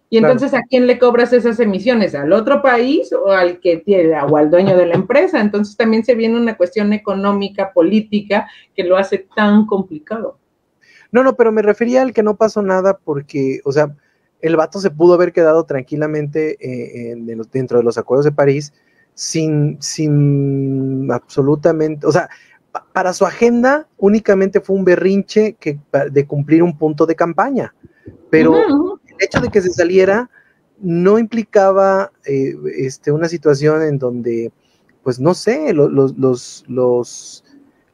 Y 0.08 0.18
entonces, 0.18 0.54
¿a 0.54 0.62
quién 0.62 0.86
le 0.86 1.00
cobras 1.00 1.34
esas 1.34 1.60
emisiones? 1.60 2.14
¿Al 2.14 2.32
otro 2.32 2.62
país 2.62 3.12
o 3.12 3.32
al 3.32 3.60
que 3.60 3.78
tiene, 3.78 4.14
o 4.22 4.38
al 4.38 4.52
dueño 4.52 4.78
de 4.78 4.86
la 4.86 4.96
empresa? 4.96 5.42
Entonces 5.42 5.76
también 5.76 6.06
se 6.06 6.16
viene 6.16 6.38
una 6.38 6.56
cuestión 6.56 6.94
económica, 6.94 7.74
política, 7.74 8.48
que 8.76 8.84
lo 8.84 8.98
hace 8.98 9.28
tan 9.36 9.66
complicado. 9.66 10.38
No, 11.12 11.24
no, 11.24 11.36
pero 11.36 11.52
me 11.52 11.62
refería 11.62 12.02
al 12.02 12.14
que 12.14 12.24
no 12.24 12.36
pasó 12.36 12.62
nada 12.62 12.98
porque, 12.98 13.62
o 13.66 13.72
sea, 13.72 13.96
el 14.42 14.56
vato 14.56 14.80
se 14.80 14.92
pudo 14.92 15.14
haber 15.14 15.34
quedado 15.34 15.64
tranquilamente 15.66 16.58
eh, 16.60 17.16
dentro 17.52 17.80
de 17.80 17.84
los 17.84 17.98
acuerdos 17.98 18.26
de 18.26 18.32
París 18.32 18.74
sin, 19.14 19.82
sin 19.82 21.10
absolutamente, 21.12 22.06
o 22.06 22.12
sea, 22.12 22.30
para 22.94 23.14
su 23.14 23.26
agenda 23.26 23.88
únicamente 23.98 24.60
fue 24.60 24.76
un 24.76 24.84
berrinche 24.84 25.54
que, 25.54 25.80
de 26.12 26.28
cumplir 26.28 26.62
un 26.62 26.78
punto 26.78 27.06
de 27.06 27.16
campaña, 27.16 27.74
pero 28.30 28.56
el 28.56 29.16
hecho 29.20 29.40
de 29.40 29.50
que 29.50 29.62
se 29.62 29.72
saliera 29.72 30.30
no 30.80 31.18
implicaba 31.18 32.12
eh, 32.26 32.54
este, 32.78 33.12
una 33.12 33.30
situación 33.30 33.82
en 33.82 33.98
donde, 33.98 34.52
pues 35.04 35.20
no 35.20 35.34
sé, 35.34 35.74
los, 35.74 35.90
los, 36.18 36.66
los 36.68 37.45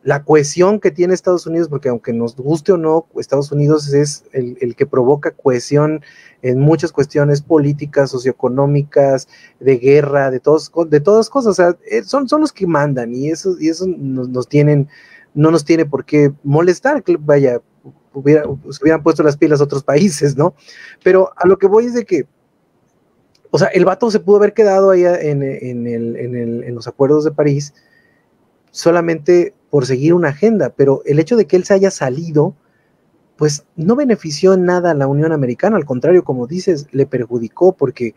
la 0.03 0.23
cohesión 0.23 0.79
que 0.79 0.89
tiene 0.89 1.13
Estados 1.13 1.45
Unidos, 1.45 1.69
porque 1.69 1.89
aunque 1.89 2.11
nos 2.11 2.35
guste 2.35 2.71
o 2.71 2.77
no, 2.77 3.07
Estados 3.17 3.51
Unidos 3.51 3.93
es 3.93 4.23
el, 4.31 4.75
que 4.75 4.85
provoca 4.85 5.31
cohesión 5.31 6.01
en 6.41 6.59
muchas 6.59 6.91
cuestiones 6.91 7.41
políticas, 7.41 8.09
socioeconómicas, 8.09 9.27
de 9.59 9.77
guerra, 9.77 10.31
de, 10.31 10.39
todos, 10.39 10.71
de 10.87 10.99
todas 10.99 11.29
cosas, 11.29 11.75
eh, 11.89 12.03
son, 12.03 12.27
son 12.27 12.41
los 12.41 12.51
que 12.51 12.65
mandan 12.65 13.13
y 13.13 13.29
eso, 13.29 13.55
y 13.59 13.69
eso 13.69 13.85
nos, 13.87 14.47
tienen, 14.47 14.87
no 15.35 15.51
nos 15.51 15.65
tiene 15.65 15.85
por 15.85 16.03
qué 16.03 16.31
molestar, 16.43 17.03
vaya, 17.19 17.61
hubiera, 18.13 18.43
se 18.43 18.83
hubieran 18.83 19.03
puesto 19.03 19.21
las 19.21 19.37
pilas 19.37 19.61
otros 19.61 19.83
países, 19.83 20.35
¿no? 20.35 20.55
Pero 21.03 21.31
a 21.35 21.47
lo 21.47 21.59
que 21.59 21.67
voy 21.67 21.85
es 21.85 21.93
de 21.93 22.05
que, 22.05 22.25
o 23.51 23.59
sea, 23.59 23.67
el 23.67 23.85
vato 23.85 24.09
se 24.09 24.19
pudo 24.19 24.37
haber 24.37 24.53
quedado 24.53 24.89
ahí 24.89 25.03
en, 25.05 25.43
en, 25.43 25.85
el, 25.85 26.15
en 26.63 26.73
los 26.73 26.87
acuerdos 26.87 27.23
de 27.23 27.31
París, 27.31 27.73
solamente 28.71 29.53
por 29.69 29.85
seguir 29.85 30.13
una 30.13 30.29
agenda, 30.29 30.73
pero 30.75 31.01
el 31.05 31.19
hecho 31.19 31.35
de 31.35 31.45
que 31.45 31.55
él 31.55 31.63
se 31.63 31.73
haya 31.73 31.91
salido, 31.91 32.55
pues 33.37 33.65
no 33.75 33.95
benefició 33.95 34.53
en 34.53 34.65
nada 34.65 34.91
a 34.91 34.93
la 34.95 35.07
Unión 35.07 35.31
Americana, 35.31 35.77
al 35.77 35.85
contrario, 35.85 36.23
como 36.23 36.47
dices, 36.47 36.87
le 36.91 37.05
perjudicó 37.05 37.73
porque, 37.73 38.13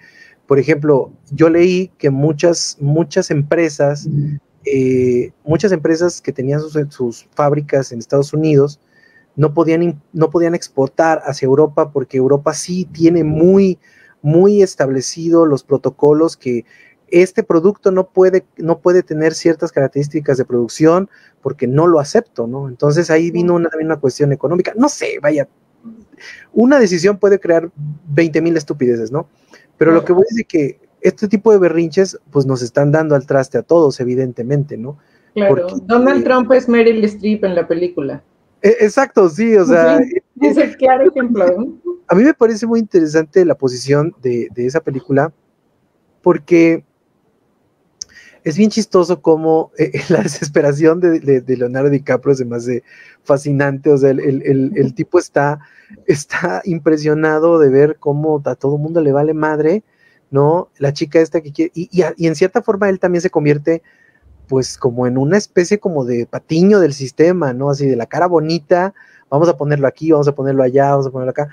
por 0.46 0.58
ejemplo, 0.58 1.12
yo 1.30 1.48
leí 1.48 1.92
que 1.98 2.10
muchas, 2.10 2.76
muchas 2.80 3.30
empresas, 3.30 4.08
eh, 4.64 5.30
muchas 5.44 5.72
empresas 5.72 6.20
que 6.20 6.32
tenían 6.32 6.60
sus, 6.90 7.26
fábricas 7.34 7.92
en 7.92 7.98
Estados 8.00 8.32
Unidos, 8.32 8.80
no 9.36 9.54
podían, 9.54 10.00
no 10.12 10.30
podían 10.30 10.54
exportar 10.54 11.22
hacia 11.24 11.46
Europa 11.46 11.90
porque 11.90 12.18
Europa 12.18 12.54
sí 12.54 12.84
tiene 12.84 13.24
muy, 13.24 13.78
muy 14.22 14.62
establecido 14.62 15.46
los 15.46 15.64
protocolos 15.64 16.36
que 16.36 16.64
este 17.22 17.42
producto 17.42 17.90
no 17.90 18.08
puede, 18.08 18.44
no 18.56 18.78
puede 18.80 19.02
tener 19.02 19.34
ciertas 19.34 19.72
características 19.72 20.36
de 20.36 20.44
producción 20.44 21.08
porque 21.42 21.66
no 21.66 21.86
lo 21.86 22.00
acepto, 22.00 22.46
¿no? 22.46 22.68
Entonces 22.68 23.10
ahí 23.10 23.30
vino 23.30 23.54
una, 23.54 23.70
una 23.80 23.96
cuestión 23.98 24.32
económica. 24.32 24.72
No 24.76 24.88
sé, 24.88 25.18
vaya, 25.22 25.48
una 26.52 26.78
decisión 26.78 27.18
puede 27.18 27.38
crear 27.38 27.70
20 28.08 28.40
mil 28.42 28.56
estupideces, 28.56 29.12
¿no? 29.12 29.28
Pero 29.76 29.92
lo 29.92 30.04
que 30.04 30.12
voy 30.12 30.22
a 30.22 30.30
decir 30.30 30.46
que 30.46 30.78
este 31.00 31.28
tipo 31.28 31.52
de 31.52 31.58
berrinches, 31.58 32.18
pues 32.30 32.46
nos 32.46 32.62
están 32.62 32.90
dando 32.90 33.14
al 33.14 33.26
traste 33.26 33.58
a 33.58 33.62
todos, 33.62 34.00
evidentemente, 34.00 34.76
¿no? 34.76 34.98
Claro, 35.34 35.66
Donald 35.82 36.20
eh, 36.20 36.24
Trump 36.24 36.52
es 36.52 36.68
Meryl 36.68 37.04
Streep 37.04 37.44
en 37.44 37.54
la 37.54 37.66
película. 37.66 38.22
E, 38.62 38.76
exacto, 38.80 39.28
sí, 39.28 39.54
o 39.56 39.64
sea. 39.66 39.98
es 40.40 40.56
el 40.56 40.76
claro 40.76 41.10
ejemplo. 41.10 41.44
A 42.06 42.14
mí 42.14 42.22
me 42.22 42.34
parece 42.34 42.66
muy 42.66 42.80
interesante 42.80 43.44
la 43.44 43.56
posición 43.56 44.14
de, 44.22 44.48
de 44.54 44.66
esa 44.66 44.80
película, 44.80 45.32
porque 46.22 46.84
es 48.44 48.58
bien 48.58 48.70
chistoso 48.70 49.22
como 49.22 49.72
eh, 49.78 49.92
la 50.10 50.22
desesperación 50.22 51.00
de, 51.00 51.42
Leonardo 51.46 51.90
DiCaprio 51.90 52.34
es 52.34 52.46
más 52.46 52.66
de 52.66 52.84
fascinante, 53.24 53.90
o 53.90 53.96
sea, 53.96 54.10
el, 54.10 54.94
tipo 54.94 55.18
está, 55.18 55.60
está 56.06 56.60
impresionado 56.64 57.58
de 57.58 57.70
ver 57.70 57.96
cómo 57.98 58.42
a 58.44 58.54
todo 58.54 58.76
mundo 58.76 59.00
le 59.00 59.12
vale 59.12 59.32
madre, 59.32 59.82
¿no? 60.30 60.68
La 60.78 60.92
chica 60.92 61.20
esta 61.20 61.40
que 61.40 61.52
quiere, 61.52 61.72
y, 61.74 61.88
y, 61.90 62.26
en 62.26 62.34
cierta 62.34 62.62
forma 62.62 62.90
él 62.90 63.00
también 63.00 63.22
se 63.22 63.30
convierte 63.30 63.82
pues 64.46 64.76
como 64.76 65.06
en 65.06 65.16
una 65.16 65.38
especie 65.38 65.78
como 65.78 66.04
de 66.04 66.26
patiño 66.26 66.80
del 66.80 66.92
sistema, 66.92 67.54
¿no? 67.54 67.70
Así 67.70 67.86
de 67.86 67.96
la 67.96 68.04
cara 68.04 68.26
bonita, 68.26 68.92
vamos 69.30 69.48
a 69.48 69.56
ponerlo 69.56 69.86
aquí, 69.86 70.10
vamos 70.10 70.28
a 70.28 70.34
ponerlo 70.34 70.62
allá, 70.62 70.90
vamos 70.90 71.06
a 71.06 71.10
ponerlo 71.10 71.30
acá, 71.30 71.48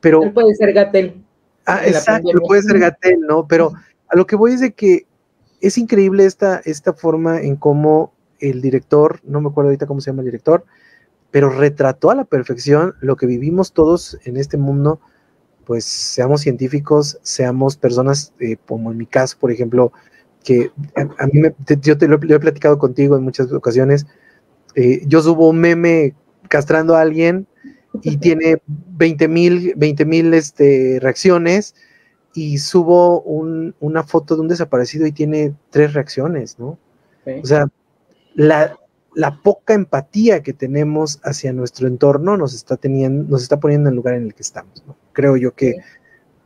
pero... 0.00 0.22
Él 0.22 0.32
puede 0.32 0.54
ser 0.54 0.72
Gatel. 0.72 1.24
Ah, 1.66 1.80
exacto, 1.84 2.30
puede 2.46 2.62
ser 2.62 2.78
Gatel, 2.78 3.20
¿no? 3.20 3.48
Pero 3.48 3.72
a 4.08 4.16
lo 4.16 4.24
que 4.24 4.36
voy 4.36 4.52
es 4.52 4.60
de 4.60 4.72
que 4.72 5.06
es 5.62 5.78
increíble 5.78 6.26
esta, 6.26 6.60
esta 6.64 6.92
forma 6.92 7.40
en 7.40 7.56
cómo 7.56 8.12
el 8.40 8.60
director, 8.60 9.20
no 9.24 9.40
me 9.40 9.48
acuerdo 9.48 9.68
ahorita 9.68 9.86
cómo 9.86 10.00
se 10.00 10.10
llama 10.10 10.22
el 10.22 10.26
director, 10.26 10.64
pero 11.30 11.48
retrató 11.48 12.10
a 12.10 12.16
la 12.16 12.24
perfección 12.24 12.94
lo 13.00 13.16
que 13.16 13.26
vivimos 13.26 13.72
todos 13.72 14.18
en 14.24 14.36
este 14.36 14.58
mundo, 14.58 15.00
pues 15.64 15.84
seamos 15.84 16.40
científicos, 16.42 17.18
seamos 17.22 17.76
personas, 17.76 18.34
eh, 18.40 18.56
como 18.66 18.90
en 18.90 18.98
mi 18.98 19.06
caso, 19.06 19.38
por 19.38 19.52
ejemplo, 19.52 19.92
que 20.44 20.72
a, 20.96 21.26
mí 21.28 21.40
me, 21.40 21.54
yo 21.80 21.96
te 21.96 22.08
lo, 22.08 22.16
he 22.16 22.40
platicado 22.40 22.78
contigo 22.78 23.16
en 23.16 23.22
muchas 23.22 23.52
ocasiones, 23.52 24.06
eh, 24.74 25.02
yo 25.06 25.22
subo 25.22 25.48
un 25.48 25.60
meme 25.60 26.14
castrando 26.48 26.96
a 26.96 27.00
alguien 27.00 27.46
y 28.02 28.16
tiene 28.16 28.60
20 28.66 29.28
mil 29.28 29.74
20, 29.76 30.36
este, 30.36 30.98
reacciones, 31.00 31.76
y 32.34 32.58
subo 32.58 33.20
una 33.22 34.02
foto 34.02 34.34
de 34.34 34.40
un 34.42 34.48
desaparecido 34.48 35.06
y 35.06 35.12
tiene 35.12 35.54
tres 35.70 35.92
reacciones, 35.92 36.58
¿no? 36.58 36.78
O 37.26 37.46
sea, 37.46 37.66
la, 38.34 38.76
poca 39.42 39.74
empatía 39.74 40.42
que 40.42 40.52
tenemos 40.52 41.20
hacia 41.22 41.52
nuestro 41.52 41.86
entorno 41.86 42.36
nos 42.36 42.54
está 42.54 42.76
teniendo, 42.76 43.30
nos 43.30 43.42
está 43.42 43.60
poniendo 43.60 43.88
en 43.88 43.92
el 43.92 43.96
lugar 43.96 44.14
en 44.14 44.24
el 44.24 44.34
que 44.34 44.42
estamos, 44.42 44.82
¿no? 44.86 44.96
Creo 45.12 45.36
yo 45.36 45.54
que 45.54 45.76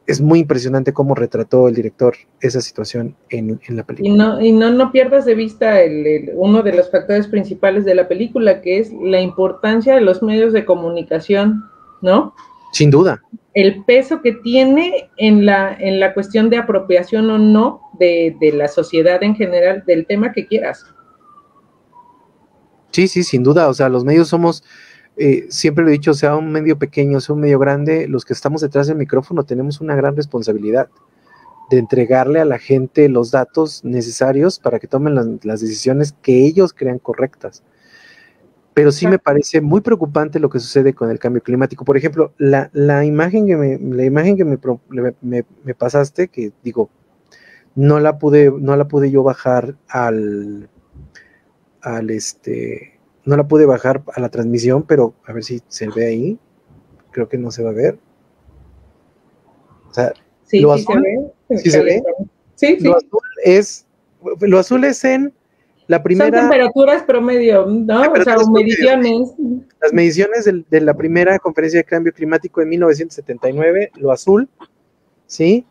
es 0.06 0.20
muy 0.20 0.40
impresionante 0.40 0.92
cómo 0.92 1.14
retrató 1.14 1.68
el 1.68 1.74
director 1.74 2.14
esa 2.40 2.60
situación 2.60 3.16
en, 3.28 3.60
la 3.68 3.82
película. 3.84 4.08
Y 4.08 4.16
no, 4.16 4.40
y 4.40 4.52
no, 4.52 4.70
no 4.70 4.92
pierdas 4.92 5.24
de 5.24 5.34
vista 5.34 5.80
el, 5.80 6.30
uno 6.34 6.62
de 6.62 6.74
los 6.74 6.90
factores 6.90 7.26
principales 7.26 7.84
de 7.84 7.94
la 7.94 8.06
película, 8.06 8.60
que 8.60 8.78
es 8.78 8.92
la 8.92 9.20
importancia 9.20 9.94
de 9.94 10.00
los 10.00 10.22
medios 10.22 10.52
de 10.52 10.64
comunicación, 10.64 11.64
¿no? 12.02 12.34
Sin 12.76 12.90
duda. 12.90 13.22
El 13.54 13.84
peso 13.84 14.20
que 14.20 14.32
tiene 14.32 15.08
en 15.16 15.46
la, 15.46 15.74
en 15.80 15.98
la 15.98 16.12
cuestión 16.12 16.50
de 16.50 16.58
apropiación 16.58 17.30
o 17.30 17.38
no 17.38 17.80
de, 17.98 18.36
la 18.52 18.68
sociedad 18.68 19.22
en 19.22 19.34
general, 19.34 19.82
del 19.86 20.04
tema 20.04 20.34
que 20.34 20.46
quieras. 20.46 20.84
Sí, 22.92 23.08
sí, 23.08 23.22
sin 23.22 23.42
duda. 23.42 23.70
O 23.70 23.72
sea, 23.72 23.88
los 23.88 24.04
medios 24.04 24.28
somos, 24.28 24.62
eh, 25.16 25.46
siempre 25.48 25.84
lo 25.84 25.88
he 25.88 25.94
dicho, 25.94 26.12
sea 26.12 26.36
un 26.36 26.52
medio 26.52 26.78
pequeño, 26.78 27.18
sea 27.20 27.34
un 27.34 27.40
medio 27.40 27.58
grande, 27.58 28.08
los 28.08 28.26
que 28.26 28.34
estamos 28.34 28.60
detrás 28.60 28.88
del 28.88 28.98
micrófono 28.98 29.44
tenemos 29.44 29.80
una 29.80 29.96
gran 29.96 30.14
responsabilidad 30.14 30.90
de 31.70 31.78
entregarle 31.78 32.40
a 32.40 32.44
la 32.44 32.58
gente 32.58 33.08
los 33.08 33.30
datos 33.30 33.82
necesarios 33.86 34.58
para 34.58 34.78
que 34.78 34.86
tomen 34.86 35.14
las, 35.14 35.26
las 35.44 35.62
decisiones 35.62 36.14
que 36.20 36.44
ellos 36.44 36.74
crean 36.74 36.98
correctas 36.98 37.62
pero 38.76 38.92
sí 38.92 39.06
me 39.06 39.18
parece 39.18 39.62
muy 39.62 39.80
preocupante 39.80 40.38
lo 40.38 40.50
que 40.50 40.60
sucede 40.60 40.92
con 40.92 41.10
el 41.10 41.18
cambio 41.18 41.42
climático. 41.42 41.82
Por 41.86 41.96
ejemplo, 41.96 42.34
la, 42.36 42.68
imagen 43.06 43.46
que 43.46 43.56
me, 43.56 43.78
la 43.78 44.04
imagen 44.04 44.36
que 44.36 44.44
me, 44.44 45.74
pasaste, 45.74 46.28
que 46.28 46.52
digo, 46.62 46.90
no 47.74 48.00
la 48.00 48.18
pude, 48.18 48.52
no 48.54 48.76
la 48.76 48.86
pude 48.86 49.10
yo 49.10 49.22
bajar 49.22 49.76
al, 49.88 50.68
al 51.80 52.10
este, 52.10 53.00
no 53.24 53.38
la 53.38 53.48
pude 53.48 53.64
bajar 53.64 54.02
a 54.14 54.20
la 54.20 54.28
transmisión, 54.28 54.82
pero 54.82 55.14
a 55.24 55.32
ver 55.32 55.42
si 55.42 55.62
se 55.68 55.88
ve 55.88 56.08
ahí. 56.08 56.38
Creo 57.12 57.30
que 57.30 57.38
no 57.38 57.50
se 57.50 57.62
va 57.62 57.70
a 57.70 57.72
ver. 57.72 57.98
O 59.88 59.94
sea, 59.94 60.12
lo 60.52 60.74
azul, 60.74 61.02
¿sí 61.48 61.70
se 61.70 61.82
ve? 61.82 62.02
Sí, 62.56 62.76
Lo 62.80 62.94
azul 62.94 63.20
es, 63.42 63.86
lo 64.42 64.58
azul 64.58 64.84
es 64.84 65.02
en 65.02 65.32
la 65.88 66.02
primera, 66.02 66.40
Son 66.40 66.50
temperaturas 66.50 67.02
promedio, 67.04 67.66
¿no? 67.66 68.00
O 68.00 68.22
sea, 68.22 68.36
mediciones. 68.50 69.32
Las 69.80 69.92
mediciones 69.92 70.44
de, 70.44 70.80
la 70.80 70.94
primera 70.94 71.38
conferencia 71.38 71.80
de 71.80 71.84
cambio 71.84 72.12
climático 72.12 72.60
en 72.60 72.70
1979, 72.70 73.92
lo 73.96 74.10
azul, 74.10 74.48
¿sí? 75.26 75.64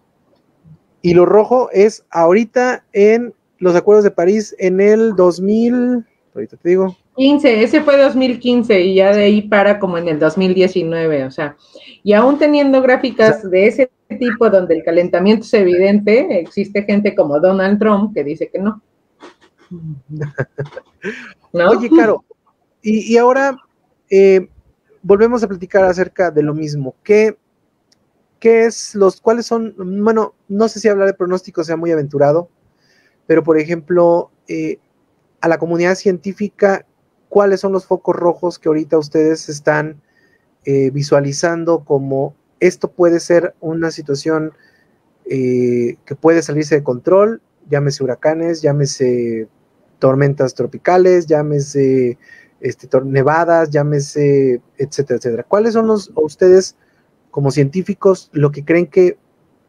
Y 1.02 1.14
lo 1.14 1.26
rojo 1.26 1.70
es 1.72 2.06
ahorita 2.12 2.86
en 2.94 3.34
los 3.60 3.76
acuerdos 3.76 4.04
de 4.04 4.12
París 4.12 4.56
en 4.58 4.80
el 4.80 5.16
2000, 5.16 6.06
ahorita 6.34 6.58
te 6.58 6.70
digo. 6.70 6.96
15, 7.18 7.64
ese 7.64 7.82
fue 7.82 7.98
2015 7.98 8.82
y 8.82 8.96
ya 8.96 9.14
de 9.14 9.24
ahí 9.24 9.42
para 9.42 9.80
como 9.80 9.98
en 9.98 10.08
el 10.08 10.20
2019, 10.20 11.26
o 11.26 11.32
sea, 11.32 11.56
y 12.04 12.14
aún 12.14 12.38
teniendo 12.38 12.82
gráficas 12.82 13.50
de 13.50 13.68
ese 13.68 13.90
tipo 14.20 14.50
donde 14.50 14.76
el 14.76 14.84
calentamiento 14.84 15.46
es 15.46 15.54
evidente, 15.54 16.40
existe 16.40 16.84
gente 16.84 17.16
como 17.16 17.40
Donald 17.40 17.80
Trump 17.80 18.14
que 18.14 18.24
dice 18.24 18.50
que 18.50 18.60
no. 18.60 18.82
Oye, 21.52 21.90
Caro, 21.96 22.24
y, 22.82 23.18
ahora 23.18 23.58
eh, 24.10 24.48
volvemos 25.02 25.44
a 25.44 25.48
platicar 25.48 25.84
acerca 25.86 26.30
de 26.30 26.44
lo 26.44 26.54
mismo. 26.54 26.96
¿Qué, 27.04 27.38
¿Qué 28.40 28.66
es 28.66 28.94
los, 28.94 29.22
cuáles 29.22 29.48
son, 29.48 29.74
bueno, 30.04 30.36
no 30.48 30.68
sé 30.68 30.80
si 30.80 30.88
hablar 30.88 31.08
de 31.08 31.16
pronóstico 31.16 31.64
sea 31.64 31.78
muy 31.78 31.92
aventurado, 31.92 32.50
pero 33.26 33.44
por 33.44 33.58
ejemplo, 33.58 34.30
eh, 34.48 34.78
a 35.42 35.48
la 35.48 35.58
comunidad 35.58 35.96
científica, 35.96 36.86
¿cuáles 37.28 37.60
son 37.60 37.72
los 37.72 37.88
focos 37.88 38.16
rojos 38.16 38.60
que 38.60 38.70
ahorita 38.70 39.00
ustedes 39.00 39.50
están 39.50 40.02
eh, 40.66 40.92
visualizando 40.92 41.84
como 41.86 42.36
esto 42.60 42.92
puede 42.92 43.20
ser 43.20 43.56
una 43.62 43.92
situación 43.92 44.54
que 45.28 46.16
puede 46.22 46.44
salirse 46.44 46.76
de 46.76 46.84
control, 46.84 47.42
llámese 47.70 48.04
huracanes, 48.04 48.62
llámese 48.62 49.48
tormentas 50.00 50.54
tropicales, 50.54 51.26
llámese 51.26 52.18
este, 52.60 52.88
nevadas, 53.04 53.70
llámese, 53.70 54.62
etcétera, 54.78 55.18
etcétera. 55.18 55.44
¿Cuáles 55.44 55.74
son 55.74 55.88
los, 55.88 56.12
ustedes 56.16 56.76
como 57.32 57.52
científicos 57.52 58.30
lo 58.34 58.52
que 58.52 58.64
creen 58.64 58.88
que 58.88 59.18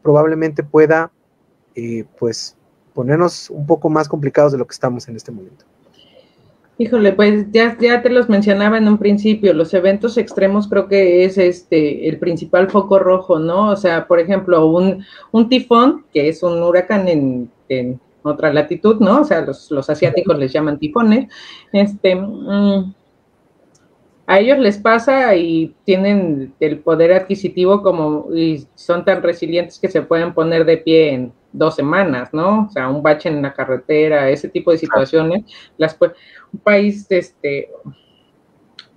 probablemente 0.01 0.63
pueda, 0.63 1.11
eh, 1.75 2.05
pues, 2.17 2.55
ponernos 2.93 3.49
un 3.49 3.65
poco 3.65 3.89
más 3.89 4.07
complicados 4.07 4.51
de 4.51 4.57
lo 4.57 4.65
que 4.65 4.73
estamos 4.73 5.07
en 5.07 5.15
este 5.15 5.31
momento? 5.31 5.65
Híjole, 6.79 7.13
pues 7.13 7.47
ya, 7.51 7.75
ya 7.79 8.03
te 8.03 8.09
los 8.09 8.29
mencionaba 8.29 8.77
en 8.77 8.87
un 8.87 8.99
principio, 8.99 9.53
los 9.53 9.73
eventos 9.73 10.15
extremos 10.17 10.67
creo 10.67 10.87
que 10.87 11.25
es 11.25 11.39
este 11.39 12.07
el 12.07 12.19
principal 12.19 12.69
foco 12.69 12.99
rojo, 12.99 13.39
¿no? 13.39 13.71
O 13.71 13.75
sea, 13.75 14.07
por 14.07 14.19
ejemplo, 14.19 14.67
un, 14.67 15.03
un 15.31 15.49
tifón, 15.49 16.05
que 16.13 16.29
es 16.29 16.43
un 16.43 16.61
huracán 16.61 17.07
en, 17.07 17.49
en 17.69 17.99
otra 18.23 18.51
latitud, 18.53 18.99
¿no? 18.99 19.21
O 19.21 19.23
sea, 19.23 19.41
los, 19.41 19.89
asiáticos 19.89 20.37
les 20.37 20.51
llaman 20.51 20.79
tifones. 20.79 21.31
Este, 21.71 22.15
mm, 22.15 22.93
a 24.27 24.39
ellos 24.39 24.59
les 24.59 24.77
pasa 24.77 25.35
y 25.35 25.73
tienen 25.85 26.53
el 26.59 26.79
poder 26.79 27.13
adquisitivo 27.13 27.81
como 27.81 28.27
y 28.35 28.67
son 28.75 29.05
tan 29.05 29.23
resilientes 29.23 29.79
que 29.79 29.87
se 29.87 30.01
pueden 30.01 30.33
poner 30.33 30.65
de 30.65 30.77
pie 30.77 31.13
en 31.13 31.33
dos 31.53 31.75
semanas, 31.75 32.33
¿no? 32.33 32.65
O 32.65 32.69
sea, 32.69 32.89
un 32.89 33.01
bache 33.01 33.29
en 33.29 33.41
la 33.41 33.53
carretera, 33.53 34.29
ese 34.29 34.49
tipo 34.49 34.71
de 34.71 34.77
situaciones, 34.77 35.45
las 35.77 35.97
un 36.51 36.59
país 36.59 37.07
este 37.09 37.69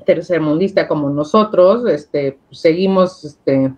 tercermundista 0.05 0.89
como 0.89 1.11
nosotros, 1.11 1.89
este, 1.89 2.39
seguimos 2.51 3.25
este, 3.25 3.73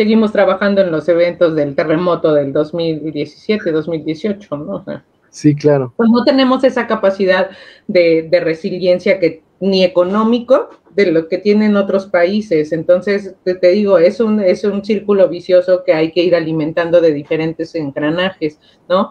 seguimos 0.00 0.32
trabajando 0.32 0.80
en 0.80 0.90
los 0.90 1.06
eventos 1.10 1.54
del 1.54 1.74
terremoto 1.74 2.32
del 2.32 2.54
2017, 2.54 3.70
2018, 3.70 4.56
¿no? 4.56 4.82
sí, 5.28 5.54
claro. 5.54 5.92
Pues 5.94 6.08
no 6.08 6.24
tenemos 6.24 6.64
esa 6.64 6.86
capacidad 6.86 7.50
de, 7.86 8.26
resiliencia 8.42 9.20
que 9.20 9.42
ni 9.60 9.84
económico 9.84 10.70
de 10.96 11.12
lo 11.12 11.28
que 11.28 11.36
tienen 11.36 11.76
otros 11.76 12.06
países. 12.06 12.72
Entonces, 12.72 13.34
te, 13.44 13.68
digo, 13.68 13.98
es 13.98 14.20
un, 14.20 14.40
es 14.40 14.64
un 14.64 14.82
círculo 14.82 15.28
vicioso 15.28 15.82
que 15.84 15.92
hay 15.92 16.12
que 16.12 16.22
ir 16.22 16.34
alimentando 16.34 17.02
de 17.02 17.12
diferentes 17.12 17.74
engranajes, 17.74 18.58
¿no? 18.88 19.10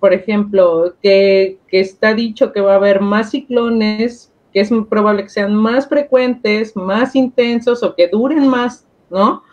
Por 0.00 0.12
ejemplo, 0.12 0.96
que, 1.00 1.58
que 1.68 1.78
está 1.78 2.12
dicho 2.12 2.52
que 2.52 2.60
va 2.60 2.72
a 2.72 2.78
haber 2.78 3.00
más 3.00 3.30
ciclones, 3.30 4.32
que 4.52 4.62
es 4.62 4.70
probable 4.90 5.22
que 5.22 5.30
sean 5.30 5.54
más 5.54 5.88
frecuentes, 5.88 6.74
más 6.74 7.14
intensos 7.14 7.84
o 7.84 7.94
que 7.94 8.08
duren 8.08 8.48
más, 8.48 8.84
¿no? 9.10 9.44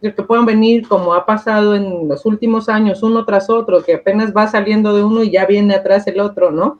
Que 0.00 0.22
puedan 0.22 0.46
venir 0.46 0.86
como 0.86 1.14
ha 1.14 1.26
pasado 1.26 1.74
en 1.74 2.08
los 2.08 2.24
últimos 2.24 2.68
años, 2.68 3.02
uno 3.02 3.24
tras 3.24 3.50
otro, 3.50 3.82
que 3.82 3.94
apenas 3.94 4.32
va 4.34 4.46
saliendo 4.46 4.94
de 4.94 5.04
uno 5.04 5.22
y 5.22 5.30
ya 5.30 5.46
viene 5.46 5.74
atrás 5.74 6.06
el 6.06 6.20
otro, 6.20 6.50
¿no? 6.50 6.78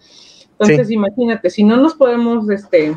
Entonces, 0.59 0.91
imagínate, 0.91 1.51
si 1.51 1.65
no 1.65 1.77
nos 1.77 1.95
podemos, 1.95 2.49
este, 2.51 2.97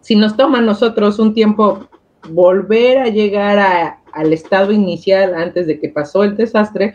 si 0.00 0.16
nos 0.16 0.36
toma 0.36 0.58
a 0.58 0.62
nosotros 0.62 1.18
un 1.18 1.34
tiempo 1.34 1.88
volver 2.30 2.98
a 2.98 3.08
llegar 3.08 3.98
al 4.12 4.32
estado 4.32 4.72
inicial 4.72 5.34
antes 5.34 5.66
de 5.66 5.78
que 5.78 5.88
pasó 5.88 6.24
el 6.24 6.36
desastre, 6.36 6.94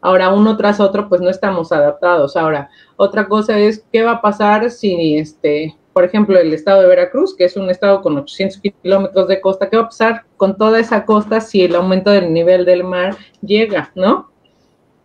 ahora 0.00 0.32
uno 0.32 0.56
tras 0.56 0.80
otro, 0.80 1.08
pues 1.08 1.20
no 1.20 1.30
estamos 1.30 1.72
adaptados. 1.72 2.36
Ahora, 2.36 2.70
otra 2.96 3.26
cosa 3.26 3.58
es, 3.58 3.84
¿qué 3.92 4.02
va 4.02 4.12
a 4.12 4.22
pasar 4.22 4.70
si, 4.70 5.16
este, 5.16 5.76
por 5.94 6.04
ejemplo, 6.04 6.36
el 6.38 6.52
estado 6.52 6.82
de 6.82 6.88
Veracruz, 6.88 7.36
que 7.36 7.44
es 7.44 7.56
un 7.56 7.70
estado 7.70 8.02
con 8.02 8.18
800 8.18 8.60
kilómetros 8.82 9.28
de 9.28 9.40
costa, 9.40 9.70
¿qué 9.70 9.76
va 9.76 9.84
a 9.84 9.88
pasar 9.88 10.24
con 10.36 10.58
toda 10.58 10.80
esa 10.80 11.06
costa 11.06 11.40
si 11.40 11.62
el 11.62 11.76
aumento 11.76 12.10
del 12.10 12.32
nivel 12.32 12.64
del 12.64 12.82
mar 12.82 13.16
llega, 13.40 13.92
¿no? 13.94 14.28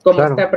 Como, 0.04 0.24
está, 0.24 0.50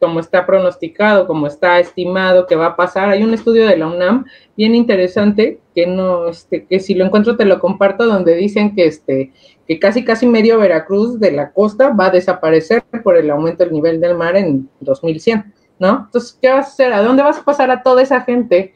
como 0.00 0.20
está 0.20 0.46
pronosticado, 0.46 1.26
como 1.26 1.46
está 1.46 1.78
estimado 1.80 2.46
que 2.46 2.56
va 2.56 2.68
a 2.68 2.76
pasar. 2.76 3.10
Hay 3.10 3.22
un 3.22 3.34
estudio 3.34 3.66
de 3.66 3.76
la 3.76 3.88
UNAM 3.88 4.24
bien 4.56 4.74
interesante 4.74 5.60
que 5.74 5.86
no, 5.86 6.28
este, 6.28 6.64
que 6.64 6.80
si 6.80 6.94
lo 6.94 7.04
encuentro 7.04 7.36
te 7.36 7.44
lo 7.44 7.60
comparto, 7.60 8.06
donde 8.06 8.36
dicen 8.36 8.74
que 8.74 8.86
este, 8.86 9.32
que 9.68 9.78
casi 9.78 10.02
casi 10.02 10.26
medio 10.26 10.58
Veracruz 10.58 11.20
de 11.20 11.32
la 11.32 11.52
costa 11.52 11.90
va 11.90 12.06
a 12.06 12.10
desaparecer 12.10 12.84
por 13.02 13.18
el 13.18 13.30
aumento 13.30 13.64
del 13.64 13.74
nivel 13.74 14.00
del 14.00 14.16
mar 14.16 14.36
en 14.36 14.70
2100, 14.80 15.52
¿no? 15.78 16.04
Entonces, 16.06 16.38
¿qué 16.40 16.48
vas 16.48 16.68
a 16.68 16.70
hacer? 16.70 16.92
¿A 16.94 17.02
dónde 17.02 17.22
vas 17.22 17.38
a 17.38 17.44
pasar 17.44 17.70
a 17.70 17.82
toda 17.82 18.00
esa 18.00 18.22
gente? 18.22 18.72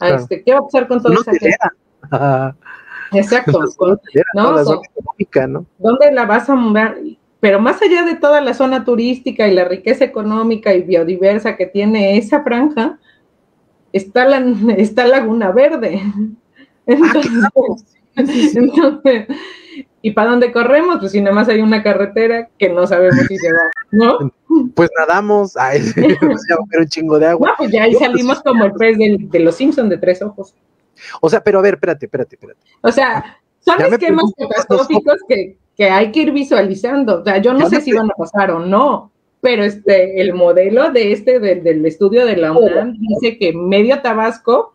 Este, 0.00 0.42
¿Qué 0.42 0.52
va 0.52 0.60
a 0.60 0.62
pasar 0.62 0.88
con 0.88 1.02
toda 1.02 1.14
esa 1.14 1.32
gente? 1.32 1.56
Exacto. 3.12 3.60
¿no? 5.46 5.66
¿Dónde 5.78 6.12
la 6.12 6.26
vas 6.26 6.48
a 6.48 6.54
mudar? 6.54 6.96
Pero 7.40 7.60
más 7.60 7.80
allá 7.82 8.04
de 8.04 8.16
toda 8.16 8.40
la 8.40 8.54
zona 8.54 8.84
turística 8.84 9.48
y 9.48 9.54
la 9.54 9.64
riqueza 9.64 10.04
económica 10.04 10.74
y 10.74 10.82
biodiversa 10.82 11.56
que 11.56 11.66
tiene 11.66 12.18
esa 12.18 12.42
franja, 12.42 12.98
está 13.92 14.26
la 14.26 14.38
está 14.76 15.06
Laguna 15.06 15.50
Verde. 15.52 16.02
Ah, 18.16 18.22
entonces, 18.22 19.28
¿y 20.02 20.10
para 20.10 20.30
dónde 20.30 20.50
corremos? 20.50 20.98
Pues 20.98 21.12
si 21.12 21.20
nada 21.20 21.36
más 21.36 21.48
hay 21.48 21.60
una 21.60 21.84
carretera 21.84 22.48
que 22.58 22.68
no 22.68 22.84
sabemos 22.84 23.24
si 23.28 23.38
se 23.38 23.52
va, 23.52 23.70
¿no? 23.92 24.32
Pues 24.74 24.90
nadamos, 24.98 25.56
ay, 25.56 25.80
un 26.78 26.88
chingo 26.88 27.18
de 27.18 27.26
agua. 27.26 27.48
No, 27.48 27.54
pues 27.58 27.70
ya 27.70 27.84
ahí 27.84 27.94
salimos 27.94 28.42
como 28.42 28.64
el 28.64 28.72
pez 28.72 28.98
de, 28.98 29.40
los 29.40 29.54
Simpsons 29.54 29.90
de 29.90 29.98
tres 29.98 30.22
ojos. 30.22 30.54
O 31.20 31.30
sea, 31.30 31.42
pero 31.42 31.58
a 31.58 31.62
ver, 31.62 31.74
espérate, 31.74 32.06
espérate, 32.06 32.36
espérate. 32.36 32.60
O 32.82 32.92
sea, 32.92 33.38
son 33.60 33.80
esquemas 33.80 34.32
catastróficos 34.36 35.16
que, 35.28 35.56
que, 35.76 35.84
hay 35.84 36.10
que 36.12 36.20
ir 36.20 36.32
visualizando. 36.32 37.20
O 37.20 37.24
sea, 37.24 37.38
yo 37.38 37.54
no 37.54 37.68
sé 37.68 37.80
si 37.80 37.92
van 37.92 38.10
a 38.10 38.14
pasar 38.14 38.50
o 38.50 38.58
no, 38.58 39.10
pero 39.40 39.64
este, 39.64 40.20
el 40.20 40.34
modelo 40.34 40.90
de 40.90 41.12
este, 41.12 41.38
del, 41.38 41.62
del 41.62 41.84
estudio 41.86 42.26
de 42.26 42.36
la 42.36 42.52
UNAM, 42.52 42.94
dice 42.98 43.38
que 43.38 43.52
medio 43.52 44.00
Tabasco 44.02 44.74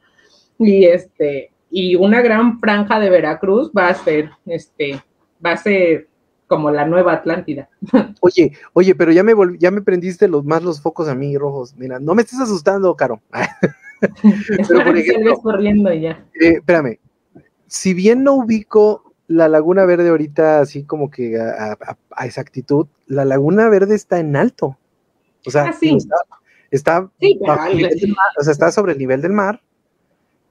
y 0.58 0.86
este, 0.86 1.52
y 1.70 1.96
una 1.96 2.22
gran 2.22 2.60
franja 2.60 3.00
de 3.00 3.10
Veracruz 3.10 3.72
va 3.78 3.90
a 3.90 3.96
ser, 3.96 4.32
este, 4.46 5.02
va 5.46 5.52
a 5.52 5.58
ser 5.58 6.08
como 6.56 6.72
la 6.72 6.86
nueva 6.86 7.14
Atlántida. 7.14 7.70
Oye, 8.22 8.54
oye, 8.72 8.96
pero 8.96 9.12
ya 9.12 9.24
me 9.24 9.34
ya 9.60 9.72
me 9.72 9.82
prendiste 9.82 10.30
los 10.30 10.46
más 10.46 10.64
los 10.64 10.82
focos 10.82 11.10
a 11.10 11.16
mí 11.16 11.38
rojos. 11.38 11.76
Mira, 11.76 12.00
no 12.00 12.16
me 12.16 12.22
estés 12.22 12.40
asustando, 12.40 12.96
Caro. 12.96 13.22
pero 14.22 14.84
por 14.86 14.98
ejemplo, 14.98 15.38
corriendo 15.38 15.94
ya. 15.94 16.26
Eh, 16.40 16.56
espérame. 16.60 16.98
Si 17.68 17.94
bien 17.94 18.24
no 18.24 18.36
ubico 18.36 19.14
la 19.28 19.50
Laguna 19.50 19.86
Verde 19.86 20.10
ahorita 20.10 20.62
así 20.62 20.84
como 20.84 21.10
que 21.10 21.38
a, 21.38 21.78
exactitud, 22.24 22.88
la 23.06 23.26
Laguna 23.26 23.68
Verde 23.68 23.96
está 23.96 24.20
en 24.20 24.36
alto. 24.38 24.78
O 25.46 25.52
sea, 25.52 25.66
ah, 25.66 25.76
está, 26.72 27.02
o 27.02 28.44
sea, 28.44 28.52
está 28.52 28.72
sobre 28.72 28.94
el 28.94 28.98
nivel 28.98 29.22
del 29.22 29.34
mar, 29.34 29.62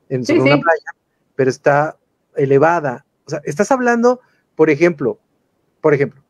en 0.09 0.21
una 0.21 0.59
playa, 0.59 0.91
pero 1.35 1.51
está 1.51 1.97
elevada. 2.37 3.07
O 3.27 3.31
sea, 3.31 3.41
estás 3.45 3.73
hablando, 3.73 4.21
por 4.55 4.71
ejemplo, 4.71 5.19
por 5.85 5.93
ejemplo. 5.93 6.23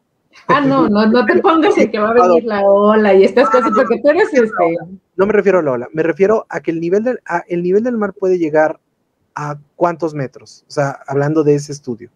Ah, 0.48 0.60
no, 0.60 0.88
no, 0.88 1.06
no 1.06 1.24
te 1.24 1.38
pongas 1.40 1.78
en 1.78 1.88
que 1.88 2.00
va 2.00 2.10
a 2.10 2.14
venir 2.14 2.42
la 2.42 2.62
ola 2.62 3.14
y 3.14 3.22
estas 3.22 3.48
cosas, 3.50 3.70
porque 3.72 4.00
tú 4.02 4.10
eres 4.10 4.34
este. 4.34 4.76
No 5.14 5.26
me 5.26 5.32
refiero 5.32 5.60
a 5.60 5.62
la 5.62 5.70
ola, 5.70 5.88
me 5.92 6.02
refiero 6.02 6.44
a 6.48 6.58
que 6.58 6.72
el 6.72 6.80
nivel 6.80 7.04
del, 7.04 7.20
el 7.46 7.62
nivel 7.62 7.84
del 7.84 7.96
mar 7.96 8.14
puede 8.14 8.36
llegar 8.36 8.80
a 9.36 9.56
cuántos 9.76 10.12
metros, 10.12 10.64
o 10.66 10.72
sea, 10.72 10.98
hablando 11.06 11.44
de 11.44 11.54
ese 11.54 11.70
estudio. 11.70 12.10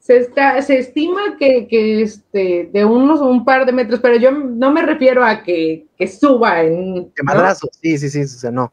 Se, 0.00 0.18
está, 0.18 0.60
se 0.60 0.76
estima 0.76 1.36
que, 1.38 1.68
que 1.68 2.02
este, 2.02 2.68
de 2.72 2.84
unos 2.84 3.20
un 3.20 3.44
par 3.44 3.64
de 3.64 3.72
metros, 3.72 4.00
pero 4.00 4.16
yo 4.16 4.32
no 4.32 4.72
me 4.72 4.82
refiero 4.82 5.24
a 5.24 5.44
que, 5.44 5.86
que 5.96 6.08
suba 6.08 6.62
en. 6.62 7.12
De 7.14 7.22
madrazo, 7.22 7.68
sí, 7.80 7.96
sí, 7.96 8.10
sí, 8.10 8.22
o 8.22 8.26
sea, 8.26 8.50
no 8.50 8.72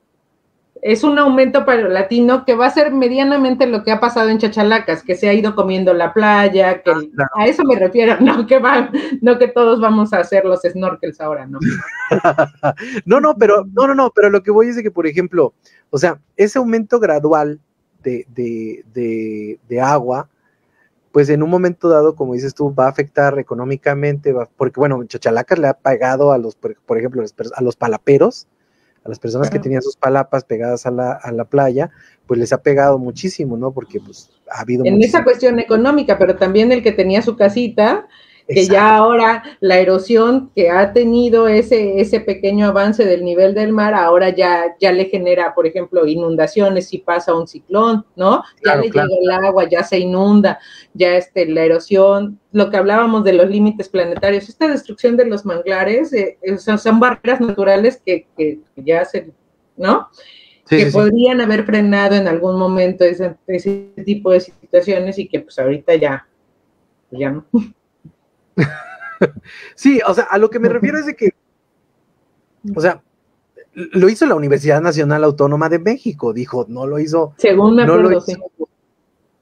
es 0.81 1.03
un 1.03 1.19
aumento 1.19 1.63
para 1.65 1.81
el 1.81 1.93
latino 1.93 2.43
que 2.43 2.55
va 2.55 2.65
a 2.65 2.71
ser 2.71 2.91
medianamente 2.91 3.67
lo 3.67 3.83
que 3.83 3.91
ha 3.91 3.99
pasado 3.99 4.29
en 4.29 4.39
Chachalacas, 4.39 5.03
que 5.03 5.15
se 5.15 5.29
ha 5.29 5.33
ido 5.33 5.53
comiendo 5.55 5.93
la 5.93 6.13
playa, 6.13 6.81
que 6.81 6.91
ah, 6.91 7.27
a 7.35 7.45
eso 7.45 7.63
me 7.63 7.75
refiero, 7.75 8.17
no 8.19 8.47
que 8.47 8.59
va, 8.59 8.89
no 9.21 9.37
que 9.37 9.47
todos 9.47 9.79
vamos 9.79 10.11
a 10.13 10.19
hacer 10.19 10.43
los 10.45 10.61
snorkels 10.61 11.21
ahora, 11.21 11.45
¿no? 11.45 11.59
no, 13.05 13.21
no, 13.21 13.35
pero, 13.37 13.65
no, 13.73 13.87
no, 13.87 13.93
no, 13.93 14.11
pero 14.11 14.29
lo 14.29 14.41
que 14.41 14.51
voy 14.51 14.69
es 14.69 14.75
de 14.75 14.83
que, 14.83 14.91
por 14.91 15.05
ejemplo, 15.05 15.53
o 15.91 15.97
sea, 15.97 16.19
ese 16.35 16.57
aumento 16.57 16.99
gradual 16.99 17.59
de, 18.01 18.25
de, 18.33 18.83
de, 18.93 19.59
de 19.69 19.81
agua 19.81 20.27
pues 21.11 21.29
en 21.29 21.43
un 21.43 21.49
momento 21.49 21.89
dado, 21.89 22.15
como 22.15 22.33
dices 22.33 22.53
tú, 22.53 22.73
va 22.73 22.85
a 22.85 22.89
afectar 22.89 23.37
económicamente, 23.37 24.33
porque 24.55 24.79
bueno, 24.79 25.03
Chachalacas 25.03 25.59
le 25.59 25.67
ha 25.67 25.73
pagado 25.73 26.31
a 26.31 26.37
los, 26.37 26.55
por, 26.55 26.97
ejemplo, 26.97 27.23
a 27.53 27.61
los 27.61 27.75
palaperos, 27.75 28.47
a 29.03 29.09
las 29.09 29.19
personas 29.19 29.49
que 29.49 29.59
tenían 29.59 29.81
sus 29.81 29.95
palapas 29.95 30.43
pegadas 30.43 30.85
a 30.85 30.91
la, 30.91 31.13
a 31.13 31.31
la 31.31 31.45
playa, 31.45 31.89
pues 32.27 32.39
les 32.39 32.53
ha 32.53 32.61
pegado 32.61 32.99
muchísimo, 32.99 33.57
¿no? 33.57 33.71
Porque 33.71 33.99
pues 33.99 34.29
ha 34.49 34.61
habido... 34.61 34.85
En 34.85 35.01
esa 35.01 35.23
cuestión 35.23 35.59
económica, 35.59 36.17
pero 36.17 36.35
también 36.35 36.71
el 36.71 36.83
que 36.83 36.91
tenía 36.91 37.21
su 37.21 37.35
casita, 37.35 38.07
que 38.53 38.65
ya 38.65 38.95
ahora 38.95 39.43
la 39.59 39.79
erosión 39.79 40.51
que 40.55 40.69
ha 40.69 40.93
tenido 40.93 41.47
ese, 41.47 41.99
ese 41.99 42.19
pequeño 42.19 42.67
avance 42.67 43.05
del 43.05 43.23
nivel 43.23 43.53
del 43.53 43.71
mar, 43.71 43.93
ahora 43.93 44.29
ya, 44.29 44.75
ya 44.79 44.91
le 44.91 45.05
genera, 45.05 45.53
por 45.53 45.67
ejemplo, 45.67 46.05
inundaciones 46.05 46.87
si 46.89 46.99
pasa 46.99 47.33
un 47.33 47.47
ciclón, 47.47 48.05
¿no? 48.15 48.43
ya 48.63 48.75
le 48.75 48.83
llega 48.83 49.03
el 49.03 49.31
agua, 49.31 49.67
ya 49.69 49.83
se 49.83 49.99
inunda, 49.99 50.59
ya 50.93 51.15
este, 51.15 51.45
la 51.45 51.63
erosión, 51.63 52.39
lo 52.51 52.69
que 52.69 52.77
hablábamos 52.77 53.23
de 53.23 53.33
los 53.33 53.49
límites 53.49 53.89
planetarios, 53.89 54.49
esta 54.49 54.67
destrucción 54.67 55.17
de 55.17 55.25
los 55.25 55.45
manglares 55.45 56.13
eh, 56.13 56.37
eh, 56.41 56.57
son, 56.57 56.99
barreras 56.99 57.41
naturales 57.41 58.01
que, 58.05 58.27
que, 58.37 58.59
ya 58.75 59.05
se, 59.05 59.31
¿no? 59.77 60.09
que 60.67 60.85
podrían 60.85 61.41
haber 61.41 61.65
frenado 61.65 62.15
en 62.15 62.29
algún 62.29 62.57
momento 62.57 63.03
ese, 63.03 63.35
ese 63.47 63.91
tipo 64.05 64.31
de 64.31 64.39
situaciones 64.39 65.19
y 65.19 65.27
que 65.27 65.41
pues 65.41 65.59
ahorita 65.59 65.95
ya, 65.95 66.25
ya 67.11 67.29
no. 67.29 67.45
sí, 69.75 69.99
o 70.05 70.13
sea, 70.13 70.25
a 70.25 70.37
lo 70.37 70.49
que 70.49 70.59
me 70.59 70.69
refiero 70.69 70.97
es 70.97 71.05
de 71.05 71.15
que, 71.15 71.33
o 72.75 72.81
sea, 72.81 73.01
lo 73.73 74.09
hizo 74.09 74.25
la 74.25 74.35
Universidad 74.35 74.81
Nacional 74.81 75.23
Autónoma 75.23 75.69
de 75.69 75.79
México, 75.79 76.33
dijo, 76.33 76.65
no 76.67 76.85
lo 76.87 76.99
hizo. 76.99 77.33
Según 77.37 77.75
me 77.75 77.85
no 77.85 77.97
lo 77.97 78.11
hizo, 78.11 78.31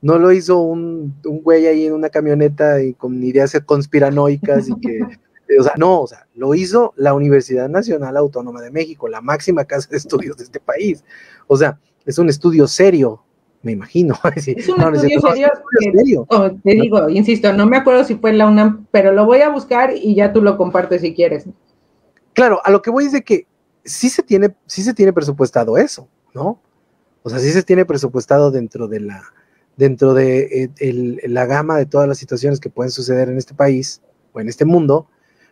no 0.02 0.18
lo 0.18 0.32
hizo 0.32 0.60
un, 0.60 1.16
un, 1.26 1.42
güey 1.42 1.68
ahí 1.68 1.86
en 1.86 1.94
una 1.94 2.10
camioneta 2.10 2.82
y 2.82 2.94
con 2.94 3.24
ideas 3.24 3.60
conspiranoicas 3.66 4.70
y 4.70 4.80
que, 4.80 5.00
o 5.60 5.64
sea, 5.64 5.74
no, 5.78 6.02
o 6.02 6.08
sea, 6.08 6.28
lo 6.36 6.54
hizo 6.54 6.94
la 6.96 7.14
Universidad 7.14 7.70
Nacional 7.70 8.18
Autónoma 8.18 8.62
de 8.62 8.72
México, 8.72 9.08
la 9.08 9.22
máxima 9.22 9.66
casa 9.66 9.90
de 9.90 9.98
estudios 9.98 10.38
de 10.38 10.44
este 10.44 10.60
país. 10.60 11.04
O 11.48 11.58
sea, 11.58 11.80
es 12.06 12.18
un 12.18 12.30
estudio 12.30 12.68
serio, 12.68 13.24
me 13.62 13.74
imagino. 13.74 14.16
es 14.36 14.70
un 14.70 14.96
estudio 14.96 15.52
serio. 15.80 16.26
Oh, 16.30 16.50
te 16.52 16.72
digo, 16.72 17.10
insisto, 17.10 17.54
no 17.54 17.66
me 17.66 17.78
acuerdo 17.78 18.04
si 18.04 18.16
fue 18.16 18.34
la 18.34 18.48
UNAM, 18.48 18.88
pero 18.92 19.12
lo 19.12 19.26
voy 19.26 19.42
a 19.42 19.50
buscar 19.50 19.94
y 19.96 20.16
ya 20.16 20.32
tú 20.34 20.42
lo 20.42 20.58
compartes 20.58 21.02
si 21.02 21.14
quieres. 21.14 21.46
Claro, 22.34 22.62
a 22.64 22.72
lo 22.72 22.82
que 22.82 22.90
voy 22.90 23.06
es 23.06 23.12
de 23.12 23.24
que 23.24 23.48
sí 23.84 24.10
se 24.10 24.24
tiene, 24.24 24.56
sí 24.66 24.84
se 24.84 24.94
tiene 24.94 25.14
presupuestado 25.14 25.78
eso, 25.78 26.08
¿no? 26.34 26.62
O 27.24 27.30
sea, 27.30 27.40
sí 27.40 27.52
se 27.52 27.64
tiene 27.64 27.86
presupuestado 27.86 28.52
dentro 28.52 28.88
de 28.88 29.02
la, 29.02 29.24
dentro 29.76 30.14
de 30.14 30.70
eh, 30.80 31.28
la 31.28 31.46
gama 31.46 31.78
de 31.78 31.86
todas 31.86 32.08
las 32.08 32.18
situaciones 32.18 32.60
que 32.60 32.70
pueden 32.70 32.92
suceder 32.92 33.30
en 33.30 33.38
este 33.38 33.54
país 33.54 34.02
o 34.32 34.40
en 34.40 34.48
este 34.48 34.66
mundo, 34.66 35.08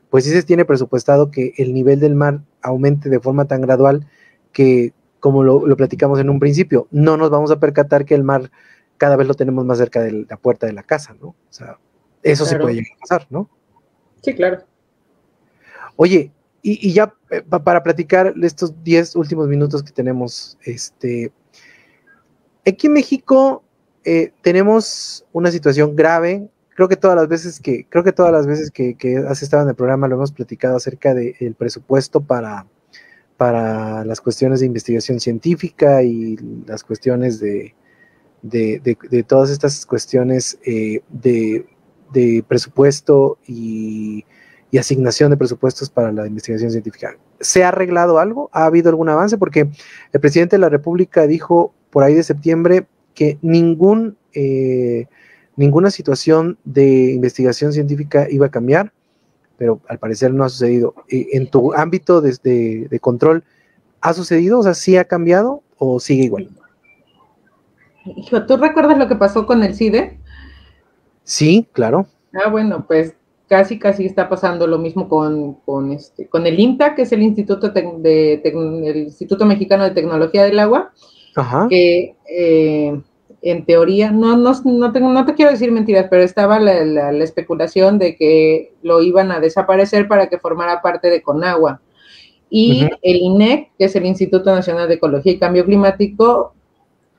pues 0.10 0.24
sí 0.24 0.32
se 0.32 0.44
tiene 0.44 0.66
presupuestado 0.66 1.32
que 1.32 1.54
el 1.58 1.74
nivel 1.74 2.00
del 2.00 2.16
mar 2.16 2.42
aumente 2.62 3.10
de 3.10 3.20
forma 3.20 3.46
tan 3.46 3.62
gradual 3.62 4.08
que 4.54 4.94
como 5.20 5.44
lo, 5.44 5.76
platicamos 5.76 6.20
en 6.20 6.30
un 6.30 6.40
principio, 6.40 6.88
no 6.92 7.18
nos 7.18 7.30
vamos 7.30 7.52
a 7.52 7.60
percatar 7.60 8.06
que 8.06 8.16
el 8.16 8.24
mar 8.24 8.52
cada 8.98 9.16
vez 9.16 9.28
lo 9.28 9.34
tenemos 9.34 9.66
más 9.66 9.78
cerca 9.78 10.02
de 10.02 10.26
la 10.30 10.38
puerta 10.38 10.66
de 10.68 10.74
la 10.74 10.84
casa, 10.84 11.16
¿no? 11.20 11.28
O 11.28 11.36
sea, 11.50 11.78
eso 12.24 12.46
se 12.46 12.58
puede 12.58 12.76
llegar 12.76 12.98
a 12.98 13.00
pasar, 13.00 13.28
¿no? 13.30 13.50
Sí, 14.22 14.34
claro. 14.34 14.64
Oye, 15.96 16.32
y, 16.62 16.92
ya 16.92 17.14
eh, 17.30 17.42
para 17.42 17.82
platicar 17.82 18.34
estos 18.42 18.84
10 18.84 19.16
últimos 19.16 19.48
minutos 19.48 19.84
que 19.84 19.92
tenemos, 19.92 20.58
este, 20.64 21.32
aquí 22.66 22.88
en 22.88 22.94
México 22.94 23.64
eh, 24.04 24.34
tenemos 24.42 25.26
una 25.32 25.52
situación 25.52 25.96
grave. 25.96 26.50
Creo 26.76 26.90
que 26.90 26.98
todas 26.98 27.16
las 27.16 27.28
veces 27.28 27.60
que, 27.60 27.86
creo 27.88 28.04
que 28.04 28.12
todas 28.12 28.32
las 28.32 28.46
veces 28.48 28.72
que, 28.72 28.96
que 28.96 29.18
has 29.18 29.42
estado 29.42 29.64
en 29.64 29.70
el 29.70 29.76
programa 29.76 30.08
lo 30.08 30.16
hemos 30.16 30.32
platicado 30.32 30.76
acerca 30.76 31.14
del 31.14 31.56
presupuesto 31.56 32.22
para, 32.22 32.66
para 33.38 34.04
las 34.04 34.20
cuestiones 34.20 34.60
de 34.60 34.66
investigación 34.66 35.20
científica 35.20 36.02
y 36.02 36.38
las 36.66 36.84
cuestiones 36.84 37.40
de, 37.40 37.76
de, 38.42 39.24
todas 39.28 39.50
estas 39.50 39.86
cuestiones 39.86 40.58
eh, 40.66 41.02
de, 41.10 42.44
presupuesto 42.48 43.38
y, 43.48 44.26
asignación 44.78 45.32
de 45.32 45.38
presupuestos 45.38 45.90
para 45.90 46.12
la 46.12 46.28
investigación 46.28 46.70
científica. 46.70 47.18
¿Se 47.40 47.64
ha 47.64 47.70
arreglado 47.70 48.20
algo? 48.20 48.52
¿Ha 48.54 48.66
habido 48.66 48.90
algún 48.90 49.10
avance? 49.10 49.36
Porque 49.36 49.70
el 50.14 50.20
presidente 50.20 50.56
de 50.56 50.60
la 50.60 50.70
República 50.70 51.26
dijo 51.26 51.74
por 51.90 52.04
ahí 52.04 52.14
de 52.14 52.22
septiembre 52.22 52.86
que 53.16 53.40
ningún, 53.42 54.18
eh, 54.34 55.08
ninguna 55.56 55.90
situación 55.90 56.60
de 56.64 57.12
investigación 57.12 57.74
científica 57.74 58.28
iba 58.30 58.46
a 58.46 58.52
cambiar 58.52 58.94
pero 59.58 59.82
al 59.88 60.00
parecer 60.00 60.34
no 60.34 60.44
ha 60.44 60.50
sucedido. 60.50 60.94
En 61.10 61.50
tu 61.50 61.74
ámbito 61.74 62.22
de, 62.22 62.88
de, 62.90 63.00
control, 63.00 63.44
¿ha 64.02 64.14
sucedido? 64.14 64.60
O 64.60 64.64
sea, 64.64 64.74
¿sí 64.74 64.98
ha 64.98 65.06
cambiado 65.06 65.64
o 65.78 66.00
sigue 66.00 66.24
igual? 66.24 66.50
Hijo, 68.06 68.46
¿tú 68.46 68.58
recuerdas 68.58 68.98
lo 68.98 69.08
que 69.08 69.16
pasó 69.16 69.46
con 69.46 69.64
el 69.64 69.76
CIDE? 69.76 70.20
Sí, 71.24 71.68
claro. 71.74 72.08
Ah, 72.34 72.50
bueno, 72.50 72.86
pues 72.88 73.14
casi, 73.50 73.80
casi 73.80 74.06
está 74.06 74.30
pasando 74.30 74.68
lo 74.68 74.78
mismo 74.78 75.10
con, 75.10 75.56
con, 75.66 75.92
este, 75.92 76.28
con 76.28 76.46
el 76.46 76.60
INTA, 76.60 76.96
que 76.96 77.02
es 77.04 77.12
el 77.12 77.22
Instituto, 77.22 77.70
de, 77.70 78.42
el 78.44 78.98
Instituto 78.98 79.46
Mexicano 79.46 79.84
de 79.84 79.92
Tecnología 79.92 80.44
del 80.44 80.60
Agua, 80.60 80.94
Ajá. 81.36 81.68
que 81.70 82.16
eh, 82.30 83.02
en 83.42 83.66
teoría, 83.66 84.12
no, 84.12 84.36
no, 84.36 84.54
no, 84.64 84.92
tengo, 84.92 85.10
no 85.10 85.26
te 85.26 85.36
quiero 85.36 85.52
decir 85.52 85.72
mentiras, 85.72 86.08
pero 86.10 86.24
estaba 86.24 86.60
la, 86.60 87.12
especulación 87.24 88.00
de 88.00 88.16
que 88.16 88.74
lo 88.82 89.02
iban 89.02 89.32
a 89.32 89.40
desaparecer 89.40 90.08
para 90.08 90.28
que 90.28 90.40
formara 90.40 90.82
parte 90.82 91.10
de 91.10 91.22
Conagua. 91.22 91.82
Y 92.50 92.88
el 93.02 93.18
INEC, 93.18 93.72
que 93.78 93.86
es 93.86 93.96
el 93.96 94.06
Instituto 94.06 94.56
Nacional 94.56 94.88
de 94.88 94.96
Ecología 94.96 95.34
y 95.34 95.40
Cambio 95.40 95.66
Climático, 95.66 96.54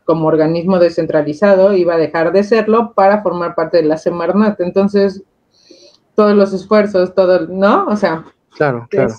como 0.04 0.26
organismo 0.26 0.78
descentralizado, 0.78 1.74
iba 1.74 1.94
a 1.94 1.98
dejar 1.98 2.32
de 2.32 2.42
serlo 2.42 2.94
para 2.94 3.22
formar 3.22 3.54
parte 3.54 3.76
de 3.76 3.82
la 3.82 3.98
Semarnat. 3.98 4.58
Entonces, 4.60 5.22
todos 6.14 6.34
los 6.34 6.54
esfuerzos, 6.54 7.14
todo, 7.14 7.46
¿no? 7.46 7.86
O 7.88 7.96
sea, 7.96 8.24
claro, 8.56 8.86
claro. 8.88 9.12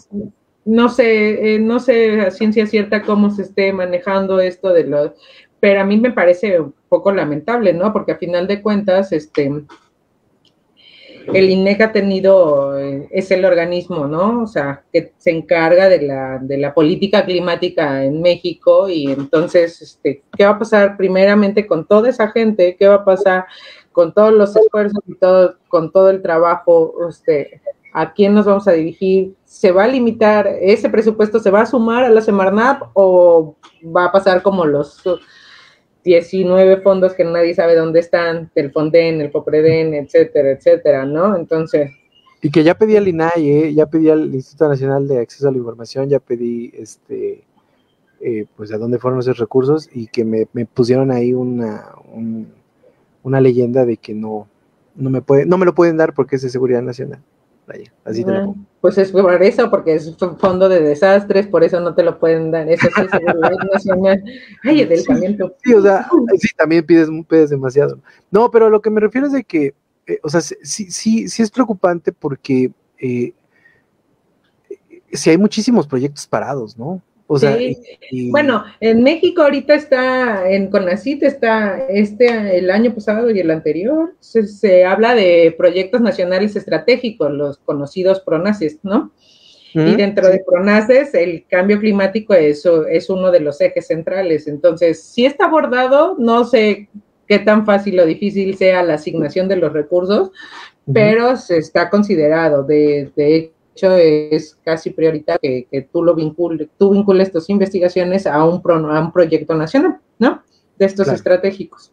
no 0.65 0.89
sé, 0.89 1.55
eh, 1.55 1.59
no 1.59 1.79
sé 1.79 2.21
a 2.21 2.31
ciencia 2.31 2.65
cierta 2.65 3.03
cómo 3.03 3.29
se 3.29 3.43
esté 3.43 3.71
manejando 3.71 4.39
esto 4.39 4.73
de 4.73 4.85
los, 4.85 5.11
pero 5.59 5.81
a 5.81 5.85
mí 5.85 5.97
me 5.97 6.11
parece 6.11 6.59
un 6.59 6.73
poco 6.87 7.11
lamentable, 7.11 7.73
¿no? 7.73 7.91
Porque 7.91 8.13
a 8.13 8.17
final 8.17 8.47
de 8.47 8.61
cuentas, 8.61 9.11
este, 9.11 9.51
el 11.33 11.49
INEC 11.49 11.81
ha 11.81 11.91
tenido, 11.91 12.79
eh, 12.79 13.07
es 13.11 13.29
el 13.31 13.45
organismo, 13.45 14.07
¿no? 14.07 14.43
O 14.43 14.47
sea, 14.47 14.83
que 14.91 15.13
se 15.17 15.31
encarga 15.31 15.89
de 15.89 16.01
la, 16.01 16.39
de 16.39 16.57
la 16.57 16.73
política 16.73 17.25
climática 17.25 18.03
en 18.03 18.21
México 18.21 18.89
y 18.89 19.07
entonces, 19.07 19.81
este, 19.81 20.23
¿qué 20.37 20.45
va 20.45 20.51
a 20.51 20.59
pasar 20.59 20.97
primeramente 20.97 21.67
con 21.67 21.85
toda 21.85 22.09
esa 22.09 22.29
gente? 22.29 22.75
¿Qué 22.77 22.87
va 22.87 22.95
a 22.95 23.05
pasar 23.05 23.45
con 23.91 24.13
todos 24.13 24.33
los 24.33 24.55
esfuerzos 24.55 25.03
y 25.07 25.15
todo, 25.15 25.57
con 25.67 25.91
todo 25.91 26.09
el 26.09 26.21
trabajo? 26.21 26.93
Este, 27.09 27.61
¿A 27.93 28.13
quién 28.13 28.33
nos 28.33 28.45
vamos 28.45 28.67
a 28.67 28.73
dirigir? 28.73 29.35
¿Se 29.45 29.71
va 29.71 29.83
a 29.83 29.87
limitar, 29.87 30.47
ese 30.61 30.89
presupuesto 30.89 31.39
se 31.39 31.51
va 31.51 31.61
a 31.61 31.65
sumar 31.65 32.03
a 32.03 32.09
la 32.09 32.21
Semarnap 32.21 32.83
o 32.93 33.55
va 33.95 34.05
a 34.05 34.11
pasar 34.11 34.41
como 34.41 34.65
los 34.65 35.01
19 36.03 36.81
fondos 36.81 37.13
que 37.13 37.23
nadie 37.23 37.53
sabe 37.53 37.75
dónde 37.75 37.99
están, 37.99 38.49
del 38.55 38.71
Fonden, 38.71 39.21
el 39.21 39.31
Popreden, 39.31 39.93
etcétera, 39.93 40.51
etcétera, 40.51 41.05
¿no? 41.05 41.35
Entonces... 41.35 41.91
Y 42.41 42.51
que 42.51 42.63
ya 42.63 42.77
pedí 42.77 42.95
al 42.95 43.07
INAI, 43.07 43.49
¿eh? 43.49 43.73
ya 43.73 43.85
pedí 43.85 44.09
al 44.09 44.33
Instituto 44.33 44.69
Nacional 44.69 45.07
de 45.07 45.19
Acceso 45.19 45.49
a 45.49 45.51
la 45.51 45.57
Información, 45.57 46.07
ya 46.07 46.19
pedí, 46.19 46.71
este, 46.73 47.43
eh, 48.21 48.45
pues 48.55 48.71
a 48.71 48.77
dónde 48.77 48.97
fueron 48.97 49.19
esos 49.19 49.37
recursos 49.37 49.89
y 49.93 50.07
que 50.07 50.23
me, 50.23 50.45
pusieron 50.65 51.11
ahí 51.11 51.33
una, 51.33 51.89
una 53.23 53.41
leyenda 53.41 53.85
de 53.85 53.97
que 53.97 54.13
no, 54.13 54.47
no 54.95 55.09
me 55.09 55.21
puede, 55.21 55.45
no 55.45 55.57
me 55.57 55.65
lo 55.65 55.75
pueden 55.75 55.97
dar 55.97 56.13
porque 56.13 56.37
es 56.37 56.41
de 56.41 56.49
seguridad 56.49 56.81
nacional 56.81 57.21
así 58.05 58.23
te 58.23 58.31
lo 58.31 58.45
pongo. 58.45 58.55
Pues 58.81 58.97
es 58.97 59.11
por 59.11 59.43
eso, 59.43 59.69
porque 59.69 59.95
es 59.95 60.07
un 60.21 60.37
fondo 60.37 60.69
de 60.69 60.81
desastres, 60.81 61.47
por 61.47 61.63
eso 61.63 61.79
no 61.79 61.93
te 61.93 62.03
lo 62.03 62.19
pueden 62.19 62.51
dar. 62.51 62.69
Eso 62.69 62.87
sí 62.95 63.01
es 63.05 63.11
seguridad 63.11 63.51
nacional. 63.71 64.23
Ay, 64.63 64.83
adelgamiento. 64.83 65.55
Sí, 65.63 65.73
o 65.73 65.81
sea, 65.81 66.09
sí, 66.37 66.49
también 66.55 66.85
pides, 66.85 67.09
pides 67.27 67.49
demasiado. 67.49 67.99
No, 68.31 68.49
pero 68.51 68.69
lo 68.69 68.81
que 68.81 68.89
me 68.89 69.01
refiero 69.01 69.27
es 69.27 69.33
de 69.33 69.43
que, 69.43 69.73
eh, 70.07 70.19
o 70.23 70.29
sea, 70.29 70.41
sí, 70.41 70.55
sí, 70.63 71.27
sí 71.27 71.43
es 71.43 71.51
preocupante 71.51 72.11
porque 72.11 72.71
eh, 72.99 73.33
si 75.11 75.29
hay 75.29 75.37
muchísimos 75.37 75.87
proyectos 75.87 76.27
parados, 76.27 76.77
¿no? 76.77 77.01
Bueno, 78.31 78.63
en 78.79 79.03
México 79.03 79.43
ahorita 79.43 79.75
está, 79.75 80.49
en 80.49 80.71
CONACIT 80.71 81.21
está 81.21 81.85
este, 81.87 82.57
el 82.57 82.71
año 82.71 82.93
pasado 82.93 83.29
y 83.29 83.39
el 83.39 83.51
anterior, 83.51 84.15
se, 84.19 84.83
habla 84.83 85.13
de 85.13 85.53
proyectos 85.55 86.01
nacionales 86.01 86.55
estratégicos, 86.55 87.31
los 87.31 87.59
conocidos 87.59 88.21
PRONACES, 88.21 88.79
¿no? 88.81 89.11
y 89.75 89.95
dentro 89.95 90.27
de 90.27 90.43
PRONACES, 90.43 91.13
el 91.13 91.45
cambio 91.47 91.79
climático 91.79 92.33
es, 92.33 92.67
es 92.89 93.09
uno 93.11 93.29
de 93.29 93.39
los 93.41 93.61
ejes 93.61 93.85
centrales. 93.85 94.47
Entonces, 94.47 95.03
si 95.03 95.27
está 95.27 95.45
abordado, 95.45 96.15
no 96.17 96.45
sé 96.45 96.89
qué 97.27 97.37
tan 97.37 97.63
fácil 97.67 97.99
o 97.99 98.05
difícil 98.07 98.57
sea 98.57 98.81
la 98.81 98.95
asignación 98.95 99.47
de 99.47 99.57
los 99.57 99.71
recursos, 99.71 100.31
pero 100.91 101.37
se 101.37 101.59
está 101.59 101.91
considerado. 101.91 102.63
De, 102.63 103.51
hecho, 103.79 103.95
es 103.95 104.57
casi 104.63 104.89
prioritario 104.91 105.65
que, 105.69 105.89
tú 105.91 106.03
lo 106.03 106.13
vincules, 106.13 106.69
tú 106.77 106.91
vincules 106.91 107.31
tus 107.31 107.49
investigaciones 107.49 108.27
a 108.27 108.43
un, 108.43 108.61
a 108.65 108.99
un 108.99 109.11
proyecto 109.11 109.55
nacional, 109.55 109.99
¿no? 110.17 110.43
De 110.77 110.85
estos 110.85 111.07
estratégicos. 111.07 111.91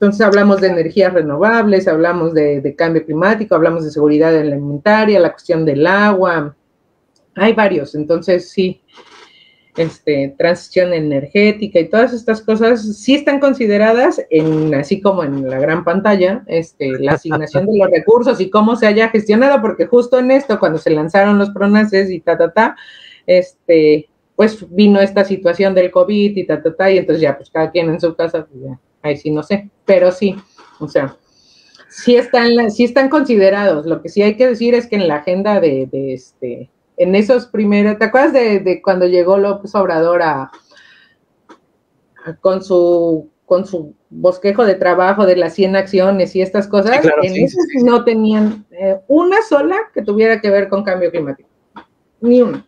Entonces 0.00 0.20
hablamos 0.20 0.60
de 0.60 0.68
energías 0.68 1.12
renovables, 1.12 1.88
hablamos 1.88 2.32
de, 2.32 2.74
cambio 2.78 3.04
climático, 3.04 3.56
hablamos 3.56 3.84
de 3.84 3.90
seguridad 3.90 4.36
alimentaria, 4.36 5.18
la 5.18 5.32
cuestión 5.32 5.64
del 5.64 5.84
agua. 5.88 6.54
Hay 7.34 7.52
varios, 7.52 7.96
entonces 7.96 8.48
sí, 8.48 8.80
este, 9.78 10.34
transición 10.36 10.92
energética 10.92 11.80
y 11.80 11.88
todas 11.88 12.12
estas 12.12 12.42
cosas 12.42 12.96
sí 12.98 13.14
están 13.14 13.40
consideradas 13.40 14.20
en, 14.30 14.74
así 14.74 15.00
como 15.00 15.24
en 15.24 15.48
la 15.48 15.58
gran 15.58 15.84
pantalla, 15.84 16.44
este, 16.46 16.98
la 16.98 17.12
asignación 17.12 17.66
de 17.66 17.78
los 17.78 17.90
recursos 17.90 18.40
y 18.40 18.50
cómo 18.50 18.76
se 18.76 18.86
haya 18.86 19.08
gestionado, 19.08 19.62
porque 19.62 19.86
justo 19.86 20.18
en 20.18 20.30
esto, 20.30 20.58
cuando 20.58 20.78
se 20.78 20.90
lanzaron 20.90 21.38
los 21.38 21.50
pronaces 21.50 22.10
y 22.10 22.20
ta, 22.20 22.36
ta, 22.36 22.52
ta, 22.52 22.76
este, 23.26 24.08
pues 24.36 24.66
vino 24.70 25.00
esta 25.00 25.24
situación 25.24 25.74
del 25.74 25.90
COVID 25.90 26.36
y 26.36 26.44
ta, 26.44 26.62
ta, 26.62 26.74
ta, 26.74 26.90
y 26.90 26.98
entonces 26.98 27.22
ya, 27.22 27.36
pues 27.36 27.50
cada 27.50 27.70
quien 27.70 27.88
en 27.88 28.00
su 28.00 28.14
casa, 28.14 28.46
pues 28.46 28.62
ya 28.62 28.78
ahí 29.02 29.16
sí 29.16 29.30
no 29.30 29.42
sé, 29.42 29.70
pero 29.84 30.12
sí, 30.12 30.36
o 30.80 30.88
sea, 30.88 31.16
sí 31.88 32.16
están, 32.16 32.70
sí 32.70 32.84
están 32.84 33.08
considerados. 33.08 33.86
Lo 33.86 34.02
que 34.02 34.08
sí 34.08 34.22
hay 34.22 34.36
que 34.36 34.48
decir 34.48 34.74
es 34.74 34.86
que 34.86 34.96
en 34.96 35.08
la 35.08 35.16
agenda 35.16 35.60
de, 35.60 35.88
este, 35.92 36.70
en 36.98 37.14
esos 37.14 37.46
primeros, 37.46 37.98
¿te 37.98 38.04
acuerdas 38.04 38.32
de, 38.32 38.80
cuando 38.82 39.06
llegó 39.06 39.38
López 39.38 39.74
Obrador 39.74 40.22
a, 40.22 40.50
con 42.40 42.62
su 42.62 43.30
con 43.46 43.64
su 43.64 43.94
bosquejo 44.10 44.66
de 44.66 44.74
trabajo 44.74 45.24
de 45.24 45.34
las 45.34 45.54
100 45.54 45.74
acciones 45.74 46.36
y 46.36 46.42
estas 46.42 46.68
cosas, 46.68 47.00
en 47.22 47.36
esos 47.42 47.64
no 47.82 48.04
tenían 48.04 48.66
eh, 48.70 48.98
una 49.08 49.40
sola 49.40 49.74
que 49.94 50.02
tuviera 50.02 50.38
que 50.38 50.50
ver 50.50 50.68
con 50.68 50.84
cambio 50.84 51.10
climático. 51.10 51.48
Ni 52.20 52.42
uno. 52.42 52.62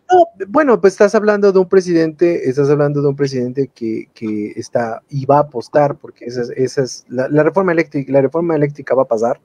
bueno, 0.47 0.81
pues 0.81 0.93
estás 0.93 1.13
hablando 1.13 1.51
de 1.51 1.59
un 1.59 1.69
presidente, 1.69 2.49
estás 2.49 2.67
hablando 2.71 3.01
de 3.01 3.09
un 3.09 3.15
presidente 3.15 3.69
que, 3.75 4.07
está 4.55 5.03
y 5.07 5.25
va 5.25 5.37
a 5.37 5.41
apostar, 5.41 5.97
porque 5.97 6.25
esa 6.25 6.41
es, 6.55 7.05
la, 7.09 7.43
reforma 7.43 7.73
eléctrica, 7.73 8.11
la 8.11 8.21
reforma 8.21 8.55
eléctrica 8.55 8.95
va 8.95 9.03
a 9.03 9.07
pasar 9.07 9.39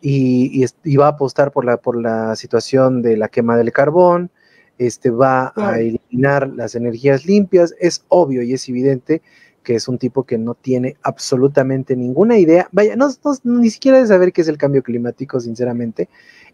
y, 0.00 0.64
va 0.96 1.06
a 1.06 1.10
apostar 1.10 1.52
por 1.52 1.64
la, 1.64 1.78
por 1.78 2.00
la 2.00 2.36
situación 2.36 3.02
de 3.02 3.16
la 3.16 3.28
quema 3.28 3.56
del 3.56 3.72
carbón, 3.72 4.30
este 4.78 5.10
va 5.10 5.52
a 5.56 5.78
eliminar 5.80 6.48
las 6.48 6.74
energías 6.74 7.24
limpias, 7.24 7.74
es 7.80 8.04
obvio 8.08 8.42
y 8.42 8.52
es 8.52 8.68
evidente 8.68 9.22
que 9.62 9.74
es 9.74 9.88
un 9.88 9.98
tipo 9.98 10.22
que 10.22 10.38
no 10.38 10.54
tiene 10.54 10.96
absolutamente 11.02 11.96
ninguna 11.96 12.38
idea, 12.38 12.68
vaya, 12.70 12.94
no, 12.94 13.08
ni 13.42 13.68
siquiera 13.68 13.98
de 13.98 14.06
saber 14.06 14.32
qué 14.32 14.42
es 14.42 14.48
el 14.48 14.58
cambio 14.58 14.82
climático, 14.82 15.40
sinceramente, 15.40 16.08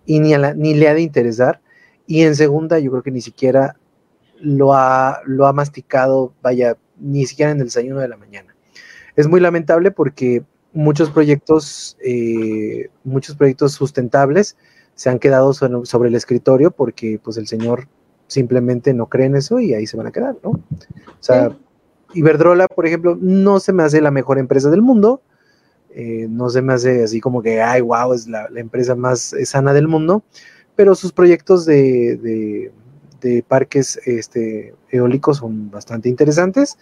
y 0.07 0.19
ni, 0.19 0.33
ni 0.57 0.75
le 0.75 0.89
ha 0.89 0.95
de 0.95 1.03
interesar. 1.03 1.61
Y 2.07 2.23
en 2.23 2.35
segunda, 2.35 2.79
yo 2.79 2.91
creo 2.91 3.03
que 3.03 3.11
ni 3.11 3.21
siquiera 3.21 3.77
lo 4.41 4.73
ha, 4.73 5.21
lo 5.27 5.47
ha 5.47 5.53
masticado, 5.53 6.33
vaya, 6.41 6.79
ni 6.99 7.27
siquiera 7.27 7.53
en 7.53 7.59
el 7.59 7.67
desayuno 7.67 8.01
de 8.01 8.09
la 8.09 8.17
mañana. 8.17 8.57
Es 9.15 9.29
muy 9.29 9.41
lamentable 9.41 9.91
porque 9.91 10.43
muchos 10.73 11.11
proyectos, 11.11 11.97
eh, 12.05 12.89
muchos 13.05 13.37
proyectos 13.37 13.73
sustentables 13.73 14.57
se 14.95 15.11
han 15.11 15.19
quedado 15.19 15.53
sobre, 15.53 16.09
el 16.09 16.15
escritorio 16.15 16.71
porque 16.71 17.19
pues 17.23 17.37
el 17.37 17.47
señor 17.47 17.89
simplemente 18.27 18.95
no 18.95 19.07
cree 19.07 19.27
en 19.27 19.37
eso 19.37 19.59
y 19.61 19.75
ahí 19.75 19.87
se 19.87 19.97
van 19.97 20.07
a 20.07 20.13
quedar, 20.13 20.37
¿no? 20.43 20.51
O 20.51 20.61
sea, 21.21 21.57
Iberdrola, 22.15 22.69
por 22.69 22.87
ejemplo, 22.87 23.17
no 23.21 23.61
se 23.61 23.73
me 23.73 23.83
hace 23.83 24.01
la 24.01 24.11
mejor 24.11 24.39
empresa 24.39 24.71
del 24.71 24.83
mundo, 24.83 25.23
eh, 25.95 26.27
no 26.29 26.49
se 26.51 26.63
me 26.63 26.73
hace 26.73 27.05
así 27.05 27.21
como 27.21 27.43
que, 27.43 27.61
ay, 27.61 27.81
wow, 27.81 28.13
es 28.13 28.27
la, 28.27 28.49
la 28.51 28.61
empresa 28.61 28.95
más 28.95 29.35
sana 29.45 29.73
del 29.73 29.89
mundo, 29.89 30.23
pero 30.77 30.95
sus 30.95 31.13
proyectos 31.13 31.67
de, 31.67 32.73
parques 33.47 34.01
este, 34.05 34.75
eólicos 34.91 35.39
son 35.39 35.71
bastante 35.71 36.09
interesantes. 36.09 36.79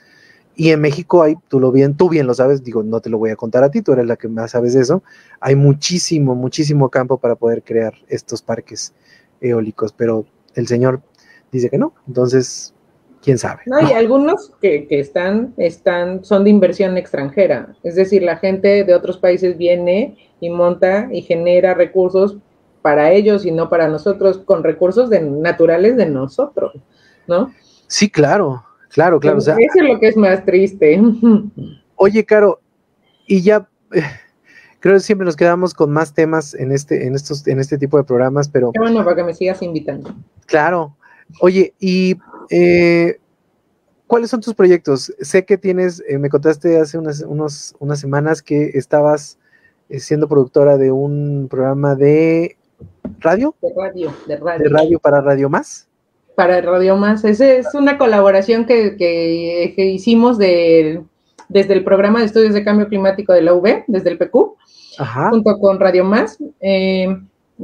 Y 0.56 0.70
en 0.70 0.80
México 0.80 1.22
hay, 1.22 1.36
tú 1.48 1.58
lo 1.58 1.72
bien, 1.72 1.96
tú 1.96 2.08
bien 2.08 2.26
lo 2.26 2.34
sabes, 2.34 2.62
digo, 2.62 2.82
no 2.82 3.00
te 3.00 3.08
lo 3.08 3.18
voy 3.18 3.30
a 3.30 3.36
contar 3.36 3.64
a 3.64 3.70
ti, 3.70 3.82
tú 3.82 3.92
eres 3.92 4.06
la 4.06 4.16
que 4.16 4.28
más 4.28 4.50
sabes 4.50 4.74
de 4.74 4.82
eso. 4.82 5.02
Hay 5.40 5.56
muchísimo, 5.56 6.34
muchísimo 6.34 6.90
campo 6.90 7.18
para 7.18 7.36
poder 7.36 7.62
crear 7.62 7.94
estos 8.08 8.42
parques 8.42 8.92
eólicos, 9.40 9.92
pero 9.92 10.26
el 10.54 10.66
señor 10.66 11.00
dice 11.50 11.70
que 11.70 11.78
no. 11.78 11.94
Entonces, 12.06 12.74
quién 13.22 13.38
sabe. 13.38 13.62
No, 13.66 13.80
y 13.80 13.92
algunos 13.92 14.52
que, 14.60 14.86
que, 14.86 15.00
están, 15.00 15.54
están, 15.56 16.24
son 16.24 16.44
de 16.44 16.50
inversión 16.50 16.96
extranjera. 16.96 17.74
Es 17.82 17.94
decir, 17.94 18.22
la 18.22 18.36
gente 18.36 18.84
de 18.84 18.94
otros 18.94 19.18
países 19.18 19.56
viene 19.56 20.16
y 20.40 20.50
monta 20.50 21.08
y 21.12 21.22
genera 21.22 21.74
recursos 21.74 22.36
para 22.82 23.12
ellos 23.12 23.44
y 23.44 23.52
no 23.52 23.68
para 23.68 23.88
nosotros, 23.88 24.38
con 24.38 24.64
recursos 24.64 25.10
de, 25.10 25.20
naturales 25.20 25.96
de 25.96 26.06
nosotros, 26.06 26.72
¿no? 27.26 27.52
Sí, 27.86 28.10
claro, 28.10 28.64
claro, 28.90 29.20
claro. 29.20 29.38
eso 29.38 29.52
es 29.52 29.88
lo 29.88 29.98
que 29.98 30.08
es 30.08 30.16
más 30.16 30.44
triste. 30.44 31.00
Oye, 31.96 32.24
Caro, 32.24 32.60
y 33.26 33.42
ya 33.42 33.68
eh, 33.92 34.02
creo 34.80 34.94
que 34.94 35.00
siempre 35.00 35.24
nos 35.24 35.36
quedamos 35.36 35.74
con 35.74 35.90
más 35.90 36.14
temas 36.14 36.54
en 36.54 36.72
este, 36.72 37.06
en 37.06 37.14
estos, 37.14 37.46
en 37.46 37.60
este 37.60 37.76
tipo 37.78 37.98
de 37.98 38.04
programas, 38.04 38.48
pero. 38.48 38.72
Qué 38.72 38.80
bueno, 38.80 39.04
para 39.04 39.16
que 39.16 39.24
me 39.24 39.34
sigas 39.34 39.60
invitando. 39.62 40.14
Claro. 40.46 40.96
Oye, 41.40 41.74
y 41.78 42.16
eh, 42.50 43.18
¿cuáles 44.06 44.30
son 44.30 44.40
tus 44.40 44.54
proyectos? 44.54 45.14
Sé 45.20 45.44
que 45.44 45.58
tienes, 45.58 46.02
eh, 46.08 46.18
me 46.18 46.30
contaste 46.30 46.78
hace 46.78 46.98
unas, 46.98 47.20
unos, 47.20 47.76
unas 47.78 48.00
semanas 48.00 48.42
que 48.42 48.70
estabas 48.74 49.38
siendo 49.90 50.26
productora 50.26 50.78
de 50.78 50.90
un 50.90 51.48
programa 51.50 51.96
de 51.96 52.56
radio. 53.18 53.54
De 53.60 53.74
radio, 53.76 54.12
de 54.26 54.36
radio. 54.38 54.64
De 54.64 54.68
radio 54.70 54.98
para 54.98 55.20
Radio 55.20 55.50
Más. 55.50 55.89
Para 56.40 56.62
Radio 56.62 56.96
Más. 56.96 57.22
Esa 57.22 57.52
es 57.52 57.74
una 57.74 57.98
colaboración 57.98 58.64
que, 58.64 58.96
que, 58.96 59.84
hicimos 59.84 60.38
de, 60.38 61.02
desde 61.50 61.74
el 61.74 61.84
programa 61.84 62.20
de 62.20 62.24
estudios 62.24 62.54
de 62.54 62.64
cambio 62.64 62.88
climático 62.88 63.34
de 63.34 63.42
la 63.42 63.52
UB, 63.52 63.84
desde 63.86 64.08
el 64.08 64.16
PQ, 64.16 64.56
junto 65.32 65.58
con 65.58 65.78
Radio 65.78 66.02
Más. 66.02 66.38
Eh, 66.62 67.14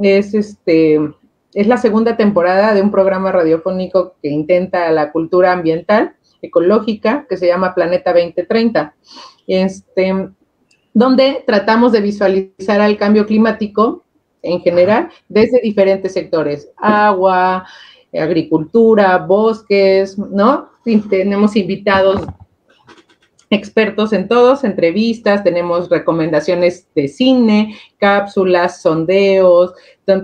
es 0.02 0.34
este 0.34 1.00
es 1.54 1.66
la 1.66 1.78
segunda 1.78 2.18
temporada 2.18 2.74
de 2.74 2.82
un 2.82 2.90
programa 2.90 3.32
radiofónico 3.32 4.16
que 4.22 4.28
intenta 4.28 4.90
la 4.90 5.10
cultura 5.10 5.52
ambiental, 5.52 6.14
ecológica, 6.42 7.24
que 7.30 7.38
se 7.38 7.46
llama 7.46 7.74
Planeta 7.74 8.12
2030. 8.12 8.94
Este, 9.46 10.28
donde 10.92 11.44
tratamos 11.46 11.92
de 11.92 12.02
visualizar 12.02 12.82
al 12.82 12.98
cambio 12.98 13.24
climático 13.24 14.04
en 14.42 14.60
general 14.60 15.08
desde 15.30 15.62
diferentes 15.62 16.12
sectores, 16.12 16.70
agua, 16.76 17.64
agricultura, 18.18 19.18
bosques, 19.18 20.18
¿no? 20.18 20.70
tenemos 21.10 21.56
invitados 21.56 22.22
expertos 23.50 24.12
en 24.12 24.28
todos, 24.28 24.64
entrevistas, 24.64 25.44
tenemos 25.44 25.88
recomendaciones 25.88 26.88
de 26.94 27.08
cine, 27.08 27.76
cápsulas, 27.98 28.82
sondeos, 28.82 29.72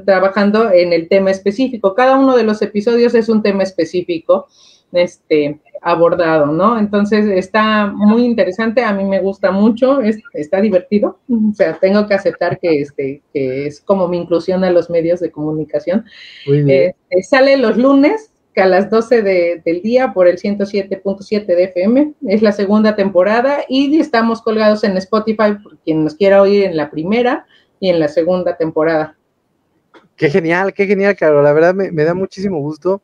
trabajando 0.04 0.70
en 0.70 0.92
el 0.92 1.08
tema 1.08 1.30
específico. 1.30 1.94
Cada 1.94 2.18
uno 2.18 2.36
de 2.36 2.44
los 2.44 2.62
episodios 2.62 3.14
es 3.14 3.28
un 3.28 3.42
tema 3.42 3.62
específico. 3.62 4.48
Este, 4.92 5.60
abordado, 5.82 6.46
¿no? 6.46 6.78
Entonces 6.78 7.26
está 7.26 7.86
muy 7.88 8.24
interesante, 8.24 8.84
a 8.84 8.92
mí 8.92 9.04
me 9.04 9.20
gusta 9.20 9.50
mucho, 9.50 10.00
está 10.32 10.60
divertido, 10.60 11.18
o 11.28 11.54
sea, 11.54 11.76
tengo 11.78 12.06
que 12.06 12.14
aceptar 12.14 12.58
que, 12.60 12.80
este, 12.80 13.20
que 13.34 13.66
es 13.66 13.80
como 13.80 14.06
mi 14.06 14.18
inclusión 14.18 14.62
a 14.62 14.70
los 14.70 14.88
medios 14.88 15.18
de 15.18 15.32
comunicación. 15.32 16.04
Eh, 16.46 16.94
sale 17.22 17.56
los 17.56 17.76
lunes 17.76 18.30
que 18.54 18.60
a 18.60 18.66
las 18.66 18.90
12 18.90 19.22
del 19.64 19.82
día 19.82 20.12
por 20.12 20.28
el 20.28 20.38
107.7 20.38 21.46
de 21.46 21.64
FM, 21.64 22.12
es 22.28 22.42
la 22.42 22.52
segunda 22.52 22.94
temporada 22.94 23.64
y 23.68 23.98
estamos 23.98 24.40
colgados 24.42 24.84
en 24.84 24.96
Spotify 24.98 25.54
por 25.62 25.78
quien 25.78 26.04
nos 26.04 26.14
quiera 26.14 26.42
oír 26.42 26.64
en 26.64 26.76
la 26.76 26.90
primera 26.90 27.46
y 27.80 27.88
en 27.88 27.98
la 27.98 28.08
segunda 28.08 28.56
temporada. 28.56 29.16
Qué 30.16 30.30
genial, 30.30 30.74
qué 30.74 30.86
genial, 30.86 31.16
claro, 31.16 31.42
la 31.42 31.52
verdad 31.52 31.74
me, 31.74 31.90
me 31.90 32.04
da 32.04 32.14
muchísimo 32.14 32.60
gusto 32.60 33.02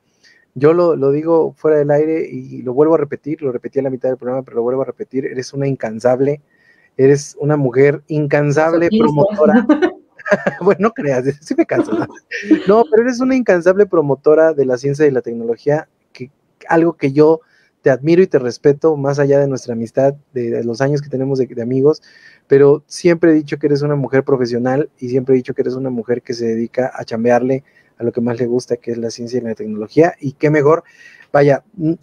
yo 0.58 0.72
lo, 0.72 1.12
digo 1.12 1.54
fuera 1.56 1.78
del 1.78 1.90
aire 1.90 2.28
y 2.28 2.62
lo 2.62 2.74
vuelvo 2.74 2.94
a 2.94 2.98
repetir, 2.98 3.42
lo 3.42 3.52
repetí 3.52 3.78
a 3.78 3.82
la 3.82 3.90
mitad 3.90 4.08
del 4.08 4.18
programa, 4.18 4.42
pero 4.42 4.56
lo 4.56 4.62
vuelvo 4.62 4.82
a 4.82 4.86
repetir, 4.86 5.26
eres 5.26 5.52
una 5.52 5.66
incansable, 5.66 6.40
eres 6.96 7.36
una 7.40 7.56
mujer 7.56 8.02
incansable 8.08 8.88
promotora. 8.90 9.66
bueno, 10.60 10.78
no 10.80 10.90
creas, 10.92 11.24
sí 11.40 11.54
me 11.56 11.66
canso. 11.66 11.92
¿no? 12.66 12.84
pero 12.90 13.02
eres 13.02 13.20
una 13.20 13.36
incansable 13.36 13.86
promotora 13.86 14.52
de 14.52 14.66
la 14.66 14.76
ciencia 14.76 15.06
y 15.06 15.10
la 15.10 15.22
tecnología, 15.22 15.88
que 16.12 16.30
algo 16.68 16.94
que 16.94 17.12
yo 17.12 17.40
te 17.82 17.90
admiro 17.90 18.22
y 18.22 18.26
te 18.26 18.38
respeto 18.38 18.96
más 18.96 19.18
allá 19.18 19.38
de 19.38 19.46
nuestra 19.46 19.74
amistad, 19.74 20.14
de, 20.32 20.64
los 20.64 20.80
años 20.80 21.00
que 21.00 21.08
tenemos 21.08 21.38
de, 21.38 21.46
de, 21.46 21.62
amigos, 21.62 22.02
pero 22.48 22.82
siempre 22.86 23.30
he 23.30 23.34
dicho 23.34 23.58
que 23.58 23.68
eres 23.68 23.82
una 23.82 23.94
mujer 23.94 24.24
profesional 24.24 24.90
y 24.98 25.08
siempre 25.08 25.34
he 25.34 25.36
dicho 25.36 25.54
que 25.54 25.62
eres 25.62 25.74
una 25.74 25.90
mujer 25.90 26.22
que 26.22 26.34
se 26.34 26.46
dedica 26.46 26.90
a 26.92 27.04
chambearle 27.04 27.62
a 27.98 28.04
lo 28.04 28.12
que 28.12 28.20
más 28.20 28.38
le 28.38 28.46
gusta, 28.46 28.76
que 28.76 28.92
es 28.92 28.98
la 28.98 29.10
ciencia 29.10 29.38
y 29.38 29.42
la 29.42 29.54
tecnología, 29.54 30.14
y 30.20 30.32
qué 30.32 30.50
mejor, 30.50 30.84
vaya, 31.32 31.62
mm, 31.74 31.94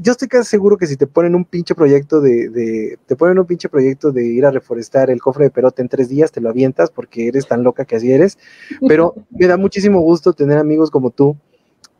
yo 0.00 0.12
estoy 0.12 0.28
casi 0.28 0.48
seguro 0.48 0.76
que 0.76 0.86
si 0.86 0.96
te 0.96 1.06
ponen 1.06 1.34
un 1.34 1.44
pinche 1.44 1.74
proyecto 1.74 2.20
de, 2.20 2.98
te 3.06 3.16
ponen 3.16 3.38
un 3.38 3.46
pinche 3.46 3.68
proyecto 3.68 4.12
de 4.12 4.26
ir 4.26 4.44
a 4.44 4.50
reforestar 4.50 5.10
el 5.10 5.20
cofre 5.20 5.44
de 5.44 5.50
perote 5.50 5.82
en 5.82 5.88
tres 5.88 6.08
días, 6.08 6.32
te 6.32 6.40
lo 6.40 6.50
avientas 6.50 6.90
porque 6.90 7.28
eres 7.28 7.46
tan 7.46 7.62
loca 7.62 7.84
que 7.84 7.96
así 7.96 8.12
eres, 8.12 8.38
pero 8.86 9.14
me 9.30 9.46
da 9.46 9.56
muchísimo 9.56 10.00
gusto 10.00 10.32
tener 10.32 10.58
amigos 10.58 10.90
como 10.90 11.10
tú 11.10 11.36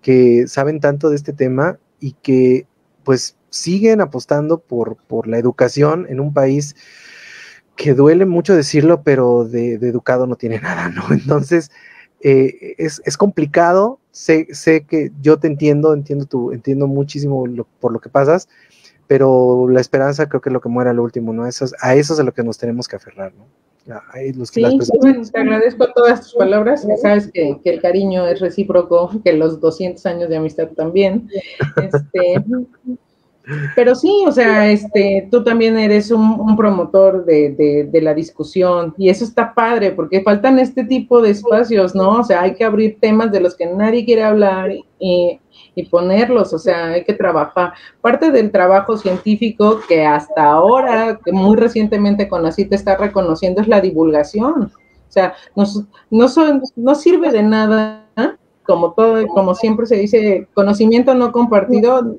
que 0.03 0.47
saben 0.47 0.81
tanto 0.81 1.11
de 1.11 1.17
este 1.17 1.33
tema 1.33 1.79
y 2.01 2.13
que 2.13 2.67
pues 3.05 3.37
siguen 3.51 4.01
apostando 4.01 4.59
por, 4.59 4.97
por 4.97 5.27
la 5.27 5.39
educación 5.39 6.07
en 6.09 6.21
un 6.21 6.33
país 6.35 6.77
que 7.79 7.95
duele 7.95 8.27
mucho 8.27 8.55
decirlo, 8.55 9.03
pero 9.03 9.45
de, 9.45 9.75
educado 9.75 10.27
no 10.27 10.35
tiene 10.35 10.61
nada, 10.61 10.89
¿no? 10.91 11.05
Entonces, 11.11 11.71
eh, 12.21 12.75
es, 12.79 13.17
complicado, 13.17 13.99
sé, 14.11 14.49
sé 14.53 14.85
que 14.85 15.13
yo 15.21 15.39
te 15.39 15.47
entiendo, 15.47 15.95
entiendo, 15.95 16.27
tu, 16.27 16.53
entiendo 16.53 16.87
muchísimo 16.87 17.45
por 17.81 17.93
lo 17.93 18.01
que 18.01 18.09
pasas, 18.09 18.49
pero 19.07 19.69
la 19.69 19.81
esperanza 19.81 20.29
creo 20.29 20.41
que 20.41 20.49
es 20.51 20.53
lo 20.53 20.61
que 20.61 20.69
muere 20.69 20.91
al 20.91 21.01
último, 21.01 21.33
¿no? 21.33 21.47
Eso 21.47 21.67
a 21.81 21.95
eso 21.95 22.15
es 22.15 22.21
a 22.21 22.25
lo 22.25 22.35
que 22.35 22.43
nos 22.43 22.59
tenemos 22.59 22.89
que 22.89 22.97
aferrar, 22.97 23.33
¿no? 23.35 23.47
sí, 24.45 24.63
te 25.33 25.41
agradezco 25.41 25.91
todas 25.95 26.21
tus 26.21 26.35
palabras, 26.35 26.87
sabes 27.01 27.31
que, 27.33 27.59
que, 27.65 27.71
el 27.71 27.81
cariño 27.81 28.27
es 28.27 28.41
recíproco, 28.41 29.11
que 29.25 29.33
los 29.33 29.61
200 29.61 30.05
años 30.07 30.29
de 30.29 30.37
amistad 30.37 30.69
también. 30.77 31.29
Este, 31.77 32.45
pero 33.75 33.95
sí, 33.95 34.25
o 34.27 34.33
sea, 34.33 34.71
este, 34.71 35.29
tú 35.31 35.43
también 35.43 35.79
eres 35.79 36.11
un, 36.11 36.57
promotor 36.57 37.25
de, 37.25 37.89
la 38.03 38.15
discusión 38.15 38.95
y 38.99 39.09
eso 39.09 39.25
está 39.25 39.55
padre 39.55 39.93
porque 39.93 40.23
faltan 40.23 40.59
este 40.59 40.85
tipo 40.85 41.23
de 41.23 41.31
espacios, 41.31 41.95
¿no? 41.95 42.21
O 42.21 42.25
sea, 42.25 42.43
hay 42.43 42.55
que 42.55 42.65
abrir 42.65 42.99
temas 43.01 43.33
de 43.33 43.41
los 43.41 43.57
que 43.57 43.67
nadie 43.67 44.05
quiere 44.05 44.23
hablar 44.25 44.71
y, 44.99 45.41
ponerlos, 45.91 46.53
o 46.53 46.59
sea, 46.59 46.87
hay 46.89 47.05
que 47.05 47.13
trabajar. 47.13 47.73
Parte 48.01 48.33
del 48.33 48.51
trabajo 48.51 48.97
científico 48.97 49.81
que 49.89 50.05
hasta 50.05 50.45
ahora, 50.45 51.21
que 51.25 51.31
muy 51.33 51.57
recientemente 51.57 52.29
con 52.29 52.43
te 52.43 52.75
está 52.75 52.97
reconociendo 52.97 53.61
es 53.61 53.69
la 53.69 53.81
divulgación. 53.81 54.73
O 54.73 55.11
sea, 55.11 55.35
no, 56.11 56.29
son, 56.29 56.63
no 56.75 56.95
sirve 56.97 57.31
de 57.31 57.43
nada, 57.45 58.05
como 58.65 58.93
todo, 58.93 59.25
como 59.29 59.55
siempre 59.55 59.87
se 59.87 59.97
dice, 59.97 60.49
conocimiento 60.53 61.15
no 61.15 61.31
compartido 61.31 62.19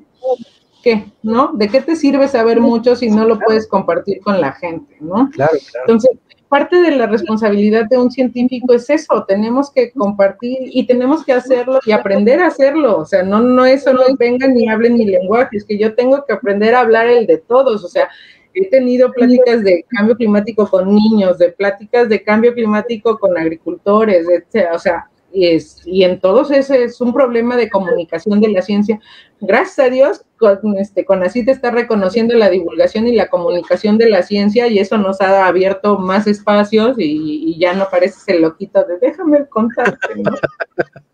¿qué? 0.82 1.04
¿No? 1.22 1.52
¿De 1.54 1.68
qué 1.68 1.80
te 1.80 1.96
sirve 1.96 2.28
saber 2.28 2.60
mucho 2.60 2.96
si 2.96 3.10
no 3.10 3.26
lo 3.26 3.38
puedes 3.38 3.68
compartir 3.68 4.20
con 4.20 4.40
la 4.40 4.52
gente, 4.52 4.96
¿no? 5.00 5.30
Claro, 5.30 5.52
claro. 5.70 5.84
Entonces, 5.86 6.10
parte 6.48 6.80
de 6.82 6.90
la 6.90 7.06
responsabilidad 7.06 7.86
de 7.88 7.96
un 7.96 8.10
científico 8.10 8.74
es 8.74 8.90
eso, 8.90 9.24
tenemos 9.26 9.70
que 9.70 9.92
compartir 9.92 10.58
y 10.62 10.84
tenemos 10.84 11.24
que 11.24 11.32
hacerlo 11.32 11.78
y 11.86 11.92
aprender 11.92 12.40
a 12.40 12.48
hacerlo, 12.48 12.98
o 12.98 13.04
sea, 13.04 13.22
no, 13.22 13.40
no 13.40 13.64
es 13.64 13.84
solo 13.84 14.02
vengan 14.18 14.58
y 14.58 14.68
hablen 14.68 14.94
mi 14.94 15.04
lenguaje, 15.04 15.56
es 15.56 15.64
que 15.64 15.78
yo 15.78 15.94
tengo 15.94 16.24
que 16.26 16.32
aprender 16.32 16.74
a 16.74 16.80
hablar 16.80 17.06
el 17.06 17.26
de 17.26 17.38
todos, 17.38 17.84
o 17.84 17.88
sea, 17.88 18.08
he 18.52 18.68
tenido 18.68 19.12
pláticas 19.12 19.62
de 19.62 19.84
cambio 19.88 20.16
climático 20.16 20.68
con 20.68 20.92
niños, 20.92 21.38
de 21.38 21.52
pláticas 21.52 22.08
de 22.08 22.22
cambio 22.22 22.52
climático 22.52 23.16
con 23.18 23.38
agricultores, 23.38 24.26
etc., 24.28 24.70
o 24.74 24.78
sea, 24.80 25.08
es, 25.32 25.82
y 25.86 26.04
en 26.04 26.20
todos 26.20 26.50
ese 26.50 26.84
es 26.84 27.00
un 27.00 27.12
problema 27.12 27.56
de 27.56 27.70
comunicación 27.70 28.40
de 28.40 28.48
la 28.48 28.62
ciencia. 28.62 29.00
Gracias 29.40 29.78
a 29.78 29.90
Dios, 29.90 30.24
con, 30.38 30.78
este, 30.78 31.04
con 31.04 31.22
así 31.22 31.44
te 31.44 31.52
está 31.52 31.70
reconociendo 31.70 32.34
la 32.34 32.50
divulgación 32.50 33.06
y 33.06 33.14
la 33.14 33.28
comunicación 33.28 33.98
de 33.98 34.08
la 34.08 34.22
ciencia 34.22 34.66
y 34.68 34.78
eso 34.78 34.98
nos 34.98 35.20
ha 35.20 35.46
abierto 35.46 35.98
más 35.98 36.26
espacios 36.26 36.96
y, 36.98 37.58
ya 37.58 37.74
no 37.74 37.88
pareces 37.90 38.26
el 38.28 38.42
loquito 38.42 38.84
de 38.84 38.98
déjame 38.98 39.46
contarte. 39.46 39.98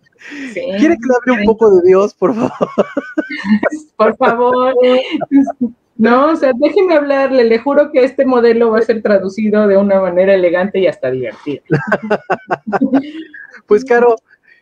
¿Quiere 0.55 0.97
que 0.97 1.07
le 1.07 1.33
hable 1.33 1.41
un 1.41 1.47
poco 1.47 1.71
de 1.71 1.87
Dios, 1.87 2.15
por 2.15 2.35
favor? 2.35 2.51
por 3.97 4.17
favor. 4.17 4.75
No, 5.99 6.33
o 6.33 6.37
sea, 6.37 6.53
déjeme 6.55 6.95
hablarle, 6.95 7.45
le 7.45 7.59
juro 7.59 7.91
que 7.91 8.05
este 8.05 8.27
modelo 8.27 8.71
va 8.71 8.79
a 8.79 8.83
ser 8.83 9.03
traducido 9.03 9.67
de 9.67 9.79
una 9.79 10.01
manera 10.01 10.35
elegante 10.35 10.79
y 10.79 10.87
hasta 10.87 11.11
divertida. 11.11 11.63
Pues, 13.67 13.85
Caro, 13.85 14.15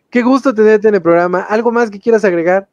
qué 0.09 0.22
gusto 0.22 0.55
tenerte 0.55 0.89
en 0.89 0.95
el 0.95 1.03
programa. 1.03 1.43
¿Algo 1.43 1.70
más 1.70 1.91
que 1.91 2.01
quieras 2.01 2.24
agregar? 2.24 2.66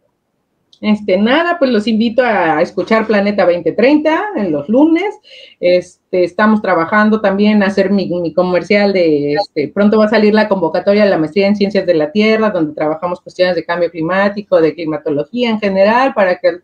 Este, 0.82 1.16
nada, 1.18 1.60
pues 1.60 1.70
los 1.70 1.86
invito 1.88 2.24
a 2.24 2.60
escuchar 2.60 3.06
Planeta 3.06 3.46
2030 3.46 4.32
en 4.36 4.52
los 4.52 4.68
lunes. 4.68 5.14
Este, 5.60 6.24
estamos 6.24 6.60
trabajando 6.60 7.22
también 7.22 7.62
a 7.62 7.68
hacer 7.68 7.92
mi, 7.92 8.34
comercial 8.34 8.92
de, 8.92 9.34
este, 9.34 9.68
pronto 9.68 10.00
va 10.00 10.06
a 10.06 10.10
salir 10.10 10.34
la 10.34 10.48
convocatoria 10.48 11.04
de 11.04 11.12
la 11.12 11.20
maestría 11.20 11.48
en 11.48 11.56
ciencias 11.56 11.86
de 11.86 11.94
la 11.94 12.12
Tierra, 12.12 12.50
donde 12.50 12.74
trabajamos 12.74 13.22
cuestiones 13.22 13.56
de 13.56 13.64
cambio 13.64 13.92
climático, 13.92 14.60
de 14.60 14.74
climatología 14.74 15.52
en 15.52 15.60
general, 15.60 16.16
para 16.16 16.40
que 16.40 16.62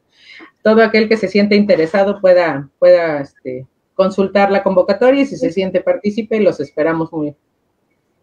todo 0.61 0.83
aquel 0.83 1.07
que 1.07 1.17
se 1.17 1.27
siente 1.27 1.55
interesado 1.55 2.19
pueda, 2.19 2.69
pueda 2.79 3.21
este, 3.21 3.65
consultar 3.93 4.51
la 4.51 4.63
convocatoria 4.63 5.23
y 5.23 5.25
si 5.25 5.38
se 5.38 5.51
siente 5.51 5.81
partícipe, 5.81 6.39
los 6.39 6.59
esperamos 6.59 7.11
muy. 7.11 7.35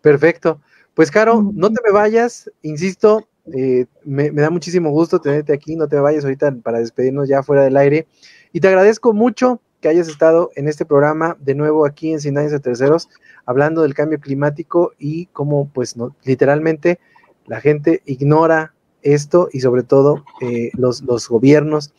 Perfecto. 0.01 0.61
Pues, 0.95 1.11
Caro, 1.11 1.51
no 1.53 1.71
te 1.71 1.81
me 1.85 1.93
vayas, 1.93 2.51
insisto, 2.63 3.27
eh, 3.53 3.87
me, 4.05 4.31
da 4.31 4.51
muchísimo 4.51 4.91
gusto 4.91 5.21
tenerte 5.21 5.53
aquí, 5.53 5.75
no 5.75 5.89
te 5.89 5.99
vayas 5.99 6.25
ahorita 6.25 6.55
para 6.63 6.79
despedirnos 6.79 7.29
ya 7.29 7.43
fuera 7.43 7.65
del 7.65 7.77
aire. 7.77 8.07
Y 8.53 8.61
te 8.61 8.69
agradezco 8.69 9.13
mucho 9.13 9.61
que 9.81 9.89
hayas 9.89 10.09
estado 10.09 10.51
en 10.55 10.69
este 10.69 10.85
programa 10.85 11.37
de 11.41 11.55
nuevo 11.55 11.85
aquí 11.85 12.13
en 12.13 12.21
Sin 12.21 12.39
Años 12.39 12.53
de 12.53 12.61
Terceros, 12.61 13.09
hablando 13.45 13.83
del 13.83 13.95
cambio 13.95 14.21
climático 14.21 14.93
y 14.99 15.27
cómo, 15.27 15.69
pues, 15.75 15.97
no, 15.97 16.15
literalmente 16.25 17.01
la 17.47 17.61
gente 17.61 18.01
ignora 18.07 18.73
esto 19.03 19.49
y 19.53 19.61
sobre 19.61 19.83
todo 19.83 20.25
eh, 20.41 20.71
los, 20.75 21.03
los 21.03 21.29
gobiernos 21.29 21.93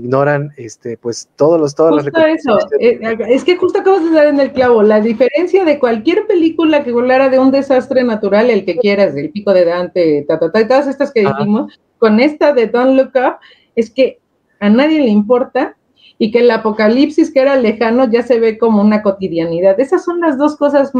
ignoran 0.00 0.50
este 0.56 0.96
pues 0.96 1.28
todos 1.36 1.60
los 1.60 1.74
todas 1.74 2.04
justo 2.04 2.20
eso 2.20 2.58
eh, 2.80 2.98
es 3.28 3.44
que 3.44 3.56
justo 3.56 3.80
acabas 3.80 4.04
de 4.04 4.10
dar 4.10 4.26
en 4.26 4.40
el 4.40 4.52
clavo 4.52 4.82
la 4.82 5.00
diferencia 5.00 5.64
de 5.64 5.78
cualquier 5.78 6.26
película 6.26 6.82
que 6.82 6.90
hablara 6.90 7.28
de 7.28 7.38
un 7.38 7.50
desastre 7.50 8.02
natural 8.04 8.50
el 8.50 8.64
que 8.64 8.76
quieras 8.76 9.14
del 9.14 9.30
pico 9.30 9.52
de 9.52 9.64
Dante 9.64 10.24
ta, 10.26 10.38
ta, 10.38 10.50
todas 10.50 10.86
estas 10.88 11.12
que 11.12 11.20
dijimos 11.20 11.78
con 11.98 12.18
esta 12.20 12.52
de 12.52 12.66
Don't 12.66 12.96
Look 12.96 13.12
Up 13.14 13.36
es 13.76 13.90
que 13.90 14.18
a 14.58 14.68
nadie 14.68 15.00
le 15.00 15.08
importa 15.08 15.76
y 16.18 16.30
que 16.30 16.40
el 16.40 16.50
apocalipsis 16.50 17.32
que 17.32 17.40
era 17.40 17.56
lejano 17.56 18.10
ya 18.10 18.22
se 18.22 18.38
ve 18.38 18.58
como 18.58 18.82
una 18.82 19.02
cotidianidad. 19.02 19.80
Esas 19.80 20.04
son 20.04 20.20
las 20.20 20.36
dos 20.36 20.54
cosas 20.54 20.92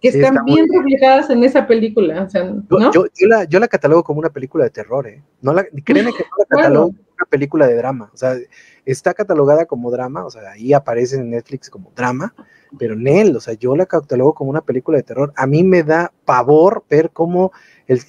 que 0.00 0.08
están 0.08 0.44
bien 0.44 0.66
reflejadas 0.72 1.30
en 1.30 1.42
esa 1.42 1.66
película. 1.66 2.28
yo, 2.94 3.06
la, 3.26 3.42
yo, 3.44 3.58
la, 3.58 3.66
catalogo 3.66 4.04
como 4.04 4.20
una 4.20 4.30
película 4.30 4.62
de 4.62 4.70
terror, 4.70 5.08
¿eh? 5.08 5.20
No 5.40 5.52
la, 5.52 5.64
créeme 5.84 6.12
que 6.12 6.22
no 6.22 6.36
la 6.38 6.44
catalogo 6.44 6.94
una 7.22 7.28
película 7.30 7.66
de 7.66 7.76
drama. 7.76 8.10
O 8.12 8.16
sea, 8.16 8.36
está 8.84 9.14
catalogada 9.14 9.66
como 9.66 9.90
drama, 9.90 10.24
o 10.24 10.30
sea, 10.30 10.50
ahí 10.50 10.72
aparece 10.72 11.16
en 11.16 11.30
Netflix 11.30 11.70
como 11.70 11.92
drama, 11.94 12.34
pero 12.78 12.94
en 12.94 13.06
él, 13.06 13.36
o 13.36 13.40
sea, 13.40 13.54
yo 13.54 13.76
la 13.76 13.86
catalogo 13.86 14.34
como 14.34 14.50
una 14.50 14.62
película 14.62 14.98
de 14.98 15.04
terror. 15.04 15.32
A 15.36 15.46
mí 15.46 15.62
me 15.62 15.82
da 15.82 16.12
pavor 16.24 16.84
ver 16.90 17.10
cómo 17.10 17.52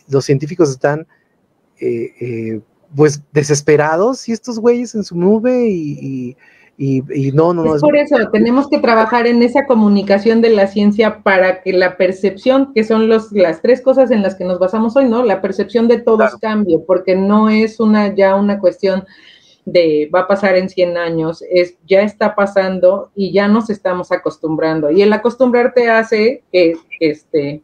los 0.08 0.26
científicos 0.26 0.70
están, 0.72 1.08
eh, 1.80 2.14
eh, 2.20 2.62
pues, 2.96 3.22
desesperados 3.32 4.28
y 4.30 4.32
estos 4.32 4.60
güeyes 4.60 4.96
en 4.96 5.04
su 5.04 5.16
nube 5.18 5.68
y 5.68 5.98
y, 6.00 6.36
no, 6.78 7.54
no, 7.54 7.76
es, 7.76 7.82
por 7.82 7.96
eso, 7.96 8.16
tenemos 8.32 8.68
que 8.68 8.80
trabajar 8.80 9.28
en 9.28 9.44
esa 9.44 9.66
comunicación 9.66 10.42
de 10.42 10.50
la 10.50 10.68
ciencia 10.68 11.22
para 11.22 11.62
que 11.62 11.72
la 11.72 11.98
percepción, 11.98 12.74
que 12.74 12.84
son 12.84 13.08
los, 13.08 13.32
las 13.32 13.62
tres 13.62 13.82
cosas 13.82 14.10
en 14.12 14.24
las 14.24 14.36
que 14.36 14.44
nos 14.44 14.60
basamos 14.60 14.96
hoy, 14.96 15.06
¿no? 15.06 15.24
La 15.24 15.42
percepción 15.42 15.88
de 15.88 16.00
todos 16.00 16.36
cambie, 16.42 16.80
porque 16.80 17.16
no 17.16 17.50
es 17.50 17.80
una 17.80 18.16
ya 18.16 18.36
una 18.36 18.60
cuestión 18.60 19.06
de 19.66 20.10
va 20.14 20.22
a 20.22 20.28
pasar 20.28 20.56
en 20.56 20.68
100 20.68 20.98
años, 20.98 21.44
es 21.50 21.78
ya 21.88 22.02
está 22.02 22.36
pasando 22.36 23.12
y 23.16 23.32
ya 23.32 23.48
nos 23.48 23.70
estamos 23.70 24.12
acostumbrando. 24.12 24.92
Y 24.92 25.02
el 25.02 25.14
acostumbrarte 25.14 25.90
hace 25.90 26.44
que, 26.52 26.76
este, 27.00 27.62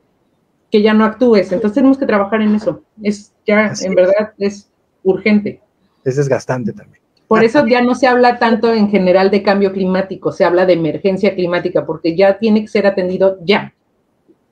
que 0.72 0.82
ya 0.82 0.93
no 0.93 1.03
actúes. 1.03 1.51
Entonces 1.51 1.76
tenemos 1.76 1.97
que 1.97 2.05
trabajar 2.05 2.41
en 2.41 2.55
eso. 2.55 2.84
Es 3.01 3.34
ya, 3.45 3.74
en 3.82 3.95
verdad, 3.95 4.34
es 4.38 4.70
urgente. 5.03 5.62
Es 6.05 6.16
desgastante 6.16 6.72
también. 6.74 6.98
Por 7.30 7.43
eso 7.43 7.63
ya 7.67 7.84
no 7.84 7.93
se 7.93 8.07
habla 8.07 8.39
tanto 8.39 8.73
en 8.73 8.89
general 8.89 9.30
de 9.30 9.43
cambio 9.43 9.71
climático, 9.71 10.32
se 10.32 10.43
habla 10.43 10.65
de 10.65 10.73
emergencia 10.73 11.36
climática, 11.36 11.86
porque 11.86 12.15
ya 12.15 12.39
tiene 12.39 12.61
que 12.61 12.67
ser 12.67 12.88
atendido 12.88 13.38
ya. 13.43 13.71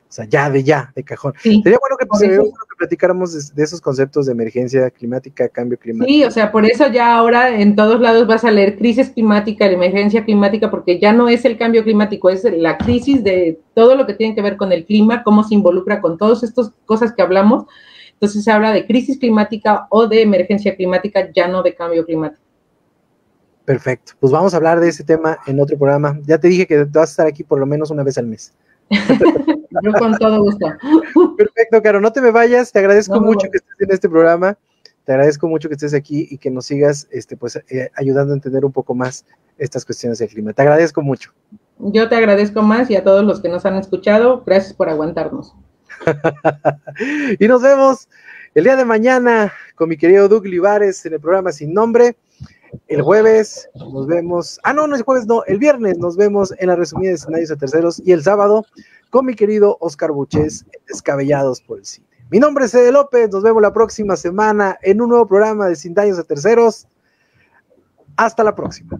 O 0.07 0.11
sea, 0.11 0.25
ya, 0.25 0.47
de 0.51 0.63
ya, 0.63 0.93
de 0.95 1.03
cajón. 1.03 1.33
Sería 1.41 1.79
bueno 1.79 1.97
que, 1.99 2.05
pues, 2.05 2.21
que 2.21 2.39
platicáramos 2.77 3.55
de, 3.55 3.63
esos 3.63 3.81
conceptos 3.81 4.27
de 4.27 4.33
emergencia 4.33 4.91
climática, 4.91 5.49
cambio 5.49 5.79
climático. 5.79 6.07
Sí, 6.07 6.23
o 6.23 6.29
sea, 6.29 6.51
por 6.51 6.65
eso 6.65 6.85
ya 6.87 7.15
ahora 7.15 7.59
en 7.59 7.75
todos 7.75 7.99
lados 7.99 8.27
vas 8.27 8.45
a 8.45 8.51
leer 8.51 8.77
crisis 8.77 9.09
climática, 9.09 9.65
emergencia 9.65 10.23
climática, 10.23 10.69
porque 10.69 10.99
ya 10.99 11.13
no 11.13 11.29
es 11.29 11.45
el 11.45 11.57
cambio 11.57 11.83
climático, 11.83 12.29
es 12.29 12.43
la 12.43 12.77
crisis 12.77 13.23
de 13.23 13.59
todo 13.73 13.95
lo 13.95 14.05
que 14.05 14.13
tiene 14.13 14.35
que 14.35 14.43
ver 14.43 14.55
con 14.55 14.71
el 14.71 14.85
clima, 14.85 15.23
cómo 15.23 15.43
se 15.43 15.55
involucra 15.55 15.99
con 15.99 16.19
todas 16.19 16.43
estas 16.43 16.71
cosas 16.85 17.11
que 17.11 17.23
hablamos. 17.23 17.65
Entonces 18.13 18.43
se 18.43 18.51
habla 18.51 18.71
de 18.71 18.85
crisis 18.85 19.17
climática 19.17 19.87
o 19.89 20.07
de 20.07 20.21
emergencia 20.21 20.75
climática, 20.75 21.27
ya 21.35 21.47
no 21.47 21.63
de 21.63 21.73
cambio 21.73 22.05
climático. 22.05 22.46
Perfecto. 23.67 24.13
Pues 24.21 24.31
vamos 24.31 24.53
a 24.53 24.57
hablar 24.57 24.79
de 24.79 24.87
ese 24.87 25.03
tema 25.03 25.39
en 25.45 25.59
otro 25.59 25.77
programa. 25.77 26.17
Ya 26.23 26.37
te 26.37 26.47
dije 26.47 26.65
que 26.65 26.85
vas 26.85 27.09
a 27.09 27.11
estar 27.11 27.27
aquí 27.27 27.43
por 27.43 27.59
lo 27.59 27.65
menos 27.65 27.91
una 27.91 28.01
vez 28.01 28.17
al 28.17 28.25
mes. 28.25 28.53
Yo 28.89 29.91
con 29.99 30.17
todo 30.17 30.41
gusto. 30.41 30.67
Perfecto, 31.35 31.81
Caro, 31.83 31.99
no 31.99 32.13
te 32.13 32.21
me 32.21 32.31
vayas, 32.31 32.71
te 32.71 32.79
agradezco 32.79 33.19
mucho 33.19 33.49
que 33.51 33.57
estés 33.57 33.75
en 33.81 33.91
este 33.91 34.07
programa, 34.07 34.57
te 35.03 35.11
agradezco 35.11 35.49
mucho 35.49 35.67
que 35.67 35.73
estés 35.73 35.93
aquí 35.93 36.29
y 36.31 36.37
que 36.37 36.49
nos 36.49 36.67
sigas 36.67 37.09
este, 37.11 37.35
pues, 37.35 37.57
eh, 37.57 37.89
ayudando 37.97 38.31
a 38.31 38.37
entender 38.37 38.63
un 38.63 38.71
poco 38.71 38.95
más 38.95 39.25
estas 39.57 39.83
cuestiones 39.83 40.19
del 40.19 40.29
clima. 40.29 40.53
Te 40.53 40.61
agradezco 40.61 41.01
mucho. 41.01 41.33
Yo 41.77 42.07
te 42.07 42.15
agradezco 42.15 42.61
más 42.61 42.89
y 42.89 42.95
a 42.95 43.03
todos 43.03 43.25
los 43.25 43.41
que 43.41 43.49
nos 43.49 43.65
han 43.65 43.75
escuchado, 43.75 44.43
gracias 44.45 44.73
por 44.73 44.87
aguantarnos. 44.87 45.53
y 47.37 47.45
nos 47.49 47.61
vemos 47.61 48.07
el 48.55 48.63
día 48.63 48.77
de 48.77 48.85
mañana 48.85 49.51
con 49.75 49.89
mi 49.89 49.97
querido 49.97 50.29
Doug 50.29 50.45
Livares 50.45 51.05
en 51.05 51.15
el 51.15 51.19
programa 51.19 51.51
Sin 51.51 51.73
Nombre. 51.73 52.15
El 52.87 53.01
jueves 53.01 53.69
nos 53.75 54.07
vemos, 54.07 54.59
ah, 54.63 54.73
no, 54.73 54.87
no 54.87 54.95
es 54.95 55.03
jueves, 55.03 55.25
no, 55.25 55.43
el 55.45 55.57
viernes 55.57 55.97
nos 55.97 56.17
vemos 56.17 56.53
en 56.59 56.67
la 56.67 56.75
resumida 56.75 57.09
de 57.09 57.15
escenarios 57.15 57.51
a 57.51 57.55
terceros 57.55 58.01
y 58.05 58.11
el 58.11 58.23
sábado 58.23 58.65
con 59.09 59.25
mi 59.25 59.35
querido 59.35 59.77
Oscar 59.79 60.11
Buches, 60.11 60.65
Descabellados 60.87 61.61
por 61.61 61.79
el 61.79 61.85
Cine. 61.85 62.07
Mi 62.29 62.39
nombre 62.39 62.65
es 62.65 62.73
Ede 62.73 62.91
López, 62.91 63.29
nos 63.31 63.43
vemos 63.43 63.61
la 63.61 63.73
próxima 63.73 64.15
semana 64.17 64.77
en 64.81 65.01
un 65.01 65.09
nuevo 65.09 65.27
programa 65.27 65.67
de 65.67 65.75
Sin 65.75 65.93
Daños 65.93 66.19
a 66.19 66.23
Terceros. 66.23 66.87
Hasta 68.17 68.43
la 68.43 68.53
próxima. 68.53 68.99